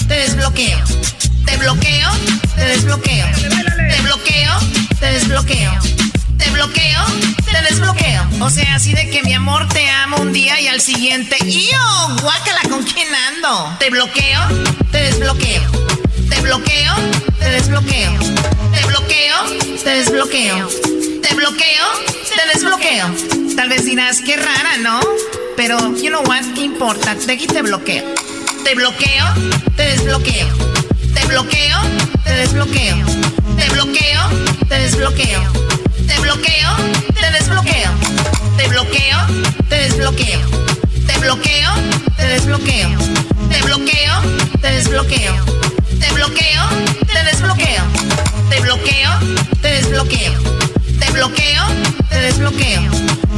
[0.06, 0.78] te desbloqueo.
[1.46, 2.10] Te bloqueo,
[2.54, 3.26] te desbloqueo.
[3.32, 4.52] Te bloqueo,
[5.00, 5.72] te desbloqueo.
[6.38, 7.06] Te bloqueo,
[7.44, 8.28] te desbloqueo.
[8.40, 12.16] O sea, así de que mi amor te amo un día y al siguiente, ¡yo!
[12.22, 13.76] Guácala, ¿con quién ando?
[13.80, 14.42] Te bloqueo,
[14.92, 16.07] te desbloqueo.
[16.28, 16.94] Te bloqueo,
[17.38, 18.12] te desbloqueo.
[18.72, 19.36] Te bloqueo,
[19.82, 20.68] te desbloqueo.
[21.22, 21.84] Te bloqueo,
[22.28, 23.06] te desbloqueo.
[23.56, 25.00] Tal vez dirás, qué rara, ¿no?
[25.56, 27.14] Pero, you know what, ¿qué importa?
[27.14, 28.04] De aquí te bloqueo.
[28.64, 29.24] Te bloqueo,
[29.76, 30.48] te desbloqueo.
[31.14, 31.78] Te bloqueo,
[32.24, 32.96] te desbloqueo.
[33.56, 34.20] Te bloqueo,
[34.68, 35.42] te desbloqueo.
[36.06, 36.76] Te bloqueo,
[37.14, 37.90] te desbloqueo.
[38.56, 39.18] Te bloqueo,
[39.68, 40.40] te desbloqueo.
[41.06, 41.70] Te bloqueo,
[42.16, 42.90] te desbloqueo.
[43.50, 44.22] Te bloqueo,
[44.60, 45.67] te desbloqueo.
[46.00, 46.62] Te bloqueo,
[47.12, 47.84] te desbloqueo.
[48.50, 49.10] Te bloqueo,
[49.62, 50.32] te desbloqueo.
[51.00, 51.64] Te bloqueo,
[52.08, 52.82] te desbloqueo.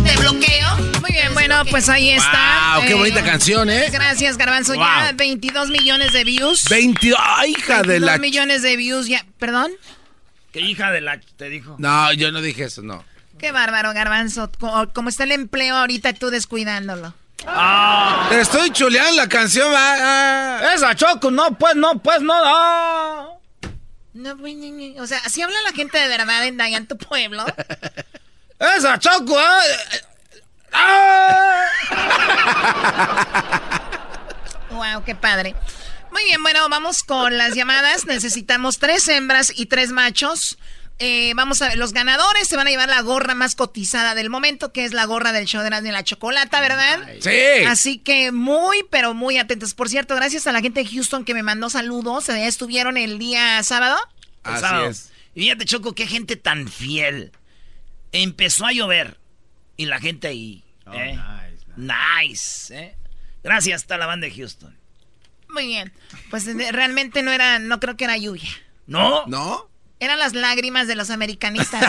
[0.04, 0.76] Te bloqueo.
[1.00, 2.74] Muy bien, bueno, pues ahí está.
[2.76, 3.88] Wow, qué bonita canción, ¿eh?
[3.90, 4.74] Gracias, Garbanzo.
[4.74, 4.82] Wow.
[4.82, 6.64] Ya 22 millones de views.
[6.68, 7.18] 22.
[7.22, 8.18] ¡Ay, hija de 22 la.
[8.18, 9.24] millones de views ya.
[9.38, 9.70] ¿Perdón?
[10.52, 11.76] ¿Qué hija de la te dijo?
[11.78, 13.04] No, yo no dije eso, no.
[13.38, 14.50] Qué bárbaro, Garbanzo.
[14.58, 17.14] Co- Como está el empleo ahorita, tú descuidándolo.
[18.28, 20.72] Te estoy chuleando la canción, ah.
[20.74, 22.34] Esa Choco, no, pues, no, pues, no.
[22.36, 23.28] ah.
[24.12, 26.86] No, pues, ni- ni- o sea, así habla la gente de verdad en, allá en
[26.86, 27.44] tu pueblo.
[28.76, 29.60] Esa Choco, ah.
[30.72, 31.64] ah.
[34.70, 35.54] wow, qué padre.
[36.12, 38.04] Muy bien, bueno, vamos con las llamadas.
[38.04, 40.58] Necesitamos tres hembras y tres machos.
[41.02, 44.28] Eh, vamos a ver, los ganadores se van a llevar la gorra más cotizada del
[44.28, 47.00] momento, que es la gorra del show de la, de la chocolata, ¿verdad?
[47.20, 47.64] Sí.
[47.66, 49.72] Así que muy, pero muy atentos.
[49.72, 52.26] Por cierto, gracias a la gente de Houston que me mandó saludos.
[52.26, 53.96] Ya estuvieron el día sábado.
[54.44, 54.86] El Así sábado.
[54.90, 55.10] es.
[55.34, 57.32] Y fíjate, Choco, qué gente tan fiel.
[58.12, 59.18] Empezó a llover.
[59.78, 60.62] Y la gente ahí.
[60.92, 61.18] ¿eh?
[61.76, 62.76] Nice.
[62.78, 62.94] ¿eh?
[63.42, 64.76] Gracias a la banda de Houston.
[65.48, 65.94] Muy bien.
[66.28, 68.50] Pues eh, realmente no era, no creo que era lluvia.
[68.86, 69.24] ¿No?
[69.28, 69.69] ¿No?
[70.00, 71.80] Eran las lágrimas de los americanistas.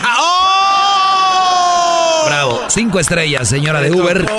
[2.26, 2.64] Bravo.
[2.68, 4.30] Cinco estrellas, señora de Uber.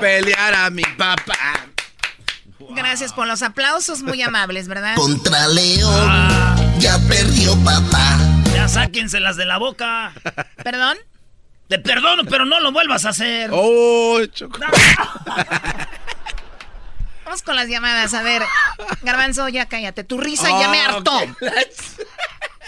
[0.00, 1.66] Pelear a mi papá.
[2.70, 4.94] Gracias por los aplausos, muy amables, ¿verdad?
[4.94, 8.18] Contra León, ya perdió papá.
[8.54, 10.12] Ya sáquenselas de la boca.
[10.62, 10.96] ¿Perdón?
[11.68, 13.50] Te perdono, pero no lo vuelvas a hacer.
[13.52, 14.58] Oh, Choco.
[17.24, 18.14] Vamos con las llamadas.
[18.14, 18.42] A ver,
[19.02, 20.04] Garbanzo, ya cállate.
[20.04, 21.20] Tu risa ya me Oh, hartó.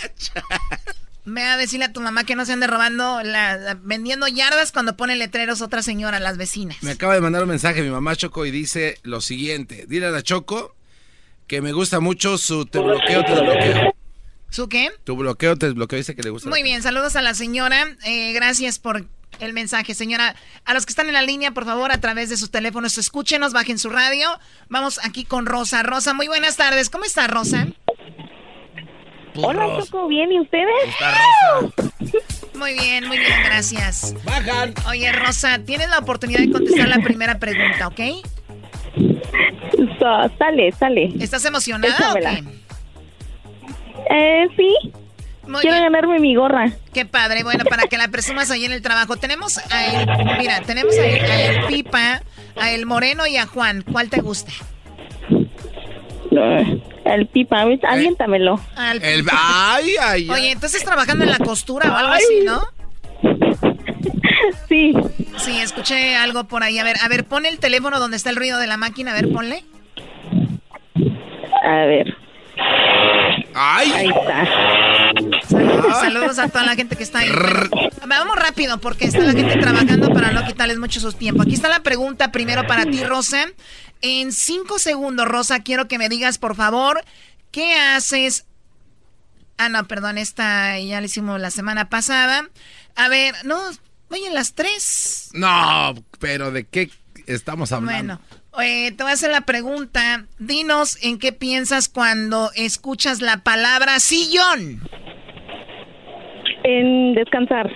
[1.26, 4.72] Ve a decirle a tu mamá que no se ande robando, la- la- vendiendo yardas
[4.72, 6.78] cuando ponen letreros otra señora, las vecinas.
[6.82, 9.84] Me acaba de mandar un mensaje mi mamá Choco y dice lo siguiente.
[9.86, 10.74] Dile a la Choco
[11.46, 13.94] que me gusta mucho su te bloqueo, te desbloqueo.
[14.50, 14.90] ¿Su qué?
[15.04, 15.98] Tu bloqueo, te desbloqueo.
[15.98, 16.48] Dice que le gusta.
[16.48, 17.86] Muy bien, saludos a la señora.
[18.04, 19.06] Eh, gracias por
[19.38, 20.34] el mensaje, señora.
[20.64, 23.52] A los que están en la línea, por favor, a través de sus teléfonos, escúchenos,
[23.52, 24.28] bajen su radio.
[24.68, 25.82] Vamos aquí con Rosa.
[25.84, 26.90] Rosa, muy buenas tardes.
[26.90, 27.68] ¿Cómo está Rosa?
[29.36, 30.32] Hola, Choco, ¿bien?
[30.32, 30.66] ¿Y ustedes?
[32.54, 34.14] Muy bien, muy bien, gracias.
[34.24, 34.74] Bajan.
[34.88, 38.00] Oye, Rosa, tienes la oportunidad de contestar la primera pregunta, ¿ok?
[39.98, 41.10] So, sale, sale.
[41.20, 42.34] ¿Estás emocionada o Échamela.
[42.36, 42.44] qué?
[44.10, 44.92] Eh, sí.
[45.46, 45.92] Muy Quiero bien.
[45.92, 46.70] ganarme mi gorra.
[46.92, 49.16] Qué padre, bueno, para que la presumas ahí en el trabajo.
[49.16, 50.08] Tenemos a el,
[50.38, 52.22] mira, tenemos a el, a el Pipa,
[52.60, 53.82] a el Moreno y a Juan.
[53.90, 54.52] ¿Cuál te gusta?
[56.32, 56.82] Eh,
[57.14, 57.80] El pipa, ¿ves?
[57.84, 58.60] aviéntamelo.
[58.76, 59.32] Al El, Pipa.
[59.74, 60.30] ay, ay, ay.
[60.30, 62.62] Oye, entonces trabajando en la costura o algo así, ¿no?
[64.68, 64.94] Sí.
[65.38, 66.78] Sí, escuché algo por ahí.
[66.78, 69.12] A ver, a ver, pon el teléfono donde está el ruido de la máquina.
[69.12, 69.64] A ver, ponle.
[71.64, 72.16] A ver.
[73.54, 73.92] Ay.
[73.92, 74.46] Ahí está.
[75.48, 77.28] Saludos, saludos a toda la gente que está ahí.
[78.06, 81.42] Vamos rápido porque está la gente trabajando para no quitarles mucho su tiempo.
[81.42, 83.46] Aquí está la pregunta primero para ti, Rosa.
[84.02, 87.02] En cinco segundos, Rosa, quiero que me digas, por favor,
[87.50, 88.46] ¿qué haces?
[89.58, 92.48] Ah, no, perdón, esta ya la hicimos la semana pasada.
[92.96, 93.58] A ver, no,
[94.08, 95.30] oye, las tres.
[95.34, 96.90] No, pero ¿de qué
[97.26, 98.18] estamos hablando?
[98.18, 98.20] Bueno,
[98.62, 100.24] eh, te voy a hacer la pregunta.
[100.38, 104.80] Dinos en qué piensas cuando escuchas la palabra sillón.
[106.64, 107.70] En descansar.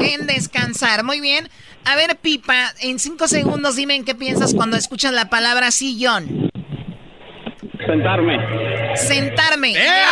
[0.00, 1.48] En descansar, muy bien.
[1.84, 6.50] A ver, Pipa, en cinco segundos dime en qué piensas cuando escuchas la palabra sillón.
[7.86, 8.36] Sentarme.
[8.96, 9.70] Sentarme.
[9.70, 10.06] Ella,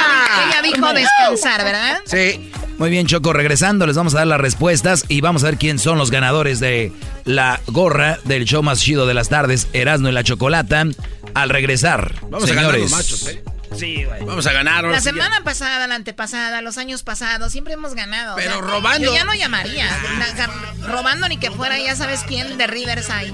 [0.48, 1.98] ella dijo descansar, ¿verdad?
[2.04, 2.50] Sí.
[2.78, 5.78] Muy bien, Choco, regresando, les vamos a dar las respuestas y vamos a ver quién
[5.78, 6.92] son los ganadores de
[7.24, 10.86] la gorra del show más chido de las tardes, Erasmo y la Chocolata.
[11.34, 12.82] Al regresar, Vamos a ganar señores.
[12.82, 13.44] los machos, ¿eh?
[13.76, 14.24] Sí, güey.
[14.24, 14.84] Vamos a ganar.
[14.84, 15.12] ahora La sí ya.
[15.12, 18.36] semana pasada, la antepasada, los años pasados, siempre hemos ganado.
[18.36, 19.04] Pero robando.
[19.06, 19.86] Yo ya no llamaría.
[20.18, 23.32] Na- robando ni que fuera, ya sabes quién de Riverside.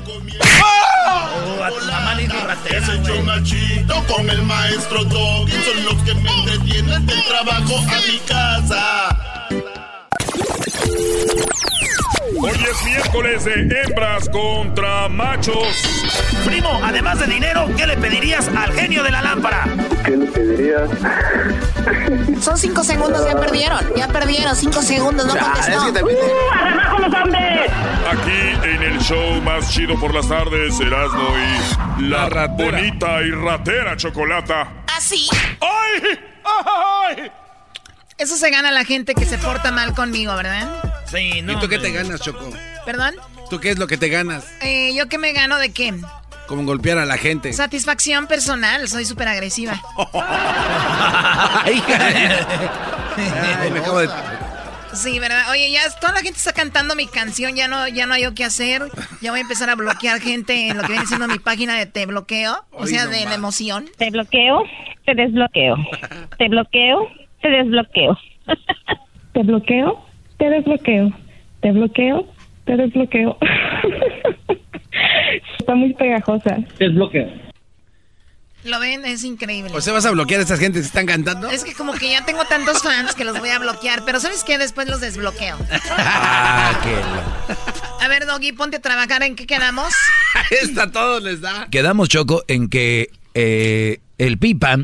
[1.08, 2.86] Oh, a tu mamá le dijo ratera,
[4.06, 5.52] con el maestro Doggy.
[5.52, 9.18] Son los que me entretienen del trabajo a mi casa.
[12.38, 15.66] Hoy es miércoles de hembras contra machos.
[16.44, 19.64] Primo, además de dinero, ¿qué le pedirías al genio de la lámpara?
[20.04, 20.88] ¿Qué le pedirías?
[22.40, 23.80] Son cinco segundos, ya perdieron.
[23.94, 25.80] Ya perdieron, cinco segundos, no contestó.
[26.52, 27.70] ¡Abajo los hombres!
[28.10, 31.28] Aquí en el show más chido por las tardes, Erasmo
[31.98, 34.84] y la, bonita y ratera chocolata.
[34.96, 35.28] Así.
[35.60, 36.18] ¡Ay!
[36.44, 37.45] ¡Ay!
[38.18, 40.82] Eso se gana la gente que se porta mal conmigo, ¿verdad?
[41.10, 41.52] Sí, no.
[41.52, 42.50] ¿Y tú qué te ganas, Choco?
[42.84, 43.14] ¿Perdón?
[43.50, 44.44] ¿Tú qué es lo que te ganas?
[44.62, 45.94] Eh, ¿Yo qué me gano de qué?
[46.46, 47.52] Como golpear a la gente.
[47.52, 49.80] Satisfacción personal, soy súper agresiva.
[51.64, 51.82] Ay,
[53.72, 54.08] me acabo de...
[54.94, 55.50] Sí, ¿verdad?
[55.50, 58.34] Oye, ya toda la gente está cantando mi canción, ya no, ya no hay yo
[58.34, 58.82] qué hacer.
[59.20, 61.84] Ya voy a empezar a bloquear gente en lo que viene siendo mi página de
[61.84, 63.90] te bloqueo, o Hoy sea, no de la emoción.
[63.98, 64.62] Te bloqueo,
[65.04, 65.76] te desbloqueo.
[66.38, 67.10] Te bloqueo,
[67.46, 68.18] te desbloqueo.
[69.32, 70.02] Te bloqueo,
[70.38, 71.12] te desbloqueo.
[71.60, 72.26] Te bloqueo,
[72.64, 73.36] te desbloqueo.
[75.58, 76.56] Está muy pegajosa.
[76.78, 77.28] Desbloqueo.
[78.64, 79.04] ¿Lo ven?
[79.04, 79.72] Es increíble.
[79.74, 81.50] O sea, vas a bloquear a estas gentes que están cantando.
[81.50, 84.42] Es que como que ya tengo tantos fans que los voy a bloquear, pero ¿sabes
[84.42, 84.56] qué?
[84.56, 85.58] Después los desbloqueo.
[85.98, 86.94] Ah, qué
[88.04, 89.22] A ver, Doggy, ponte a trabajar.
[89.22, 89.92] ¿En qué quedamos?
[90.50, 91.68] Esta todos les da.
[91.70, 94.78] Quedamos, Choco, en que eh, el Pipa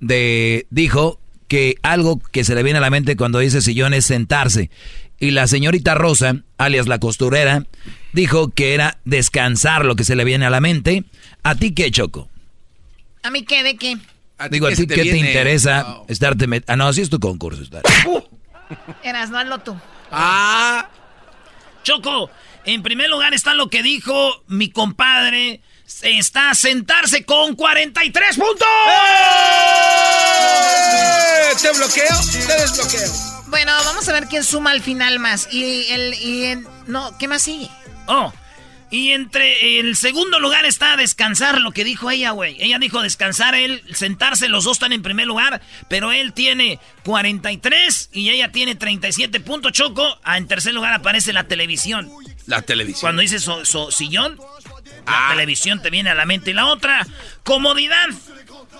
[0.00, 4.06] de, dijo que algo que se le viene a la mente cuando dice sillón es
[4.06, 4.70] sentarse.
[5.18, 7.64] Y la señorita Rosa, alias la costurera,
[8.12, 11.04] dijo que era descansar lo que se le viene a la mente.
[11.42, 12.28] ¿A ti qué, Choco?
[13.22, 13.62] ¿A mí qué?
[13.62, 13.96] ¿De qué?
[14.50, 17.62] Digo, ¿a ti qué te interesa estarte met- Ah, no, así es tu concurso.
[17.62, 17.80] está.
[19.02, 19.74] Eras, no hazlo tú.
[20.10, 20.88] Ah.
[21.82, 22.30] Choco,
[22.64, 25.60] en primer lugar está lo que dijo mi compadre.
[26.02, 28.68] Está a sentarse con 43 puntos.
[31.62, 33.12] Te bloqueo, te desbloqueo.
[33.48, 35.48] Bueno, vamos a ver quién suma al final más.
[35.52, 36.14] Y el.
[36.14, 37.70] Y el- no, ¿qué más sigue?
[38.06, 38.32] Oh,
[38.90, 42.56] y entre el segundo lugar está descansar, lo que dijo ella, güey.
[42.60, 48.10] Ella dijo descansar, él, sentarse, los dos están en primer lugar, pero él tiene 43
[48.12, 50.18] y ella tiene 37 puntos, Choco.
[50.22, 52.10] Ah, en tercer lugar aparece la televisión.
[52.46, 53.00] La televisión.
[53.00, 54.38] Cuando dices so- so- sillón,
[55.06, 56.50] la televisión te viene a la mente.
[56.50, 57.06] Y la otra,
[57.44, 58.06] comodidad.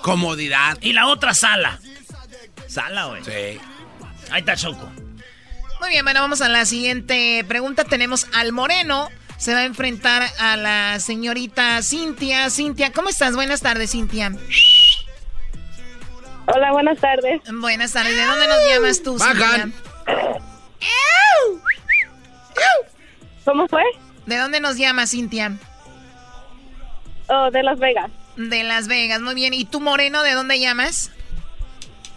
[0.03, 0.79] Comodidad.
[0.81, 1.79] Y la otra, sala.
[2.67, 3.25] Sala, güey.
[3.25, 3.61] Sí.
[4.31, 4.91] Ahí está Choco.
[5.81, 7.85] Muy bien, bueno, vamos a la siguiente pregunta.
[7.85, 9.09] Tenemos al Moreno.
[9.37, 12.49] Se va a enfrentar a la señorita Cintia.
[12.51, 13.35] Cintia, ¿cómo estás?
[13.37, 14.33] Buenas tardes, Cintia.
[16.47, 17.43] Hola, buenas tardes.
[17.53, 18.17] Buenas tardes.
[18.17, 19.73] ¿De dónde nos llamas tú, Bajan.
[19.73, 19.87] Cintia?
[23.45, 23.83] ¿Cómo fue?
[24.27, 25.53] ¿De dónde nos llamas, Cintia?
[27.29, 28.11] Oh, de Las Vegas.
[28.37, 29.55] De Las Vegas, muy bien.
[29.55, 31.11] ¿Y tú, Moreno, de dónde llamas?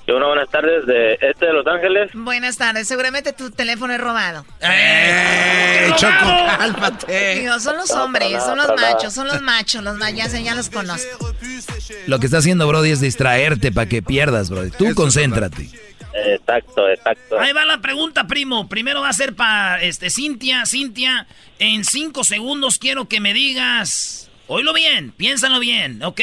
[0.08, 2.10] Yo una buenas tardes de este de Los Ángeles.
[2.16, 2.88] Buenas tardes.
[2.88, 4.44] Seguramente tu teléfono es robado.
[4.60, 6.12] ¡Eh, Choco,
[6.58, 7.36] cálmate!
[7.36, 10.72] Digo, son los hombres, son los machos, son los machos, los ma- ya, ya los
[10.72, 11.32] conozco.
[12.08, 14.72] Lo que está haciendo Brody es distraerte para que pierdas, Brody.
[14.72, 15.70] Tú concéntrate.
[16.12, 17.40] Exacto, exacto.
[17.40, 18.68] Ahí va la pregunta, primo.
[18.68, 20.66] Primero va a ser para este, Cintia.
[20.66, 21.28] Cintia,
[21.60, 24.29] en cinco segundos quiero que me digas.
[24.52, 26.22] Oílo bien, piénsalo bien, ¿ok?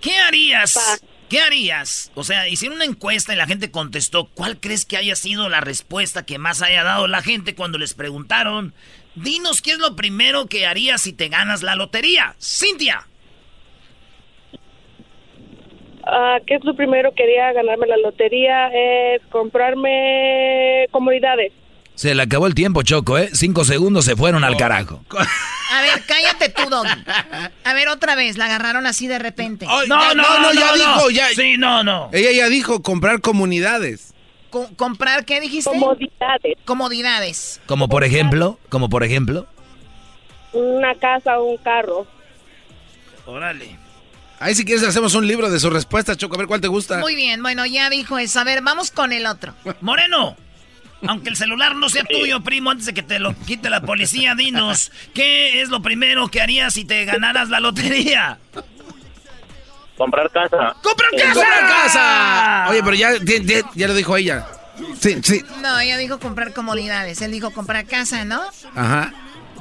[0.00, 1.02] ¿Qué harías?
[1.28, 2.12] ¿Qué harías?
[2.14, 4.26] O sea, hicieron una encuesta y la gente contestó.
[4.26, 7.94] ¿Cuál crees que haya sido la respuesta que más haya dado la gente cuando les
[7.94, 8.74] preguntaron?
[9.16, 12.36] Dinos qué es lo primero que harías si te ganas la lotería.
[12.40, 13.08] Cintia.
[16.04, 18.68] Ah, ¿Qué es lo primero que quería ganarme la lotería?
[18.68, 21.52] Es comprarme comodidades.
[21.96, 23.30] Se le acabó el tiempo, Choco, ¿eh?
[23.32, 25.02] Cinco segundos se fueron al carajo.
[25.72, 26.88] A ver, cállate tú, Doggy.
[27.64, 29.66] A ver, otra vez, la agarraron así de repente.
[29.68, 30.14] Ay, ya-
[30.54, 31.28] ya dijo, ya.
[31.34, 32.08] Sí, no, no.
[32.12, 34.14] Ella ya dijo comprar comunidades.
[34.50, 35.70] Co- ¿Comprar qué dijiste?
[35.70, 36.54] Comodidades.
[36.64, 37.60] Comodidades.
[37.66, 39.46] Como por ejemplo, como por ejemplo.
[40.52, 42.06] Una casa o un carro.
[43.26, 43.76] Órale.
[44.38, 46.98] Ahí si quieres hacemos un libro de sus respuestas, Choco, a ver cuál te gusta.
[46.98, 48.38] Muy bien, bueno, ya dijo eso.
[48.40, 49.54] A ver, vamos con el otro.
[49.80, 50.36] Moreno,
[51.06, 54.34] aunque el celular no sea tuyo, primo, antes de que te lo quite la policía,
[54.34, 58.38] dinos, ¿qué es lo primero que harías si te ganaras la lotería?
[59.96, 60.76] Comprar casa.
[60.82, 61.34] ¡Comprar casa!
[61.34, 62.66] ¡Comprar casa!
[62.68, 63.10] Oye, pero ya,
[63.74, 64.46] ya, lo dijo ella.
[65.00, 65.42] Sí, sí.
[65.62, 67.22] No, ella dijo comprar comodidades.
[67.22, 68.42] Él dijo comprar casa, ¿no?
[68.74, 69.12] Ajá.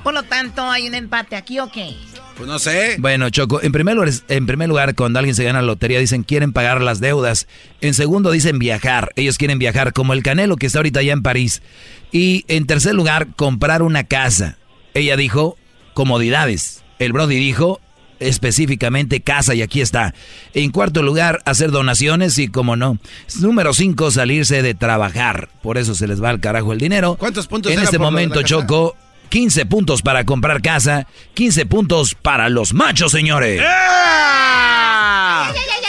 [0.06, 1.96] Por lo tanto, hay un empate aquí, ¿o qué?
[2.38, 2.98] Pues no sé.
[3.00, 6.22] Bueno, Choco, en primer, lugar, en primer lugar, cuando alguien se gana la lotería, dicen
[6.22, 7.48] quieren pagar las deudas.
[7.82, 9.10] En segundo, dicen viajar.
[9.16, 11.64] Ellos quieren viajar, como el Canelo que está ahorita allá en París.
[12.12, 14.60] Y en tercer lugar, comprar una casa.
[14.94, 15.58] Ella dijo
[15.96, 16.84] comodidades.
[17.00, 17.82] El Brody dijo
[18.20, 20.14] específicamente casa y aquí está.
[20.54, 23.00] En cuarto lugar, hacer donaciones y como no.
[23.40, 25.50] Número cinco, salirse de trabajar.
[25.64, 27.16] Por eso se les va al carajo el dinero.
[27.20, 28.48] ¿Cuántos puntos En este momento, casa?
[28.48, 28.96] Choco,
[29.30, 33.62] 15 puntos para comprar casa, 15 puntos para los machos, señores.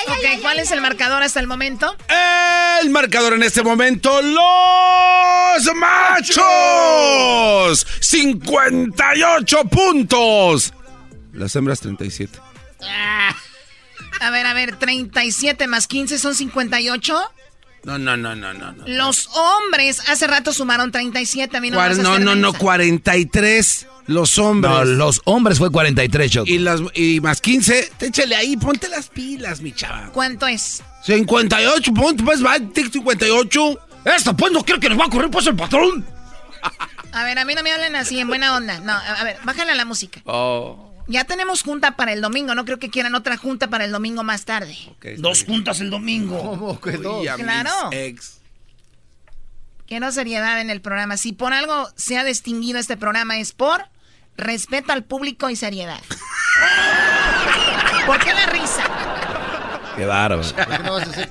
[0.08, 1.96] Ok, ¿cuál es el marcador hasta el momento?
[2.82, 6.36] El marcador en este momento, los machos.
[8.00, 10.72] 58 puntos.
[11.32, 12.38] Las hembras 37.
[14.20, 17.32] A ver, a ver, 37 más 15 son 58.
[17.86, 18.72] No, no, no, no, no.
[18.72, 18.84] no.
[18.84, 21.56] Los hombres hace rato sumaron 37.
[21.56, 22.58] A mí no, me Cuar- no, no, no, mensa.
[22.58, 24.72] 43 los hombres.
[24.72, 26.50] No, los hombres fue 43, Choco.
[26.50, 30.10] Y, las, y más 15, échale ahí, ponte las pilas, mi chava.
[30.12, 30.82] ¿Cuánto es?
[31.04, 33.78] 58 puntos, pues va, tic, 58.
[34.04, 36.04] Esto, pues no creo que nos va a correr pues el patrón.
[37.12, 38.80] A ver, a mí no me hablen así, en buena onda.
[38.80, 40.20] No, a ver, bájale a la música.
[40.24, 40.85] Oh.
[41.08, 42.54] Ya tenemos junta para el domingo.
[42.54, 44.76] No creo que quieran otra junta para el domingo más tarde.
[45.18, 46.38] Dos juntas el domingo.
[46.40, 47.26] ¿Cómo que dos?
[47.36, 47.90] Claro.
[49.86, 51.16] Quiero seriedad en el programa.
[51.16, 53.84] Si por algo se ha distinguido este programa es por
[54.36, 56.00] respeto al público y seriedad.
[58.06, 58.84] ¿Por qué la risa?
[59.96, 60.42] Qué bárbaro.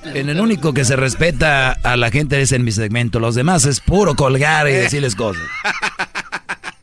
[0.06, 3.20] En el único que se respeta a la gente es en mi segmento.
[3.20, 5.42] Los demás es puro colgar y decirles cosas.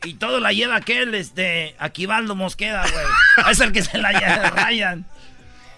[0.04, 3.50] Y todo la lleva aquel, este, Aquivaldo Mosqueda, güey.
[3.52, 5.06] Es el que se la lleva, Ryan.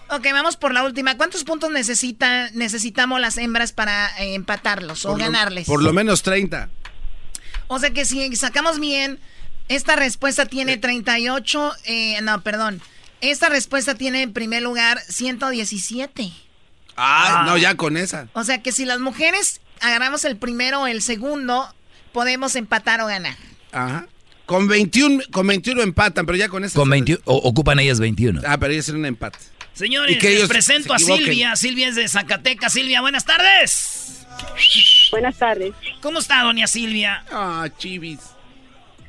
[0.09, 1.17] Ok, vamos por la última.
[1.17, 5.67] ¿Cuántos puntos necesita, necesitamos las hembras para eh, empatarlos o ganarles?
[5.67, 6.69] por lo menos 30.
[7.67, 9.19] O sea que si sacamos bien,
[9.67, 12.81] esta respuesta tiene 38, eh, no, perdón.
[13.19, 16.31] Esta respuesta tiene en primer lugar 117.
[16.95, 18.29] Ah, no, ya con esa.
[18.33, 21.73] O sea que si las mujeres agarramos el primero o el segundo,
[22.13, 23.35] podemos empatar o ganar.
[23.73, 24.07] Ajá.
[24.47, 26.79] Con 21, con 21 empatan, pero ya con esa.
[26.79, 28.41] Con 21, ocupan ellas 21.
[28.47, 29.37] Ah, pero ellas en un empate.
[29.73, 31.55] Señores, les presento a Silvia.
[31.57, 32.71] Silvia es de Zacatecas.
[32.71, 34.25] Silvia, buenas tardes.
[35.11, 35.73] Buenas tardes.
[36.01, 37.25] ¿Cómo está, doña Silvia?
[37.29, 38.19] Ah, chivis.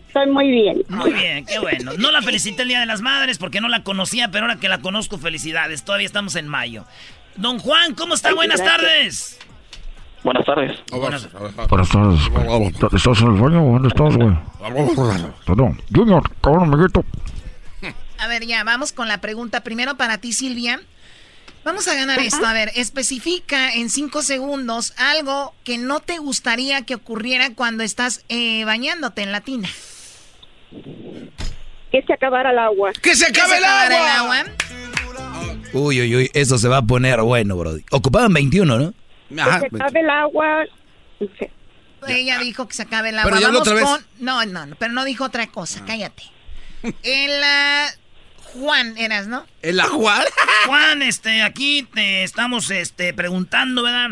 [0.08, 0.82] Estoy muy bien.
[0.88, 1.92] Muy bien, qué bueno.
[1.98, 4.68] No la felicité el Día de las Madres porque no la conocía, pero ahora que
[4.68, 5.84] la conozco, felicidades.
[5.84, 6.84] Todavía estamos en mayo.
[7.36, 8.34] Don Juan, ¿cómo está?
[8.34, 9.38] buenas tardes.
[10.24, 10.72] Buenas tardes.
[10.90, 11.54] buenas, tardes.
[12.92, 13.62] ¿Estás en el baño?
[13.62, 14.36] ¿Dónde estás, güey?
[15.46, 15.80] Perdón.
[15.94, 17.04] Junior, cabrón, amiguito.
[18.18, 19.62] A ver, ya, vamos con la pregunta.
[19.62, 20.80] Primero para ti, Silvia.
[21.64, 22.44] Vamos a ganar esto.
[22.44, 28.24] A ver, especifica en cinco segundos algo que no te gustaría que ocurriera cuando estás
[28.28, 29.68] eh, bañándote en la tina.
[31.92, 32.92] Que se acabara el agua.
[33.00, 34.44] ¡Que se acabe el, agua!
[35.72, 37.84] Uy, uy, uy, eso se va a poner bueno, Brody.
[37.90, 38.94] Ocupaban 21, ¿no?
[39.28, 40.64] Que se acabe el agua.
[42.06, 43.32] Ella dijo que se acabe el agua.
[43.32, 43.84] Pero Vamos otra vez.
[43.84, 44.06] Con...
[44.20, 45.84] No, no, no, pero no dijo otra cosa.
[45.86, 46.22] Cállate.
[47.02, 47.42] El
[48.54, 49.44] Juan eras, ¿no?
[49.62, 50.24] ¿El Juan?
[50.66, 54.10] Juan, este, aquí te estamos este, preguntando, ¿verdad?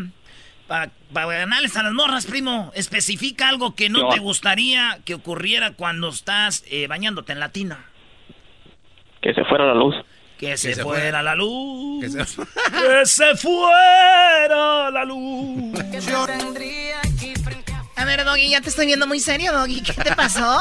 [0.67, 6.09] Para ganarles a las morras, primo, especifica algo que no, te gustaría que ocurriera cuando
[6.09, 7.87] estás eh, bañándote en la tina.
[9.23, 9.95] Que se fuera la luz.
[10.39, 12.03] Que, se, fuera, la luz.
[12.03, 15.75] Que se, fuera la luz.
[17.97, 19.81] A ver, Doggy, ya te estoy viendo muy serio, Doggy.
[19.81, 20.59] ¿Qué te pasó?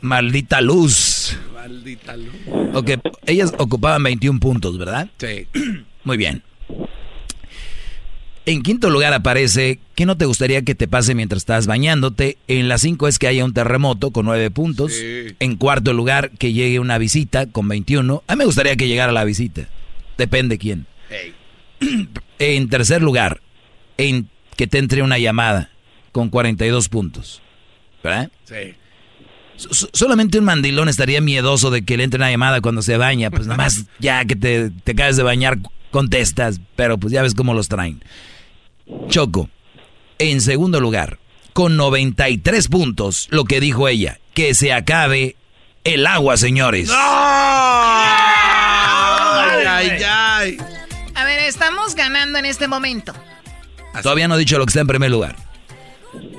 [0.00, 1.36] Maldita luz.
[1.52, 2.32] Maldita luz.
[2.74, 2.90] Ok,
[3.26, 5.08] ellas ocupaban 21 puntos, ¿verdad?
[5.18, 5.48] Sí.
[6.04, 6.42] Muy bien.
[8.48, 12.38] En quinto lugar aparece, ¿qué no te gustaría que te pase mientras estás bañándote?
[12.48, 14.94] En la cinco es que haya un terremoto con nueve puntos.
[15.38, 18.22] En cuarto lugar, que llegue una visita con 21.
[18.26, 19.68] A mí me gustaría que llegara la visita.
[20.16, 20.86] Depende quién.
[22.38, 23.42] En tercer lugar,
[23.98, 25.70] en que te entre una llamada
[26.12, 27.42] con 42 puntos.
[28.02, 28.30] ¿Verdad?
[28.44, 28.74] Sí.
[29.92, 33.30] solamente un mandilón estaría miedoso de que le entre una llamada cuando se baña.
[33.30, 35.58] Pues nada más, ya que te, te acabes de bañar,
[35.90, 36.62] contestas.
[36.76, 38.00] Pero pues ya ves cómo los traen.
[39.08, 39.48] Choco,
[40.18, 41.18] en segundo lugar,
[41.52, 45.36] con 93 puntos, lo que dijo ella, que se acabe
[45.84, 46.90] el agua, señores.
[46.92, 46.96] Ay,
[49.66, 50.58] ay, ay.
[51.14, 53.12] A ver, estamos ganando en este momento.
[54.02, 55.36] Todavía no he dicho lo que está en primer lugar.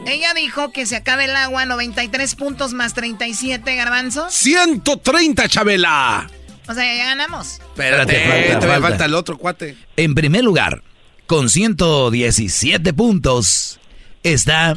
[0.08, 4.28] Ella dijo que se acabe el agua, 93 puntos más 37, garbanzo.
[4.30, 6.30] 130, Chabela.
[6.68, 7.60] O sea, ya ganamos.
[7.60, 8.82] Espérate, falta, falta.
[8.82, 9.76] falta el otro cuate.
[9.98, 10.82] En primer lugar,
[11.30, 13.80] con 117 puntos
[14.24, 14.76] está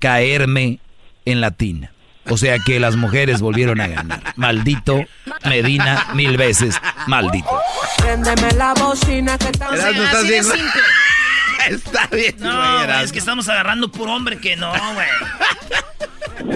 [0.00, 0.80] caerme
[1.24, 1.92] en latina.
[2.28, 4.34] O sea que las mujeres volvieron a ganar.
[4.34, 5.04] Maldito
[5.44, 6.74] Medina mil veces.
[7.06, 7.62] Maldito.
[7.98, 10.82] Préndeme la bocina que está, así de simple.
[11.68, 12.34] Está bien.
[12.40, 15.08] No, es que estamos agarrando por hombre que no, güey.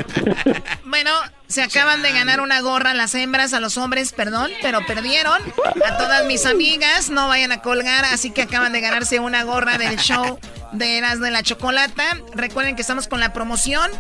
[0.85, 1.11] Bueno,
[1.53, 5.41] se acaban de ganar una gorra las hembras a los hombres, perdón, pero perdieron.
[5.87, 9.77] A todas mis amigas, no vayan a colgar, así que acaban de ganarse una gorra
[9.77, 10.39] del show
[10.73, 12.17] de Eras de la Chocolata.
[12.35, 13.91] Recuerden que estamos con la promoción.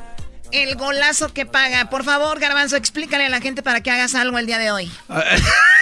[0.50, 1.90] El golazo que paga.
[1.90, 4.90] Por favor, Garbanzo, explícale a la gente para que hagas algo el día de hoy.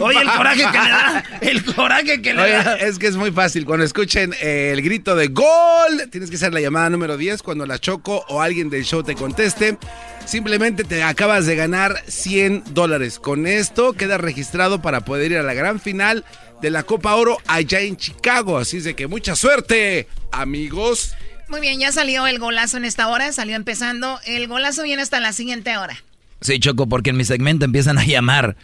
[0.00, 1.24] Oye, el coraje que le da.
[1.40, 2.76] El coraje que le da.
[2.76, 3.64] Es que es muy fácil.
[3.64, 7.66] Cuando escuchen eh, el grito de gol, tienes que hacer la llamada número 10 cuando
[7.66, 9.78] la Choco o alguien del show te conteste.
[10.24, 13.18] Simplemente te acabas de ganar 100 dólares.
[13.18, 16.24] Con esto queda registrado para poder ir a la gran final
[16.60, 18.58] de la Copa Oro allá en Chicago.
[18.58, 21.14] Así es de que mucha suerte, amigos.
[21.48, 24.20] Muy bien, ya salió el golazo en esta hora, salió empezando.
[24.26, 25.96] El golazo viene hasta la siguiente hora.
[26.40, 28.56] Sí, Choco, porque en mi segmento empiezan a llamar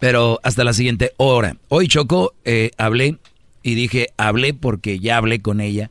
[0.00, 1.56] pero hasta la siguiente hora.
[1.68, 3.18] Hoy Choco, eh, hablé
[3.62, 5.90] y dije, hablé porque ya hablé con ella,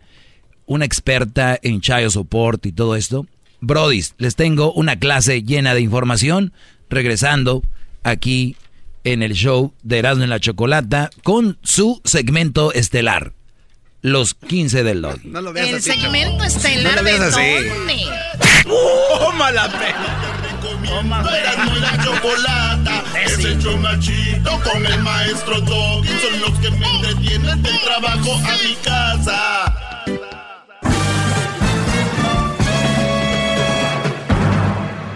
[0.65, 3.25] una experta en Chayo Support y todo esto.
[3.59, 6.53] Brodis, les tengo una clase llena de información
[6.89, 7.63] regresando
[8.03, 8.55] aquí
[9.03, 13.33] en el show de Erasmo en la Chocolata con su segmento estelar.
[14.01, 15.19] Los 15 del dog.
[15.25, 17.67] No lo veas el segmento estelar no lo veas así.
[18.69, 19.69] ¡Oh, mala
[20.89, 23.03] Erasmo y la chocolata.
[23.23, 26.07] Es el show machito con el maestro Doggy.
[26.07, 29.73] Son los que me entretienen del trabajo a mi casa.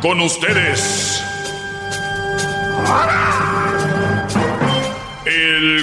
[0.02, 1.22] Con ustedes.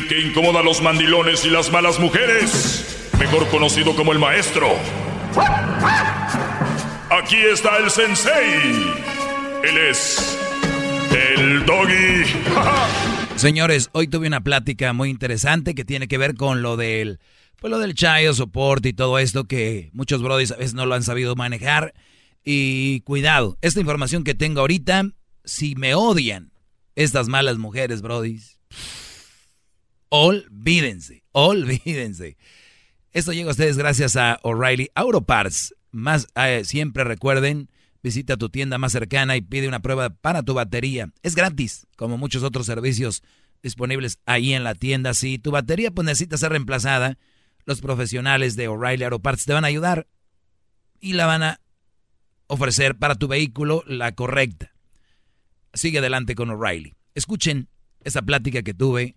[0.09, 4.69] que incomoda a los mandilones y las malas mujeres, mejor conocido como el maestro.
[7.11, 9.18] Aquí está el sensei.
[9.65, 10.39] Él es
[11.11, 12.25] el doggy.
[13.37, 17.19] Señores, hoy tuve una plática muy interesante que tiene que ver con lo del,
[17.61, 20.95] pues lo del child support y todo esto que muchos brodis a veces no lo
[20.95, 21.95] han sabido manejar.
[22.45, 25.11] Y cuidado, esta información que tengo ahorita,
[25.45, 26.53] si me odian
[26.95, 28.61] estas malas mujeres, brodis,
[30.09, 32.37] olvídense, olvídense.
[33.13, 35.25] Esto llega a ustedes gracias a O'Reilly Auto.
[35.91, 37.71] Más eh, siempre recuerden
[38.03, 41.11] Visita tu tienda más cercana y pide una prueba para tu batería.
[41.23, 43.23] Es gratis, como muchos otros servicios
[43.63, 45.15] disponibles ahí en la tienda.
[45.15, 47.19] Si tu batería pues, necesita ser reemplazada,
[47.65, 50.07] los profesionales de O'Reilly Auto Parts te van a ayudar
[51.01, 51.61] y la van a
[52.47, 54.73] ofrecer para tu vehículo la correcta.
[55.75, 56.95] Sigue adelante con O'Reilly.
[57.15, 57.69] Escuchen
[58.05, 59.17] esa plática que tuve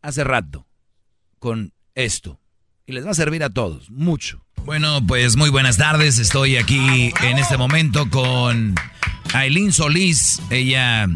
[0.00, 0.66] hace rato
[1.38, 2.40] con esto.
[2.86, 4.44] Y les va a servir a todos, mucho.
[4.64, 6.18] Bueno, pues muy buenas tardes.
[6.18, 8.76] Estoy aquí en este momento con
[9.34, 10.40] Aileen Solís.
[10.50, 11.08] Ella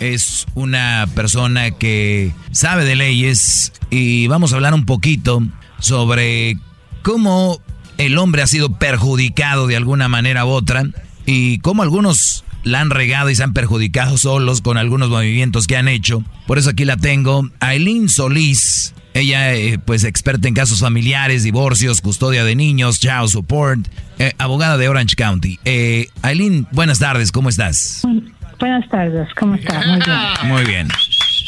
[0.00, 5.42] es una persona que sabe de leyes y vamos a hablar un poquito
[5.80, 6.56] sobre
[7.02, 7.60] cómo
[7.98, 10.84] el hombre ha sido perjudicado de alguna manera u otra
[11.26, 15.76] y cómo algunos la han regado y se han perjudicado solos con algunos movimientos que
[15.76, 16.24] han hecho.
[16.46, 17.50] Por eso aquí la tengo.
[17.60, 23.80] Aileen Solís ella, eh, pues, experta en casos familiares, divorcios, custodia de niños, child support,
[24.18, 25.58] eh, abogada de Orange County.
[25.64, 28.02] Eh, Aileen, buenas tardes, ¿cómo estás?
[28.58, 29.84] Buenas tardes, ¿cómo estás?
[29.86, 30.18] Muy bien.
[30.48, 30.88] Muy bien.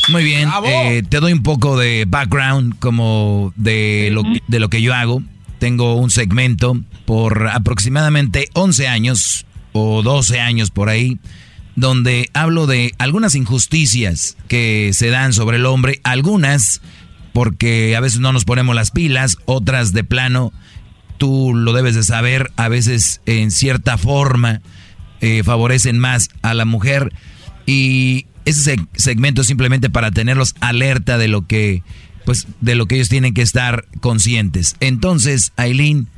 [0.08, 4.80] Muy bien, eh, te doy un poco de background como de lo, de lo que
[4.80, 5.20] yo hago.
[5.58, 11.18] Tengo un segmento por aproximadamente 11 años o 12 años por ahí,
[11.74, 16.82] donde hablo de algunas injusticias que se dan sobre el hombre, algunas
[17.36, 20.54] porque a veces no nos ponemos las pilas, otras de plano,
[21.18, 24.62] tú lo debes de saber, a veces en cierta forma
[25.20, 27.12] eh, favorecen más a la mujer
[27.66, 31.82] y ese segmento es simplemente para tenerlos alerta de lo que
[32.24, 34.74] pues de lo que ellos tienen que estar conscientes.
[34.80, 36.08] Entonces, Aileen,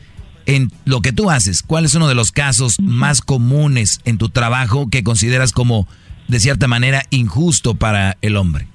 [0.47, 4.29] en lo que tú haces, ¿cuál es uno de los casos más comunes en tu
[4.29, 5.89] trabajo que consideras como
[6.29, 8.69] de cierta manera injusto para el hombre?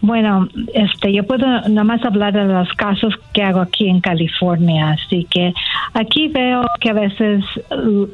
[0.00, 4.90] Bueno, este, yo puedo nada más hablar de los casos que hago aquí en California,
[4.90, 5.52] así que
[5.92, 7.44] aquí veo que a veces,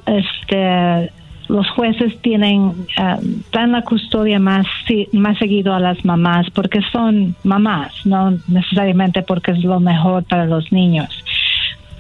[0.07, 1.11] este,
[1.49, 3.21] los jueces tienen uh,
[3.53, 4.67] dan la custodia más
[5.13, 10.47] más seguido a las mamás porque son mamás, no necesariamente porque es lo mejor para
[10.47, 11.09] los niños.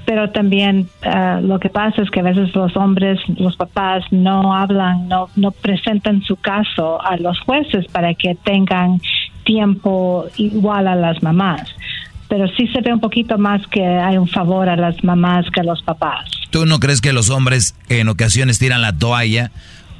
[0.06, 4.54] Pero también uh, lo que pasa es que a veces los hombres, los papás no
[4.54, 9.00] hablan, no, no presentan su caso a los jueces para que tengan
[9.44, 11.62] tiempo igual a las mamás.
[12.28, 15.60] Pero sí se ve un poquito más que hay un favor a las mamás que
[15.60, 16.24] a los papás.
[16.50, 19.50] ¿Tú no crees que los hombres en ocasiones tiran la toalla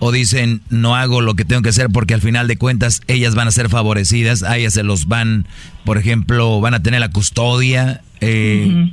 [0.01, 3.35] o dicen no hago lo que tengo que hacer porque al final de cuentas ellas
[3.35, 5.47] van a ser favorecidas, a ellas se los van,
[5.85, 8.01] por ejemplo, van a tener la custodia?
[8.21, 8.91] Eh,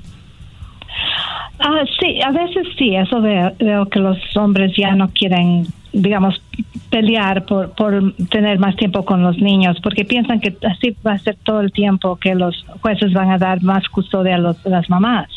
[1.63, 6.41] Ah, sí, a veces sí, eso veo, veo, que los hombres ya no quieren, digamos,
[6.89, 11.19] pelear por, por tener más tiempo con los niños, porque piensan que así va a
[11.19, 14.89] ser todo el tiempo que los jueces van a dar más custodia a, los, las
[14.89, 15.29] mamás.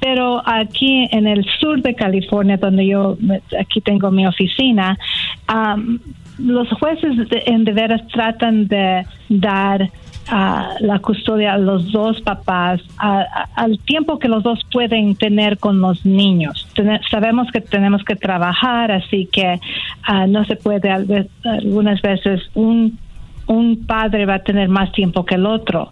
[0.00, 3.18] Pero aquí en el sur de California, donde yo
[3.58, 4.98] aquí tengo mi oficina,
[6.38, 9.90] los jueces en de veras tratan de dar
[10.30, 16.06] la custodia a los dos papás al tiempo que los dos pueden tener con los
[16.06, 16.68] niños.
[17.10, 19.60] sabemos que tenemos que trabajar, así que
[20.04, 22.98] ah, no se puede algunas veces un
[23.46, 25.90] un padre va a tener más tiempo que el otro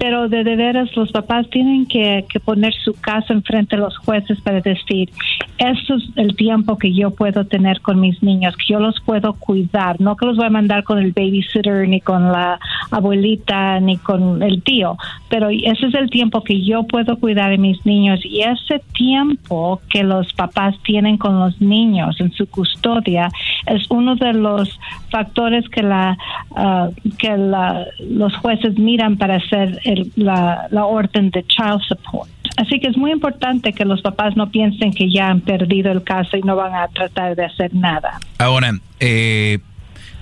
[0.00, 4.62] pero de, veras los papás tienen que, poner su caso enfrente de los jueces para
[4.62, 5.10] decir,
[5.58, 9.34] eso es el tiempo que yo puedo tener con mis niños, que yo los puedo
[9.34, 12.58] cuidar, no que los voy a mandar con el babysitter, ni con la
[12.90, 14.96] abuelita, ni con el tío,
[15.28, 19.82] pero ese es el tiempo que yo puedo cuidar de mis niños y ese tiempo
[19.90, 23.28] que los papás tienen con los niños en su custodia
[23.66, 26.16] es uno de los factores que la
[26.56, 29.78] ah, que la, los jueces miran para hacer
[30.16, 32.30] la, orden de child support.
[32.56, 36.02] Así que es muy importante que los papás no piensen que ya han perdido el
[36.02, 38.18] caso y no van a tratar de hacer nada.
[38.38, 39.60] Ahora, eh,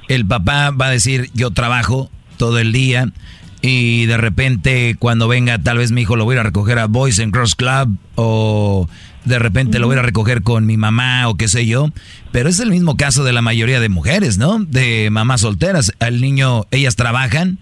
[0.09, 3.13] el papá va a decir, yo trabajo todo el día
[3.61, 7.19] y de repente cuando venga tal vez mi hijo lo voy a recoger a Boys
[7.19, 8.89] and Cross Club o
[9.25, 11.91] de repente lo voy a recoger con mi mamá o qué sé yo.
[12.33, 14.59] Pero es el mismo caso de la mayoría de mujeres, ¿no?
[14.61, 15.93] De mamás solteras.
[16.01, 17.59] Al niño, ellas trabajan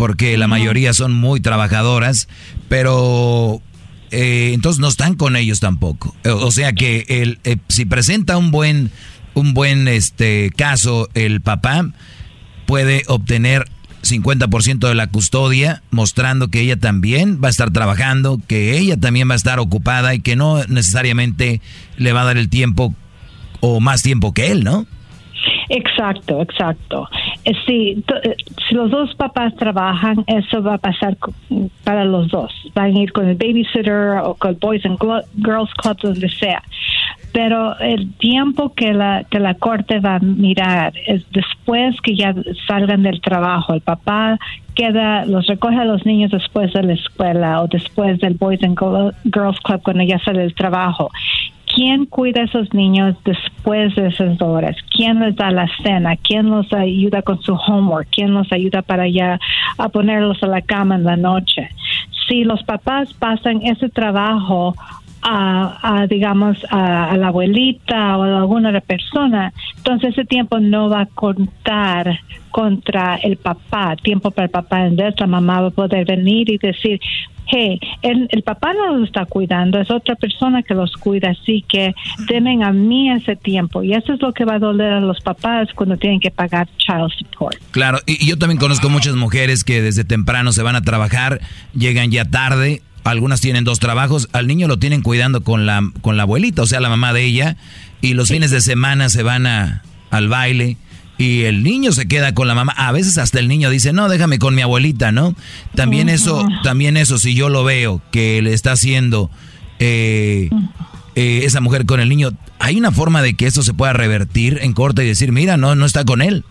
[0.00, 2.26] porque la mayoría son muy trabajadoras,
[2.70, 3.60] pero
[4.10, 6.16] eh, entonces no están con ellos tampoco.
[6.24, 8.90] O sea que el, eh, si presenta un buen,
[9.34, 11.90] un buen este, caso el papá,
[12.64, 13.68] puede obtener
[14.02, 19.28] 50% de la custodia, mostrando que ella también va a estar trabajando, que ella también
[19.28, 21.60] va a estar ocupada y que no necesariamente
[21.98, 22.94] le va a dar el tiempo
[23.60, 24.86] o más tiempo que él, ¿no?
[25.70, 27.08] Exacto, exacto.
[27.44, 28.36] Eh, Si, eh,
[28.68, 31.16] si los dos papás trabajan, eso va a pasar
[31.84, 32.52] para los dos.
[32.74, 34.98] Van a ir con el babysitter o con el Boys and
[35.36, 36.62] Girls Club, donde sea.
[37.32, 42.34] Pero el tiempo que la, que la corte va a mirar es después que ya
[42.66, 43.72] salgan del trabajo.
[43.72, 44.38] El papá
[44.74, 48.76] queda, los recoge a los niños después de la escuela o después del Boys and
[49.32, 51.10] Girls Club cuando ya sale del trabajo.
[51.74, 54.76] ¿Quién cuida a esos niños después de esas horas?
[54.94, 56.16] ¿Quién les da la cena?
[56.16, 58.08] ¿Quién los ayuda con su homework?
[58.10, 59.38] ¿Quién los ayuda para ya
[59.78, 61.68] a ponerlos a la cama en la noche?
[62.28, 64.74] Si los papás pasan ese trabajo
[65.22, 71.02] a, digamos, a, la abuelita o a alguna otra persona, entonces ese tiempo no va
[71.02, 72.20] a contar
[72.50, 74.86] contra el papá, tiempo para el papá.
[74.86, 77.00] Entonces la mamá va a poder venir y decir,
[77.50, 81.94] hey, el, papá no los está cuidando, es otra persona que los cuida, así que
[82.28, 83.82] denme a mí ese tiempo.
[83.82, 86.68] Y eso es lo que va a doler a los papás cuando tienen que pagar
[86.78, 87.56] child support.
[87.70, 91.40] Claro, y, yo también conozco muchas mujeres que desde temprano se van a trabajar,
[91.74, 92.82] llegan ya tarde.
[93.04, 96.66] Algunas tienen dos trabajos, al niño lo tienen cuidando con la, con la abuelita, o
[96.66, 97.56] sea, la mamá de ella,
[98.00, 100.76] y los fines de semana se van a, al baile,
[101.20, 102.72] y el niño se queda con la mamá.
[102.76, 105.34] A veces hasta el niño dice, no, déjame con mi abuelita, ¿no?
[105.74, 109.30] También eso, también eso, si yo lo veo que le está haciendo
[109.78, 110.48] eh,
[111.16, 114.60] eh, esa mujer con el niño, ¿hay una forma de que eso se pueda revertir
[114.62, 116.44] en corte y decir, mira, no, no está con él?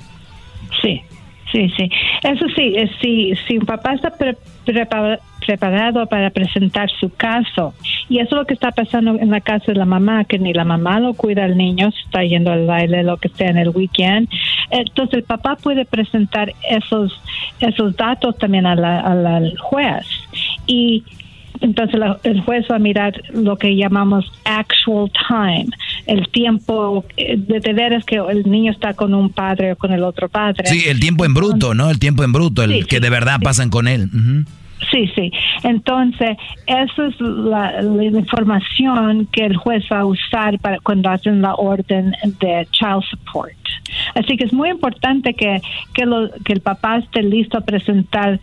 [0.84, 1.02] Sí,
[1.52, 1.90] sí, sí.
[2.24, 4.12] Eso sí, si, si un papá está
[4.66, 5.20] preparado
[5.50, 7.74] preparado para presentar su caso.
[8.08, 10.54] Y eso es lo que está pasando en la casa de la mamá, que ni
[10.54, 13.70] la mamá lo cuida al niño, está yendo al baile, lo que sea en el
[13.70, 14.30] weekend.
[14.70, 17.20] Entonces el papá puede presentar esos,
[17.60, 20.06] esos datos también al juez.
[20.68, 21.04] Y
[21.62, 25.68] entonces el juez va a mirar lo que llamamos actual time,
[26.08, 30.04] el tiempo eh, de, deberes que el niño está con un padre o con el
[30.04, 30.66] otro padre.
[30.66, 31.90] Sí, el tiempo en bruto, ¿no?
[31.90, 34.10] El tiempo en bruto, el que de verdad pasan con él.
[34.92, 35.32] Sí, sí.
[35.64, 41.56] Entonces, esa es la, información que el juez va a usar para cuando hacen la
[41.56, 43.54] orden de child support.
[44.16, 45.62] Así que es muy importante que,
[45.94, 48.40] que, lo, que el papá esté listo a presentar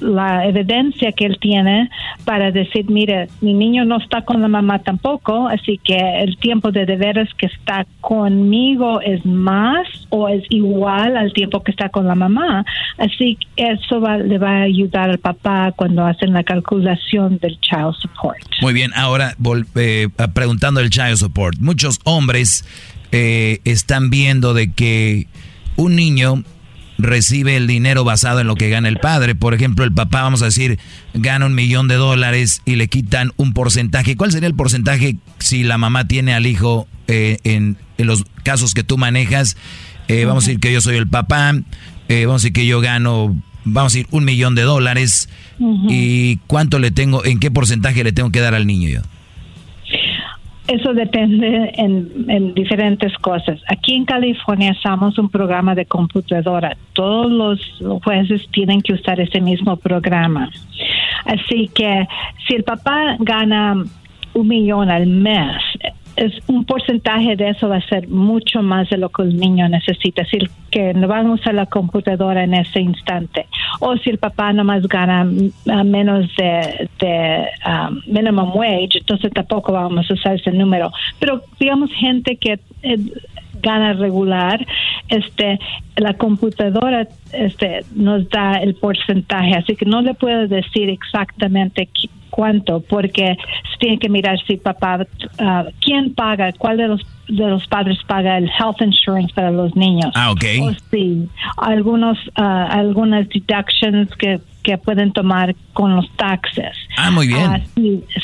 [0.00, 1.90] la evidencia que él tiene
[2.24, 6.70] para decir, mire, mi niño no está con la mamá tampoco, así que el tiempo
[6.70, 12.06] de deberes que está conmigo es más o es igual al tiempo que está con
[12.06, 12.64] la mamá.
[12.98, 17.94] Así que eso le va a ayudar al papá cuando hacen la calculación del child
[18.00, 18.42] support.
[18.60, 19.34] Muy bien, ahora
[19.74, 21.58] eh, preguntando el child support.
[21.58, 22.64] Muchos hombres
[23.12, 25.26] eh, están viendo de que
[25.76, 26.44] un niño
[27.04, 29.34] recibe el dinero basado en lo que gana el padre.
[29.34, 30.78] Por ejemplo, el papá, vamos a decir,
[31.14, 34.16] gana un millón de dólares y le quitan un porcentaje.
[34.16, 38.84] ¿Cuál sería el porcentaje si la mamá tiene al hijo eh, en, los casos que
[38.84, 39.56] tú manejas?
[40.08, 41.54] Eh, vamos a decir que yo soy el papá,
[42.08, 45.28] eh, vamos a decir que yo gano, vamos a decir, un millón de dólares.
[45.88, 49.00] ¿Y cuánto le tengo, en qué porcentaje le tengo que dar al niño yo?
[50.66, 53.60] Eso depende en, diferentes cosas.
[53.68, 56.74] Aquí en California usamos un programa de computadora.
[56.94, 57.30] Todos
[57.80, 60.50] los jueces tienen que usar ese mismo programa.
[61.26, 62.06] Así que
[62.46, 63.84] si el papá gana
[64.32, 65.62] un millón al mes,
[66.16, 69.68] es un porcentaje de eso va a ser mucho más de lo que el niño
[69.68, 73.46] necesita, es decir, que no van a usar la computadora en ese instante.
[73.80, 75.24] O si el papá nomás gana
[75.84, 80.92] menos de, de um, minimum wage, entonces tampoco vamos a usar ese número.
[81.18, 82.98] Pero digamos gente que eh,
[83.64, 84.64] gana regular,
[85.08, 85.58] este,
[85.96, 91.88] la computadora este, nos da el porcentaje, así que no le puedo decir exactamente
[92.30, 93.36] cuánto, porque
[93.70, 97.96] se tiene que mirar si papá, uh, quién paga, cuál de los de los padres
[98.06, 100.12] paga el health insurance para los niños.
[100.14, 100.44] Ah, ok.
[100.62, 101.26] O sí,
[101.56, 106.74] algunos, uh, algunas deductions que que pueden tomar con los taxes.
[106.96, 107.44] Ah, muy bien.
[107.44, 107.60] Ah,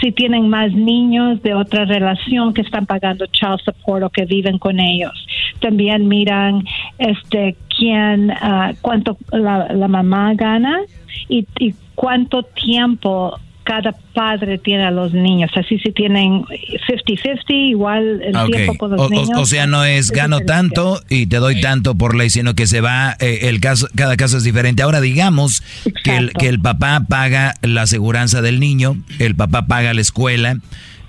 [0.00, 4.58] si, tienen más niños de otra relación que están pagando child support o que viven
[4.58, 5.12] con ellos.
[5.60, 6.64] También miran
[6.98, 10.80] este quién, uh, cuánto la, la, mamá gana
[11.28, 13.38] y, y cuánto tiempo
[13.70, 15.48] cada padre tiene a los niños.
[15.54, 16.42] Así si tienen
[16.88, 19.30] 50-50, igual el Ah, tiempo con los O, niños.
[19.36, 22.80] o sea, no es gano tanto y te doy tanto por ley, sino que se
[22.80, 24.82] va, eh, el caso, cada caso es diferente.
[24.82, 25.62] Ahora digamos
[26.02, 30.56] que el, que el papá paga la aseguranza del niño, el papá paga la escuela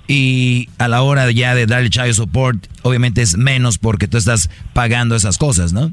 [0.06, 4.18] y a la hora ya de dar el child support, obviamente es menos porque tú
[4.18, 5.92] estás pagando esas cosas, ¿no?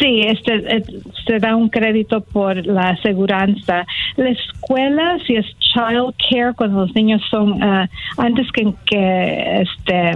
[0.00, 0.82] Sí, este, eh,
[1.26, 3.86] se da un crédito por la aseguranza.
[4.16, 7.86] La escuela, si es child care, cuando los niños son, ah,
[8.16, 10.12] antes que, que este,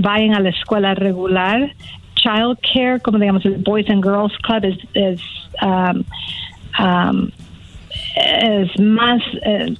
[0.00, 1.70] vayan a la escuela regular,
[2.14, 5.20] child care, como digamos el Boys and Girls Club, es, es,
[5.62, 6.02] um,
[6.82, 7.28] um,
[8.16, 9.74] es más, eh,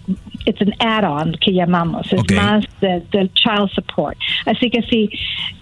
[0.45, 4.17] it's an add-on que llamamos, es más de- del child support.
[4.47, 5.11] Así que si,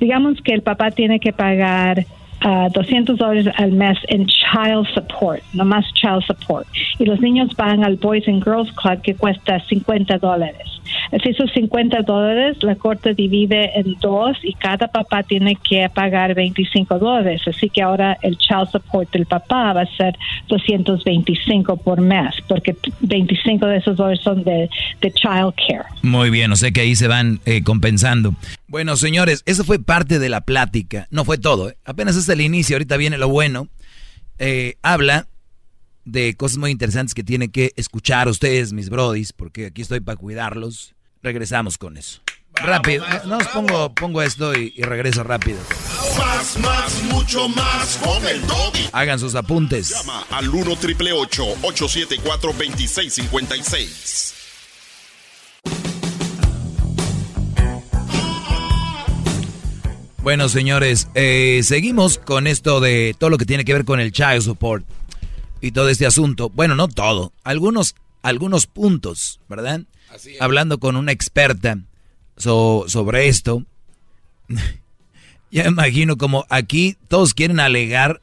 [0.01, 2.05] digamos que el papá tiene que pagar
[2.41, 6.67] ah, 200 dólares al mes en child support, nomás child support,
[6.99, 10.77] y los niños van al Boys and Girls Club que cuesta 50 dólares.
[11.13, 16.35] Así esos 50 dólares la corte divide en dos y cada papá tiene que pagar
[16.35, 17.43] 25 dólares.
[17.47, 20.17] Así que ahora el child support del papá va a ser
[20.49, 24.69] 225 por mes, porque 25 de esos dólares son de,
[25.01, 25.85] de child care.
[26.03, 28.35] Muy bien, o sea que ahí se van eh, compensando.
[28.69, 31.07] Bueno, señores, eso fue parte de la plática.
[31.11, 31.79] No fue todo, ¿eh?
[31.85, 33.69] apenas es el inicio, ahorita viene lo bueno.
[34.39, 35.29] Eh, habla
[36.05, 40.17] de cosas muy interesantes que tienen que escuchar ustedes, mis brodis, porque aquí estoy para
[40.17, 40.95] cuidarlos.
[41.23, 42.21] Regresamos con eso.
[42.55, 45.59] rápido, no os pongo, pongo esto y, y regreso rápido.
[46.19, 48.89] Más, más, mucho más con el doggy.
[48.93, 49.91] Hagan sus apuntes.
[49.91, 54.35] Llama al 1 triple 874 2656.
[60.27, 64.11] Bueno, señores, eh, seguimos con esto de todo lo que tiene que ver con el
[64.11, 64.85] child support
[65.61, 66.51] y todo este asunto.
[66.51, 69.83] Bueno, no todo, algunos, algunos puntos, ¿verdad?
[70.41, 71.79] Hablando con una experta
[72.37, 73.63] so- sobre esto.
[75.53, 78.21] ya imagino como aquí todos quieren alegar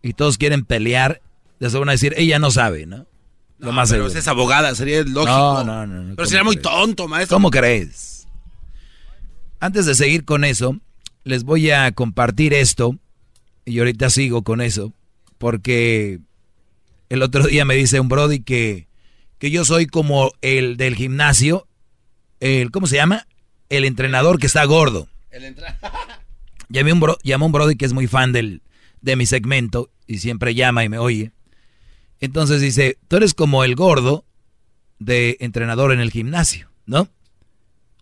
[0.00, 1.20] y todos quieren pelear.
[1.58, 3.04] Les van a decir, ella no sabe, ¿no?
[3.58, 4.18] Lo más pero seguro.
[4.18, 5.26] es abogada, sería lógico.
[5.26, 7.36] No, no, no, no, Pero ¿cómo sería muy tonto, maestro.
[7.36, 8.26] ¿Cómo crees?
[9.60, 10.80] Antes de seguir con eso,
[11.24, 12.96] les voy a compartir esto,
[13.64, 14.92] y ahorita sigo con eso,
[15.38, 16.18] porque
[17.08, 18.88] el otro día me dice un Brody que,
[19.38, 21.66] que yo soy como el del gimnasio,
[22.40, 23.26] el, ¿cómo se llama?
[23.68, 25.08] El entrenador que está gordo.
[26.68, 28.62] Llamé un bro- llamó un Brody que es muy fan del,
[29.00, 31.32] de mi segmento y siempre llama y me oye.
[32.20, 34.24] Entonces dice, tú eres como el gordo
[34.98, 37.08] de entrenador en el gimnasio, ¿no?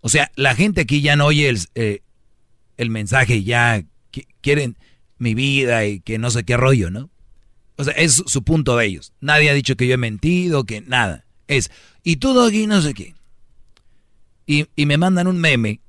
[0.03, 2.03] O sea, la gente aquí ya no oye el, eh,
[2.81, 3.83] el mensaje ya
[4.13, 4.77] qui- quieren
[5.19, 7.11] mi vida y que no sé qué rollo, ¿no?
[7.77, 9.13] O sea, es su punto de ellos.
[9.21, 11.25] Nadie ha dicho que yo he mentido, que nada.
[11.47, 11.71] Es,
[12.03, 13.15] y tú, Doggy, no sé qué.
[14.47, 15.81] Y, y me mandan un meme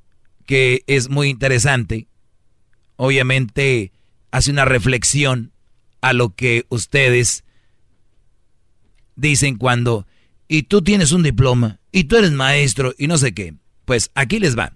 [0.46, 2.08] que es muy interesante.
[2.96, 3.92] Obviamente
[4.32, 5.52] hace una reflexión
[6.02, 7.44] a lo que ustedes
[9.16, 10.08] dicen cuando,
[10.48, 13.54] y tú tienes un diploma, y tú eres maestro, y no sé qué.
[13.86, 14.74] Pues aquí les va.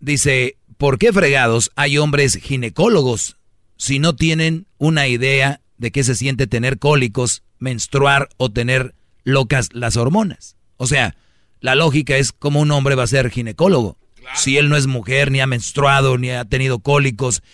[0.00, 3.36] Dice, ¿por qué fregados hay hombres ginecólogos
[3.76, 8.92] si no tienen una idea de qué se siente tener cólicos, menstruar o tener
[9.22, 10.56] locas las hormonas?
[10.78, 11.14] O sea,
[11.60, 13.96] la lógica es cómo un hombre va a ser ginecólogo
[14.34, 17.44] si él no es mujer, ni ha menstruado, ni ha tenido cólicos.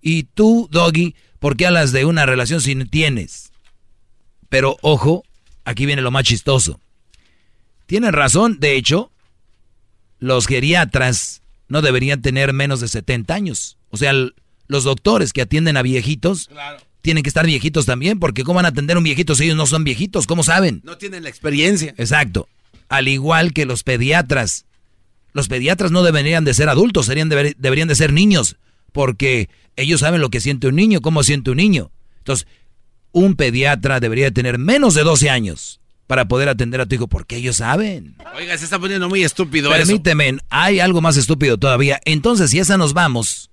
[0.00, 3.52] Y tú, Doggy, ¿por qué hablas de una relación si no tienes?
[4.48, 5.22] Pero ojo,
[5.64, 6.80] aquí viene lo más chistoso.
[7.86, 9.12] Tienen razón, de hecho,
[10.18, 11.41] los geriatras
[11.72, 13.78] no deberían tener menos de 70 años.
[13.88, 14.12] O sea,
[14.68, 16.50] los doctores que atienden a viejitos
[17.00, 19.56] tienen que estar viejitos también, porque ¿cómo van a atender a un viejito si ellos
[19.56, 20.26] no son viejitos?
[20.26, 20.82] ¿Cómo saben?
[20.84, 21.94] No tienen la experiencia.
[21.96, 22.46] Exacto.
[22.90, 24.66] Al igual que los pediatras.
[25.32, 28.56] Los pediatras no deberían de ser adultos, serían deber- deberían de ser niños,
[28.92, 31.90] porque ellos saben lo que siente un niño, cómo siente un niño.
[32.18, 32.46] Entonces,
[33.12, 35.80] un pediatra debería de tener menos de 12 años
[36.12, 38.16] para poder atender a tu hijo, porque ellos saben.
[38.36, 39.86] Oiga, se está poniendo muy estúpido eso.
[39.86, 42.02] Permíteme, hay algo más estúpido todavía.
[42.04, 43.48] Entonces, si esa nos vamos,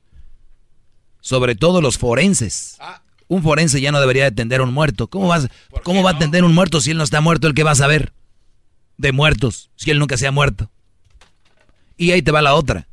[1.21, 2.77] sobre todo los forenses.
[3.29, 5.07] Un forense ya no debería de atender a un muerto.
[5.07, 5.47] ¿Cómo, vas,
[5.83, 7.47] ¿cómo va a atender a un muerto si él no está muerto?
[7.47, 8.11] ¿El que va a saber
[8.97, 10.69] de muertos si él nunca se ha muerto?
[11.95, 12.89] Y ahí te va la otra.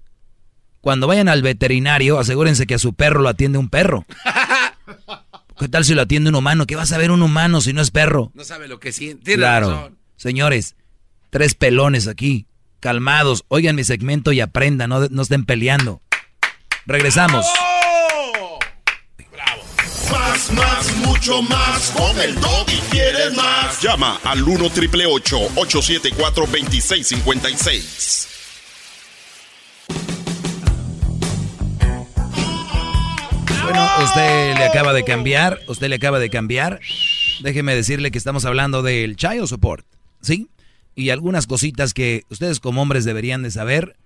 [0.81, 4.07] Cuando vayan al veterinario, asegúrense que a su perro lo atiende un perro.
[5.59, 6.67] ¿Qué tal si lo atiende un humano?
[6.67, 8.31] ¿Qué va a saber un humano si no es perro?
[8.35, 9.35] No sabe lo que siente.
[9.35, 9.71] Claro.
[9.71, 9.99] razón.
[10.17, 10.77] Señores,
[11.31, 12.47] tres pelones aquí,
[12.81, 13.45] calmados.
[13.49, 16.03] Oigan mi segmento y aprendan, no, no estén peleando.
[16.85, 17.47] Regresamos.
[20.11, 21.91] Más, más, mucho más.
[21.97, 23.81] Con el y quieres más.
[23.81, 28.29] Llama al 1 triple 874 2656.
[33.67, 36.79] Bueno, usted le acaba de cambiar, usted le acaba de cambiar.
[37.43, 39.85] Déjeme decirle que estamos hablando del child support,
[40.21, 40.49] ¿sí?
[40.95, 43.97] Y algunas cositas que ustedes como hombres deberían de saber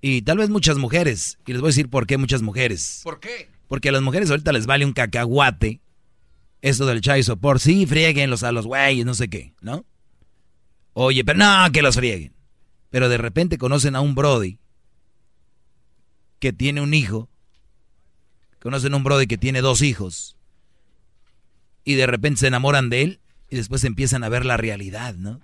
[0.00, 1.36] y tal vez muchas mujeres.
[1.46, 3.00] Y les voy a decir por qué muchas mujeres.
[3.02, 3.50] ¿Por qué?
[3.66, 5.80] Porque a las mujeres ahorita les vale un cacahuate
[6.62, 7.60] esto del child support.
[7.60, 9.84] Sí, frieguenlos a los güeyes, no sé qué, ¿no?
[10.92, 12.34] Oye, pero no, que los frieguen.
[12.90, 14.60] Pero de repente conocen a un Brody
[16.38, 17.28] que tiene un hijo.
[18.60, 20.36] Conocen a un Brody que tiene dos hijos.
[21.84, 23.20] Y de repente se enamoran de él
[23.50, 25.40] y después empiezan a ver la realidad, ¿no?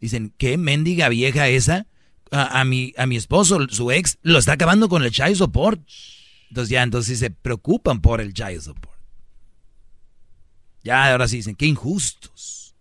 [0.00, 1.86] Dicen, ¿qué mendiga vieja esa?
[2.34, 5.80] a, mi, a mi esposo, su ex, lo está acabando con el child support.
[6.48, 8.98] Entonces ya, entonces se preocupan por el child support.
[10.82, 12.74] Ya ahora sí dicen, qué injustos.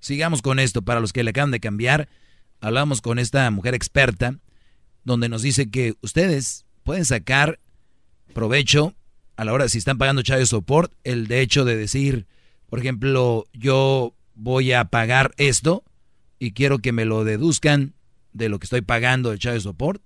[0.00, 2.08] Sigamos con esto, para los que le acaban de cambiar,
[2.60, 4.38] hablamos con esta mujer experta,
[5.02, 7.58] donde nos dice que ustedes pueden sacar
[8.34, 8.94] provecho
[9.36, 12.26] a la hora, si están pagando child support, el de hecho de decir,
[12.68, 15.84] por ejemplo, yo voy a pagar esto,
[16.38, 17.94] y quiero que me lo deduzcan
[18.32, 20.02] de lo que estoy pagando de child support,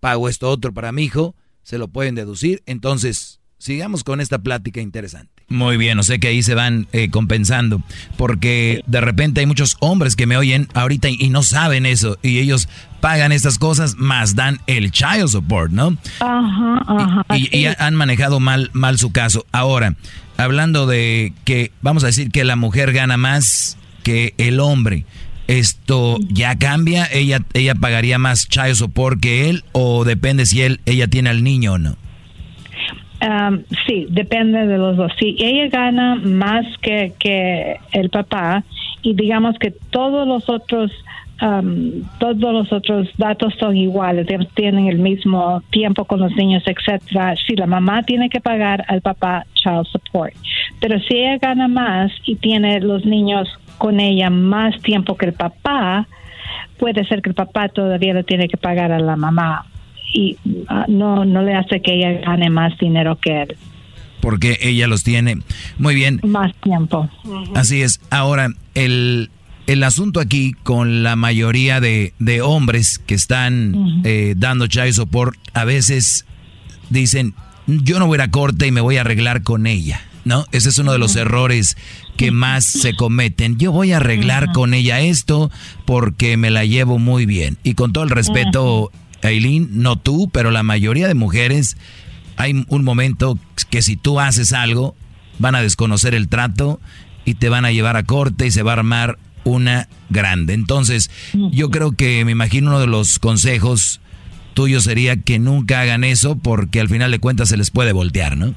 [0.00, 2.62] pago esto otro para mi hijo, se lo pueden deducir.
[2.66, 5.41] Entonces, sigamos con esta plática interesante.
[5.52, 7.80] Muy bien, o sea que ahí se van eh, compensando,
[8.16, 12.38] porque de repente hay muchos hombres que me oyen ahorita y, no saben eso, y
[12.38, 12.68] ellos
[13.00, 15.96] pagan estas cosas más dan el child support, ¿no?
[16.20, 17.24] Ajá, ajá.
[17.36, 19.46] Y, y, han manejado mal, mal su caso.
[19.52, 19.94] Ahora,
[20.36, 25.04] hablando de que, vamos a decir que la mujer gana más que el hombre
[25.48, 30.80] esto ya cambia, ella ella pagaría más child support que él o depende si él
[30.86, 31.96] ella tiene al niño o no.
[33.22, 35.12] Um, sí, depende de los dos.
[35.16, 38.64] Si ella gana más que, que el papá
[39.02, 40.90] y digamos que todos los otros
[41.40, 47.36] um, todos los otros datos son iguales, tienen el mismo tiempo con los niños, etcétera.
[47.46, 50.34] Si la mamá tiene que pagar al papá child support,
[50.80, 55.32] pero si ella gana más y tiene los niños con ella más tiempo que el
[55.32, 56.08] papá,
[56.76, 59.66] puede ser que el papá todavía le tiene que pagar a la mamá
[60.12, 60.36] y
[60.68, 63.56] ah, no, no le hace que ella gane más dinero que él.
[64.20, 65.38] Porque ella los tiene.
[65.78, 66.20] Muy bien.
[66.22, 67.08] Más tiempo.
[67.54, 68.00] Así es.
[68.10, 69.30] Ahora, el,
[69.66, 75.36] el asunto aquí con la mayoría de, de hombres que están eh, dando child support,
[75.54, 76.24] a veces
[76.90, 77.34] dicen,
[77.66, 80.00] yo no voy a ir a corte y me voy a arreglar con ella.
[80.24, 80.46] ¿no?
[80.52, 81.76] Ese es uno de los errores
[82.16, 83.58] que más se cometen.
[83.58, 85.50] Yo voy a arreglar con ella esto
[85.84, 87.58] porque me la llevo muy bien.
[87.62, 88.92] Y con todo el respeto,
[89.22, 91.76] Aileen, no tú, pero la mayoría de mujeres,
[92.36, 93.38] hay un momento
[93.70, 94.94] que si tú haces algo,
[95.38, 96.80] van a desconocer el trato
[97.24, 100.54] y te van a llevar a corte y se va a armar una grande.
[100.54, 104.00] Entonces, yo creo que me imagino uno de los consejos
[104.54, 108.36] tuyos sería que nunca hagan eso porque al final de cuentas se les puede voltear,
[108.36, 108.54] ¿no?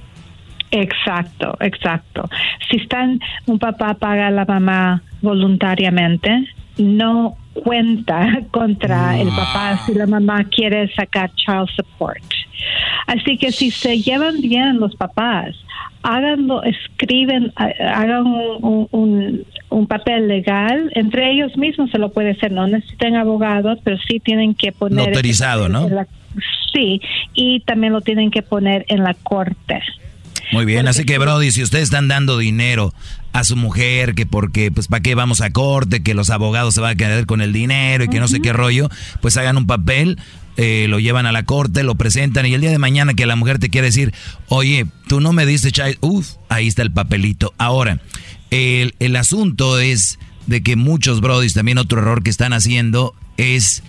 [0.72, 2.30] Exacto, exacto.
[2.70, 6.48] Si están, un papá paga a la mamá voluntariamente,
[6.78, 12.24] no cuenta contra el papá si la mamá quiere sacar child support.
[13.08, 15.56] Así que si se llevan bien los papás,
[16.02, 22.68] háganlo, escriben, hagan un, un, papel legal, entre ellos mismos se lo puede hacer, no
[22.68, 25.10] necesitan abogados, pero sí tienen que poner...
[25.10, 25.88] Notarizado, ¿no?
[26.74, 27.02] sí,
[27.34, 29.82] y también lo tienen que poner en la corte.
[30.52, 32.94] Muy bien, así que Brody, si ustedes están dando dinero
[33.36, 36.02] a su mujer, que porque, pues, ¿para qué vamos a corte?
[36.02, 38.54] Que los abogados se van a quedar con el dinero y que no sé qué
[38.54, 38.90] rollo,
[39.20, 40.18] pues hagan un papel,
[40.56, 43.36] eh, lo llevan a la corte, lo presentan y el día de mañana que la
[43.36, 44.14] mujer te quiere decir,
[44.48, 47.54] oye, tú no me diste chai, uff, ahí está el papelito.
[47.58, 48.00] Ahora,
[48.52, 50.18] el, el asunto es
[50.48, 53.84] de que muchos Brodis, también otro error que están haciendo es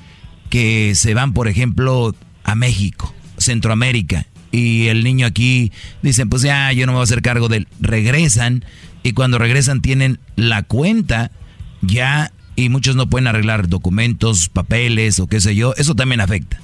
[0.51, 5.71] que se van, por ejemplo, a México, Centroamérica y el niño aquí
[6.03, 7.69] dicen, pues ya, yo no me voy a hacer cargo de él.
[7.79, 8.65] Regresan
[9.07, 11.31] y cuando regresan tienen la cuenta
[11.81, 15.75] ya y muchos no pueden arreglar documentos, papeles o qué sé yo.
[15.77, 16.59] Eso también afecta.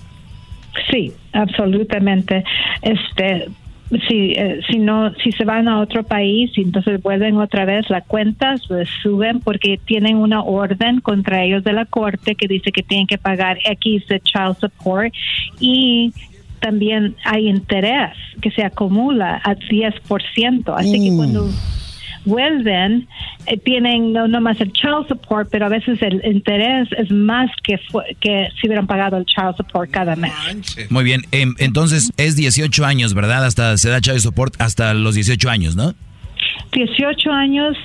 [0.91, 2.43] Sí, absolutamente.
[2.81, 3.47] Este,
[4.09, 7.89] si, eh, si no, si se van a otro país y entonces vuelven otra vez,
[7.91, 12.73] la cuenta se suben porque tienen una orden contra ellos de la corte que dice
[12.73, 15.15] que tienen que pagar X de child support
[15.61, 16.13] y
[16.59, 18.11] también hay interés
[18.41, 20.75] que se acumula a 10%.
[20.77, 21.49] Así que cuando,
[22.25, 23.09] vuelven,
[23.47, 27.79] eh, tienen no más el child support, pero a veces el interés es más que,
[28.21, 30.33] que si hubieran pagado el child support cada mes.
[30.91, 33.45] Muy bien, em, entonces es 18 años, ¿verdad?
[33.45, 35.95] Hasta se da child support hasta los 18 años, ¿no?
[36.73, 37.77] 18 años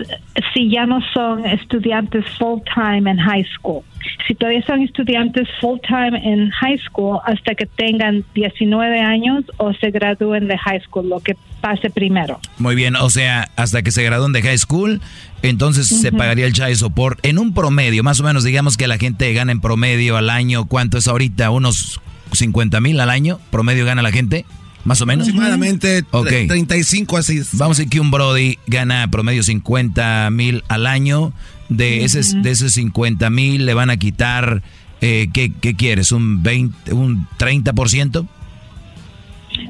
[0.54, 3.84] si ya no son estudiantes full time en high school.
[4.28, 9.74] Si todavía son estudiantes full time en high school hasta que tengan 19 años o
[9.74, 12.40] se gradúen de high school, lo que pase primero.
[12.58, 15.02] Muy bien, o sea, hasta que se gradúen de high school,
[15.42, 18.98] entonces se pagaría el child support en un promedio, más o menos digamos que la
[18.98, 21.50] gente gana en promedio al año, ¿cuánto es ahorita?
[21.50, 22.00] ¿Unos
[22.32, 23.40] 50 mil al año?
[23.50, 24.46] ¿Promedio gana la gente?
[24.88, 25.28] Más o menos.
[25.28, 27.42] Aproximadamente 35 así.
[27.54, 31.34] Vamos a decir que un Brody gana promedio 50 mil al año.
[31.70, 34.64] De, ese, de esos 50 mil le van a quitar,
[35.02, 36.14] eh, ¿qué, ¿qué, quieres?
[36.14, 38.26] ¿Un 20, un 30%?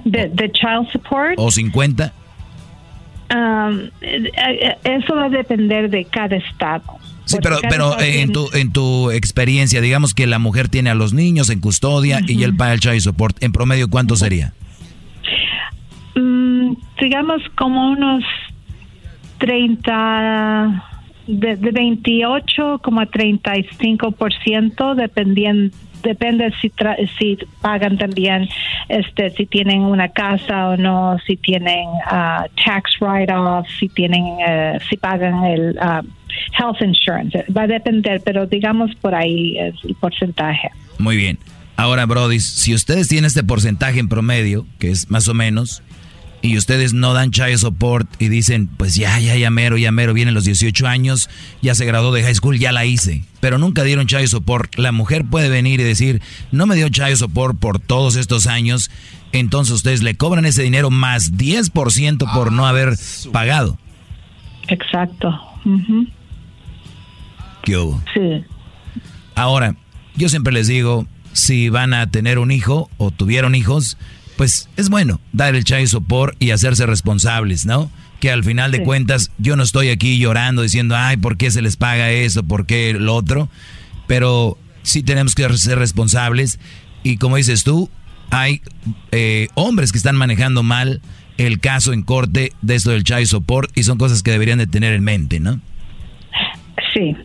[0.05, 1.33] De, de child support.
[1.37, 2.13] ¿O 50?
[3.33, 6.83] Um, eh, eh, eso va a depender de cada estado.
[7.25, 11.13] Sí, pero, pero en, tu, en tu experiencia, digamos que la mujer tiene a los
[11.13, 13.43] niños en custodia y él paga el child support.
[13.43, 14.53] ¿En promedio cuánto sería?
[16.15, 18.23] Mm, digamos como unos
[19.37, 20.83] 30,
[21.27, 26.71] de, de 28 como a 35%, dependiendo depende si
[27.17, 28.47] si pagan también
[28.87, 34.23] este si tienen una casa o no si tienen uh, tax write off si tienen
[34.23, 36.03] uh, si pagan el uh,
[36.57, 37.43] health insurance.
[37.51, 40.69] Va a depender pero digamos por ahí es el porcentaje.
[40.99, 41.37] Muy bien
[41.77, 45.81] ahora Brody si ustedes tienen este porcentaje en promedio que es más o menos
[46.41, 50.13] y ustedes no dan child support y dicen, pues ya, ya, ya mero, ya mero,
[50.13, 51.29] vienen los 18 años,
[51.61, 53.23] ya se graduó de high school, ya la hice.
[53.39, 54.77] Pero nunca dieron child support.
[54.77, 56.21] La mujer puede venir y decir,
[56.51, 58.91] no me dio child support por todos estos años,
[59.31, 62.93] entonces ustedes le cobran ese dinero más 10% por no haber
[63.31, 63.77] pagado.
[64.67, 65.37] Exacto.
[67.63, 68.01] ¿Qué hubo?
[68.13, 68.43] Sí.
[69.35, 69.75] Ahora,
[70.15, 71.07] yo siempre les digo,
[71.37, 73.97] si van a tener un hijo o tuvieron hijos,
[74.37, 77.91] pues es bueno dar el child support y hacerse responsables, ¿no?
[78.19, 81.61] Que al final de cuentas yo no estoy aquí llorando diciendo, ay, ¿por qué se
[81.61, 82.41] les paga eso?
[82.43, 83.49] ¿Por qué lo otro?
[84.07, 86.57] Pero sí tenemos que ser responsables
[87.03, 87.91] y como dices tú,
[88.31, 88.61] hay
[89.11, 91.01] eh, hombres que están manejando mal
[91.37, 94.65] el caso en corte de esto del child support y son cosas que deberían de
[94.65, 95.61] tener en mente, ¿no?
[96.97, 97.15] Sí,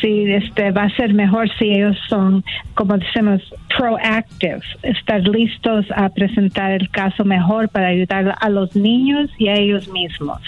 [0.00, 2.42] sí, este va a ser mejor si ellos son,
[2.74, 3.40] como decimos,
[3.76, 9.54] proactive, estar listos a presentar el caso mejor para ayudar a los niños y a
[9.54, 10.40] ellos mismos,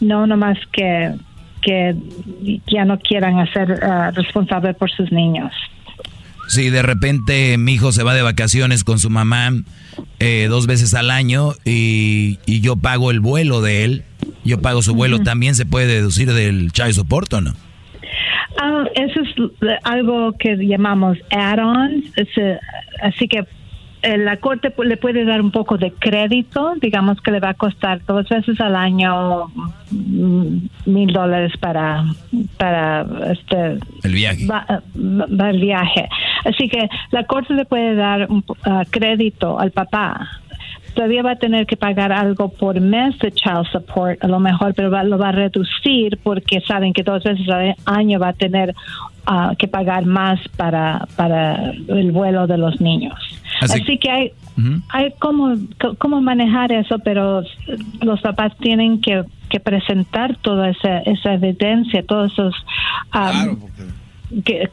[0.00, 1.14] no nomás que
[1.62, 1.96] que
[2.68, 5.52] ya no quieran hacer uh, responsable por sus niños.
[6.46, 9.50] Si de repente mi hijo se va de vacaciones con su mamá
[10.20, 14.04] eh, dos veces al año y, y, yo pago el vuelo de él,
[14.44, 17.65] yo pago su vuelo, ¿también se puede deducir del child support o no?
[18.58, 19.34] Ah, eso es
[19.84, 22.04] algo que llamamos add-ons,
[23.02, 23.44] así que
[24.02, 27.54] eh, la corte le puede dar un poco de crédito, digamos que le va a
[27.54, 29.46] costar dos veces al año
[29.90, 30.56] mm,
[30.86, 32.04] mil dólares para
[32.56, 34.46] para este el viaje.
[34.94, 36.08] el viaje.
[36.44, 40.40] Así que la corte le puede dar un ah, crédito al papá
[40.96, 44.74] todavía va a tener que pagar algo por mes de child support, a lo mejor,
[44.74, 48.74] pero lo va a reducir porque saben que dos veces al año va a tener
[49.26, 53.14] ah, que pagar más para, para el vuelo de los niños.
[53.60, 54.32] Así, que hay,
[54.88, 55.54] hay cómo,
[55.98, 57.42] cómo manejar eso, pero
[58.00, 62.54] los papás tienen que, que presentar toda esa, esa evidencia, todos esos...
[63.14, 63.60] Um,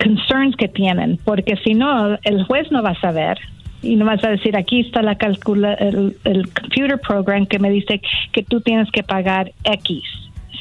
[0.03, 3.37] concerns que tienen, porque si no, el juez no va a saber
[3.83, 8.01] y no vas a decir aquí está la calcula el, computer program que me dice
[8.31, 10.03] que tú tienes que pagar X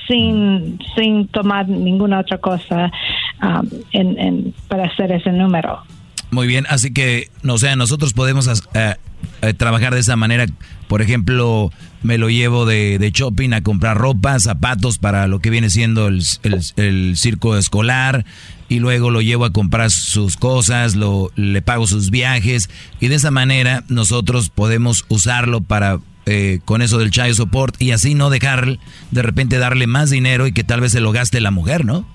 [0.09, 2.91] sin sin tomar ninguna otra cosa
[3.43, 5.81] um, para hacer ese número.
[6.33, 8.95] Muy bien, así que, no sea, nosotros podemos eh,
[9.43, 10.47] eh, trabajar de esa manera.
[10.89, 11.71] Por ejemplo,
[12.03, 16.09] me lo llevo de, de, shopping a comprar ropa, zapatos para lo que viene siendo
[16.09, 16.23] el,
[16.77, 18.25] el, circo escolar,
[18.69, 22.71] y luego lo llevo a comprar sus cosas, lo, le pago sus viajes
[23.01, 27.91] y de esa manera nosotros podemos usarlo para eh, con eso del child support y
[27.91, 28.79] así no dejar
[29.11, 32.07] de repente darle más dinero y que tal vez se lo gaste la mujer, ¿no?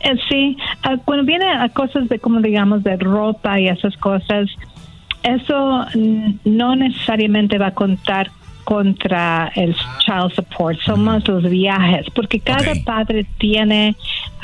[0.00, 4.48] Eh, sí, ah, cuando viene a cosas de como digamos de ropa y esas cosas,
[5.22, 5.86] eso
[6.44, 8.30] no necesariamente va a contar
[8.66, 13.94] contra el child support, son más los viajes, porque cada padre tiene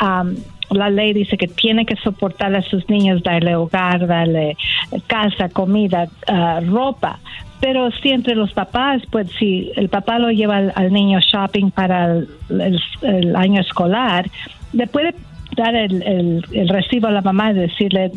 [0.01, 0.37] um,
[0.71, 4.57] la ley dice que tiene que soportar a sus niños, darle hogar, darle
[5.07, 7.19] casa, comida, ah, ropa,
[7.61, 12.17] pero si entre los papás, pues si el papá lo lleva al, niño shopping para
[12.17, 14.31] el, año escolar,
[14.73, 15.15] le puede
[15.57, 18.11] dar el, el, recibo a la mamá y decirle,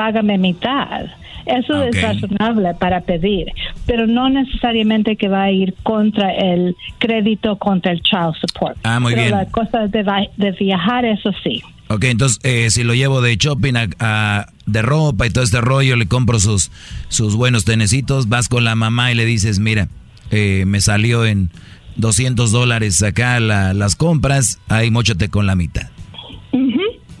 [0.00, 1.04] págame mitad.
[1.44, 3.48] Eso es razonable para pedir,
[3.84, 8.78] pero no necesariamente que va a ir contra el crédito, contra el child support.
[8.82, 9.36] Ah, muy pero bien.
[9.36, 10.02] La cosa de,
[10.38, 11.60] de viajar, eso sí.
[11.88, 15.96] Ok, entonces eh, si lo llevo de shopping a, de ropa y todo este rollo,
[15.96, 16.70] le compro sus,
[17.08, 19.88] sus buenos tenecitos, vas con la mamá y le dices, mira,
[20.30, 21.50] eh, me salió en
[21.96, 25.90] 200 dólares acá las compras, ahí mochate con la mitad.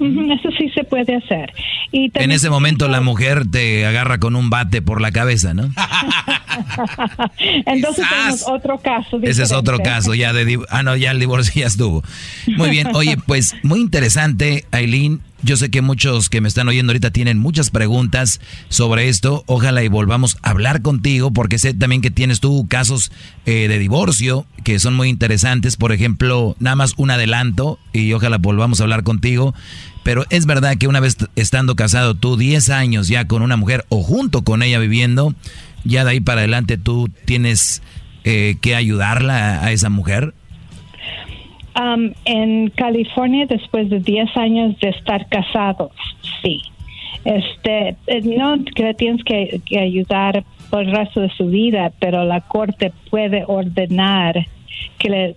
[0.00, 1.52] Eso sí se puede hacer.
[1.92, 5.64] Y en ese momento la mujer te agarra con un bate por la cabeza, ¿no?
[7.66, 9.20] Entonces tenemos otro caso.
[9.22, 10.58] Ese es otro caso, ya de...
[10.70, 12.02] Ah, no, ya el divorcio ya estuvo.
[12.46, 15.20] Muy bien, oye, pues muy interesante, Aileen.
[15.42, 19.42] Yo sé que muchos que me están oyendo ahorita tienen muchas preguntas sobre esto.
[19.46, 23.10] Ojalá y volvamos a hablar contigo porque sé también que tienes tú casos
[23.46, 25.76] eh, de divorcio que son muy interesantes.
[25.76, 29.54] Por ejemplo, nada más un adelanto y ojalá volvamos a hablar contigo.
[30.02, 33.86] Pero es verdad que una vez estando casado tú 10 años ya con una mujer
[33.88, 35.34] o junto con ella viviendo,
[35.84, 37.82] ya de ahí para adelante tú tienes
[38.24, 40.34] eh, que ayudarla a esa mujer.
[41.78, 45.92] Um, en California, después de 10 años de estar casados,
[46.42, 46.60] sí.
[47.24, 52.40] Este, eh, no que tienes que, ayudar por el resto de su vida, pero la
[52.40, 54.46] corte puede ordenar
[54.98, 55.36] que le,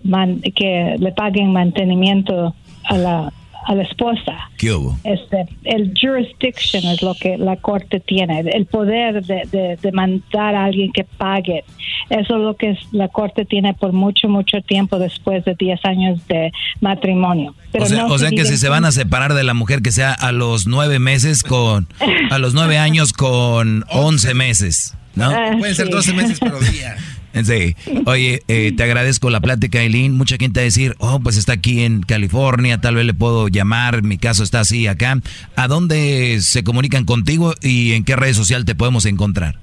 [0.54, 2.54] que le paguen mantenimiento
[2.84, 3.32] a la
[3.66, 4.50] a la esposa.
[4.58, 4.98] ¿Qué hubo?
[5.04, 10.64] Este, el jurisdiction es lo que la corte tiene, el poder de, de, mandar a
[10.64, 11.64] alguien que pague.
[12.10, 16.26] Eso es lo que la corte tiene por mucho, mucho tiempo después de 10 años
[16.28, 17.54] de matrimonio.
[17.78, 20.12] o sea, o sea que si se van a separar de la mujer que sea
[20.12, 21.88] a los nueve meses con,
[22.30, 25.30] a los nueve años con 11 meses, ¿no?
[25.30, 26.96] Ah, Pueden ser 12 meses por día.
[27.42, 27.74] Sí.
[28.06, 30.16] Oye, eh, te agradezco la plática, Eileen.
[30.16, 33.48] Mucha gente va a decir, oh, pues está aquí en California, tal vez le puedo
[33.48, 35.18] llamar, mi caso está así acá.
[35.56, 39.56] ¿A dónde se comunican contigo y en qué red social te podemos encontrar?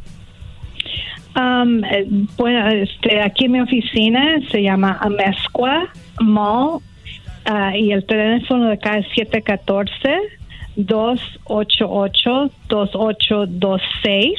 [1.35, 5.87] Um, eh, bueno, este, aquí en mi oficina se llama Amesqua
[6.19, 6.81] Mall
[7.49, 10.09] uh, y el teléfono de acá es 714
[10.75, 14.35] 288 2826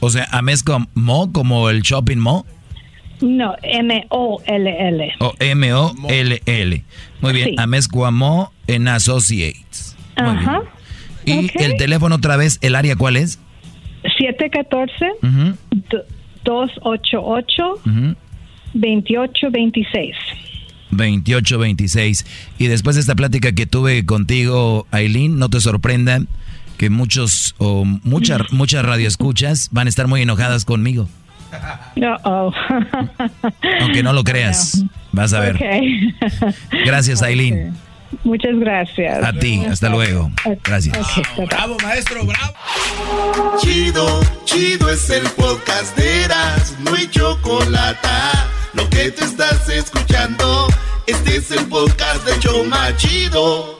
[0.00, 2.44] O sea, Amesqua Mall como el shopping mall.
[3.20, 5.12] No, M O L L.
[5.20, 6.84] O M O L L.
[7.20, 7.56] Muy bien, sí.
[8.68, 9.94] And Associates.
[10.16, 10.62] Ajá.
[11.26, 13.38] Y el teléfono otra vez, el área cuál es?
[14.16, 15.12] 714
[16.40, 17.80] uh 288
[18.72, 20.16] 2826.
[20.90, 22.26] 2826.
[22.58, 26.20] Y después de esta plática que tuve contigo, Aileen, no te sorprenda
[26.78, 31.08] que muchos o muchas muchas radioescuchas van a estar muy enojadas conmigo.
[33.80, 35.58] Aunque no lo creas, vas a ver.
[36.84, 37.74] Gracias, Aileen.
[38.24, 39.22] Muchas gracias.
[39.22, 40.30] A ti, hasta luego.
[40.64, 40.96] Gracias.
[41.48, 42.54] bravo, maestro, bravo.
[43.58, 48.08] Chido, chido es el podcast de Eras, no hay chocolate.
[48.74, 50.66] Lo que te estás escuchando,
[51.06, 53.79] este es el podcast de Choma Chido.